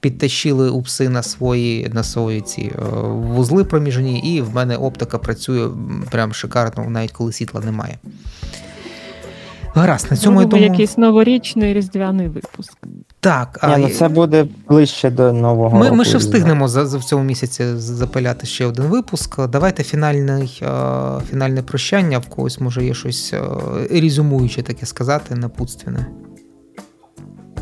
підтащили 0.00 0.70
упси 0.70 1.08
на 1.08 1.22
свої 1.22 1.88
на 1.94 2.02
свої 2.02 2.40
ці 2.40 2.60
е, 2.62 2.82
вузли 3.08 3.64
проміжні, 3.64 4.18
і 4.34 4.40
в 4.40 4.54
мене 4.54 4.76
оптика 4.76 5.18
працює 5.18 5.68
прям 6.10 6.32
шикарно, 6.34 6.90
навіть 6.90 7.12
коли 7.12 7.32
світла 7.32 7.60
немає. 7.64 7.98
Гаразд, 9.74 10.06
на 10.10 10.16
цьому 10.16 10.40
я 10.40 10.46
думаю. 10.46 10.70
якийсь 10.70 10.98
новорічний 10.98 11.74
різдвяний 11.74 12.28
випуск. 12.28 12.78
Так, 13.26 13.60
Ні, 13.62 13.72
а 13.72 13.78
ну 13.78 13.88
це 13.88 14.08
буде 14.08 14.46
ближче 14.68 15.10
до 15.10 15.32
нового 15.32 15.78
Ми, 15.78 15.84
року. 15.84 15.96
ми 15.96 16.04
ще 16.04 16.18
встигнемо 16.18 16.68
за, 16.68 16.86
за 16.86 16.98
в 16.98 17.04
цьому 17.04 17.24
місяці 17.24 17.64
запиляти 17.76 18.46
ще 18.46 18.66
один 18.66 18.84
випуск. 18.84 19.46
Давайте 19.46 19.82
фінальний, 19.82 20.62
е, 20.62 20.68
фінальне 21.30 21.62
прощання. 21.62 22.18
В 22.18 22.26
когось 22.26 22.60
може 22.60 22.84
є 22.84 22.94
щось 22.94 23.32
е, 23.32 23.40
резюмуюче 23.90 24.62
таке 24.62 24.86
сказати, 24.86 25.34
напутственне. 25.34 26.06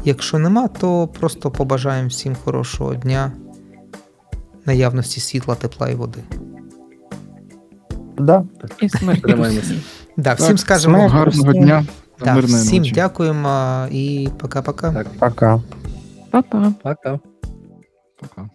Якщо 0.05 0.39
нема, 0.39 0.69
то 0.69 1.09
просто 1.21 1.51
побажаємо 1.51 2.09
всім 2.09 2.37
хорошого 2.45 2.95
дня, 2.95 3.33
наявності 4.67 5.21
світла, 5.21 5.55
тепла 5.55 5.89
і 5.89 5.95
води. 5.95 6.21
Да. 8.19 8.45
І 8.81 8.89
смерть. 8.89 9.23
Да, 10.17 10.35
всім 10.35 10.49
Так, 10.49 10.59
скажемо. 10.59 11.09
Гарного 11.09 11.53
дня 11.53 11.85
та 12.25 12.31
да, 12.31 12.35
мирної 12.35 12.63
всім 12.63 12.79
ночі. 12.79 12.93
дякуємо 12.93 13.87
і 13.91 14.29
пока-пока. 14.39 14.93
Так, 14.93 15.07
Пока. 15.19 15.61
Па-па. 16.31 16.73
пока. 16.83 17.19
Пока. 18.21 18.49